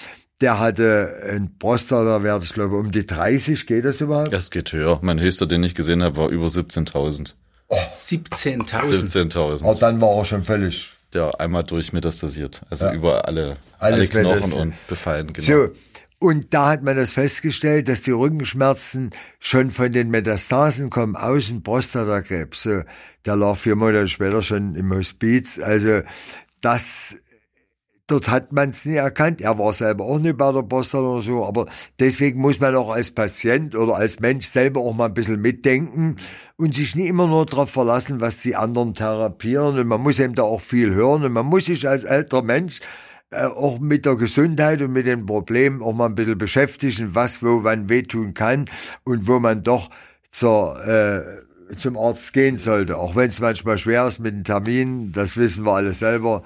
der 0.41 0.60
hatte 0.60 1.13
ein 1.30 1.58
Prostatawert, 1.60 2.43
ich 2.43 2.54
glaube, 2.54 2.78
um 2.78 2.91
die 2.91 3.06
30. 3.06 3.67
Geht 3.67 3.86
das 3.86 4.00
überhaupt? 4.02 4.34
Das 4.34 4.50
geht 4.50 4.72
höher. 4.72 5.00
Mein 5.02 5.19
höchster, 5.19 5.45
den 5.45 5.63
ich 5.63 5.76
gesehen 5.76 6.02
habe, 6.02 6.17
war 6.17 6.30
über 6.30 6.48
17.000. 6.48 7.34
Oh. 7.67 7.76
17.000? 7.76 8.69
17.000. 8.69 9.63
Oh, 9.65 9.76
dann 9.80 10.00
war 10.02 10.17
er 10.17 10.26
schon 10.26 10.43
völlig. 10.43 10.93
Ja, 11.13 11.32
einmal 11.32 11.63
durchmetastasiert. 11.63 12.62
Also 12.69 12.86
ja. 12.86 12.93
über 12.93 13.28
alle, 13.28 13.58
alle 13.80 14.08
Knochen 14.08 14.54
und 14.54 14.88
befallen. 14.88 15.28
Genau. 15.34 15.65
So. 15.65 15.69
Und 16.20 16.54
da 16.54 16.72
hat 16.72 16.84
man 16.84 16.98
das 16.98 17.14
festgestellt, 17.14 17.88
dass 17.88 18.02
die 18.02 18.12
Rückenschmerzen 18.12 19.12
schon 19.40 19.72
von 19.72 19.92
den 19.92 20.10
Metastasen 20.10 20.90
kommen, 20.90 21.16
aus 21.16 21.48
dem 21.48 21.64
Prostatakrebs. 21.64 22.64
So, 22.64 22.82
der 23.26 23.36
lag 23.38 23.56
vier 23.56 23.78
Monate 23.78 24.10
später 24.10 24.42
schon 24.42 24.76
im 24.76 24.92
Hospiz. 24.94 25.60
Also 25.60 26.02
das 26.62 27.16
Dort 28.10 28.28
hat 28.28 28.52
man 28.52 28.72
es 28.72 28.86
nie 28.86 28.96
erkannt. 28.96 29.40
Er 29.40 29.60
war 29.60 29.72
selber 29.72 30.04
auch 30.04 30.18
nicht 30.18 30.36
bei 30.36 30.52
der 30.52 30.64
Post 30.64 30.96
oder 30.96 31.22
so. 31.22 31.46
Aber 31.46 31.68
deswegen 32.00 32.42
muss 32.42 32.60
man 32.60 32.76
auch 32.76 32.90
als 32.90 33.12
Patient 33.12 33.76
oder 33.76 33.98
als 33.98 34.20
Mensch 34.20 34.48
selber 34.48 34.82
auch 34.82 34.96
mal 34.96 35.06
ein 35.06 35.14
bisschen 35.14 35.40
mitdenken 35.40 36.18
und 36.58 36.74
sich 36.74 36.96
nicht 36.96 37.08
immer 37.08 37.28
nur 37.28 37.46
darauf 37.46 37.70
verlassen, 37.70 38.20
was 38.20 38.42
die 38.42 38.56
anderen 38.56 38.96
therapieren. 38.96 39.78
Und 39.78 39.88
man 39.88 40.02
muss 40.02 40.18
eben 40.18 40.34
da 40.34 40.42
auch 40.42 40.60
viel 40.60 40.92
hören. 40.92 41.24
Und 41.24 41.34
man 41.34 41.46
muss 41.46 41.66
sich 41.66 41.88
als 41.88 42.04
älterer 42.04 42.42
Mensch 42.42 42.80
äh, 43.32 43.46
auch 43.46 43.80
mit 43.80 44.06
der 44.06 44.15
Gesundheit 44.15 44.82
und 44.82 44.92
mit 44.92 45.06
den 45.06 45.26
Problemen 45.26 45.82
auch 45.82 45.94
mal 45.94 46.08
ein 46.08 46.15
bisschen 46.15 46.38
beschäftigen, 46.38 47.13
was 47.13 47.44
wo 47.44 47.63
wann 47.63 47.88
wehtun 47.89 48.34
kann 48.34 48.70
und 49.04 49.28
wo 49.28 49.39
man 49.39 49.62
doch 49.62 49.89
zur 50.32 50.84
äh, 50.86 51.76
zum 51.76 51.98
Arzt 51.98 52.34
gehen 52.34 52.58
sollte. 52.58 52.98
Auch 52.98 53.15
wenn 53.15 53.30
es 53.30 53.39
manchmal 53.39 53.78
schwer 53.78 54.06
ist 54.08 54.20
mit 54.20 54.34
den 54.34 54.44
Terminen, 54.44 55.12
das 55.12 55.38
wissen 55.38 55.65
wir 55.65 55.74
alle 55.74 55.94
selber. 55.94 56.42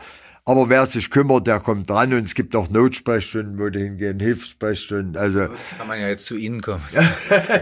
Aber 0.45 0.67
wer 0.67 0.85
sich 0.85 1.09
kümmert, 1.09 1.47
der 1.47 1.61
kommt 1.61 1.89
dran 1.89 2.13
und 2.13 2.25
es 2.25 2.35
gibt 2.35 2.53
auch 2.53 2.69
Notsprechstunden, 2.69 3.57
wo 3.57 3.69
die 3.69 3.79
hingehen, 3.79 4.19
Hilfssprechstunden. 4.19 5.15
Also 5.15 5.47
das 5.47 5.77
kann 5.77 5.87
man 5.87 5.99
ja 6.01 6.09
jetzt 6.09 6.25
zu 6.25 6.35
Ihnen 6.35 6.61
kommen. 6.61 6.83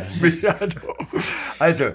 also 1.60 1.92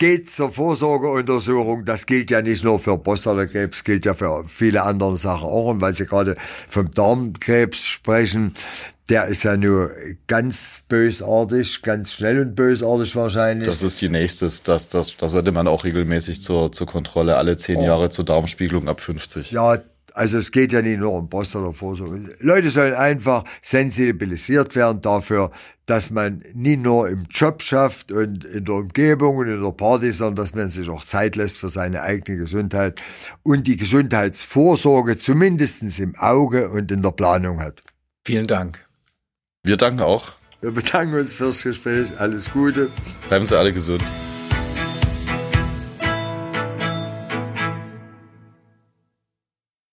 geht 0.00 0.30
zur 0.30 0.50
Vorsorgeuntersuchung. 0.50 1.84
Das 1.84 2.06
gilt 2.06 2.30
ja 2.30 2.42
nicht 2.42 2.64
nur 2.64 2.80
für 2.80 2.98
Prostatakrebs, 2.98 3.84
gilt 3.84 4.06
ja 4.06 4.14
für 4.14 4.44
viele 4.48 4.82
andere 4.82 5.16
Sachen 5.16 5.46
auch. 5.46 5.66
Und 5.66 5.80
weil 5.80 5.92
Sie 5.92 6.06
gerade 6.06 6.36
vom 6.68 6.90
Darmkrebs 6.90 7.84
sprechen, 7.84 8.54
der 9.10 9.26
ist 9.26 9.42
ja 9.42 9.56
nur 9.56 9.90
ganz 10.26 10.84
bösartig, 10.88 11.82
ganz 11.82 12.12
schnell 12.14 12.40
und 12.40 12.54
bösartig 12.54 13.14
wahrscheinlich. 13.14 13.68
Das 13.68 13.82
ist 13.82 14.00
die 14.00 14.08
nächste. 14.08 14.46
Das, 14.46 14.88
das, 14.88 15.16
das 15.16 15.32
sollte 15.32 15.52
man 15.52 15.68
auch 15.68 15.84
regelmäßig 15.84 16.40
zur, 16.40 16.72
zur 16.72 16.86
Kontrolle 16.86 17.36
alle 17.36 17.58
zehn 17.58 17.76
oh. 17.76 17.84
Jahre 17.84 18.08
zur 18.08 18.24
Darmspiegelung 18.24 18.88
ab 18.88 19.00
50. 19.00 19.50
Ja, 19.50 19.78
also 20.14 20.38
es 20.38 20.52
geht 20.52 20.72
ja 20.72 20.82
nicht 20.82 20.98
nur 20.98 21.12
um 21.12 21.28
Prostatavorsorge. 21.28 22.36
Leute 22.40 22.70
sollen 22.70 22.94
einfach 22.94 23.44
sensibilisiert 23.62 24.74
werden 24.74 25.00
dafür, 25.00 25.50
dass 25.86 26.10
man 26.10 26.42
nicht 26.54 26.82
nur 26.82 27.08
im 27.08 27.26
Job 27.30 27.62
schafft 27.62 28.12
und 28.12 28.44
in 28.44 28.64
der 28.64 28.74
Umgebung 28.74 29.36
und 29.36 29.48
in 29.48 29.62
der 29.62 29.72
Party, 29.72 30.12
sondern 30.12 30.36
dass 30.36 30.54
man 30.54 30.68
sich 30.68 30.88
auch 30.88 31.04
Zeit 31.04 31.36
lässt 31.36 31.58
für 31.58 31.68
seine 31.68 32.02
eigene 32.02 32.38
Gesundheit 32.38 33.00
und 33.42 33.66
die 33.66 33.76
Gesundheitsvorsorge 33.76 35.18
zumindestens 35.18 35.98
im 35.98 36.14
Auge 36.16 36.70
und 36.70 36.90
in 36.92 37.02
der 37.02 37.10
Planung 37.10 37.60
hat. 37.60 37.82
Vielen 38.24 38.46
Dank. 38.46 38.86
Wir 39.64 39.76
danken 39.76 40.00
auch. 40.00 40.32
Wir 40.60 40.72
bedanken 40.72 41.14
uns 41.14 41.32
fürs 41.32 41.62
Gespräch. 41.62 42.18
Alles 42.18 42.50
Gute. 42.50 42.90
Bleiben 43.28 43.46
Sie 43.46 43.58
alle 43.58 43.72
gesund. 43.72 44.04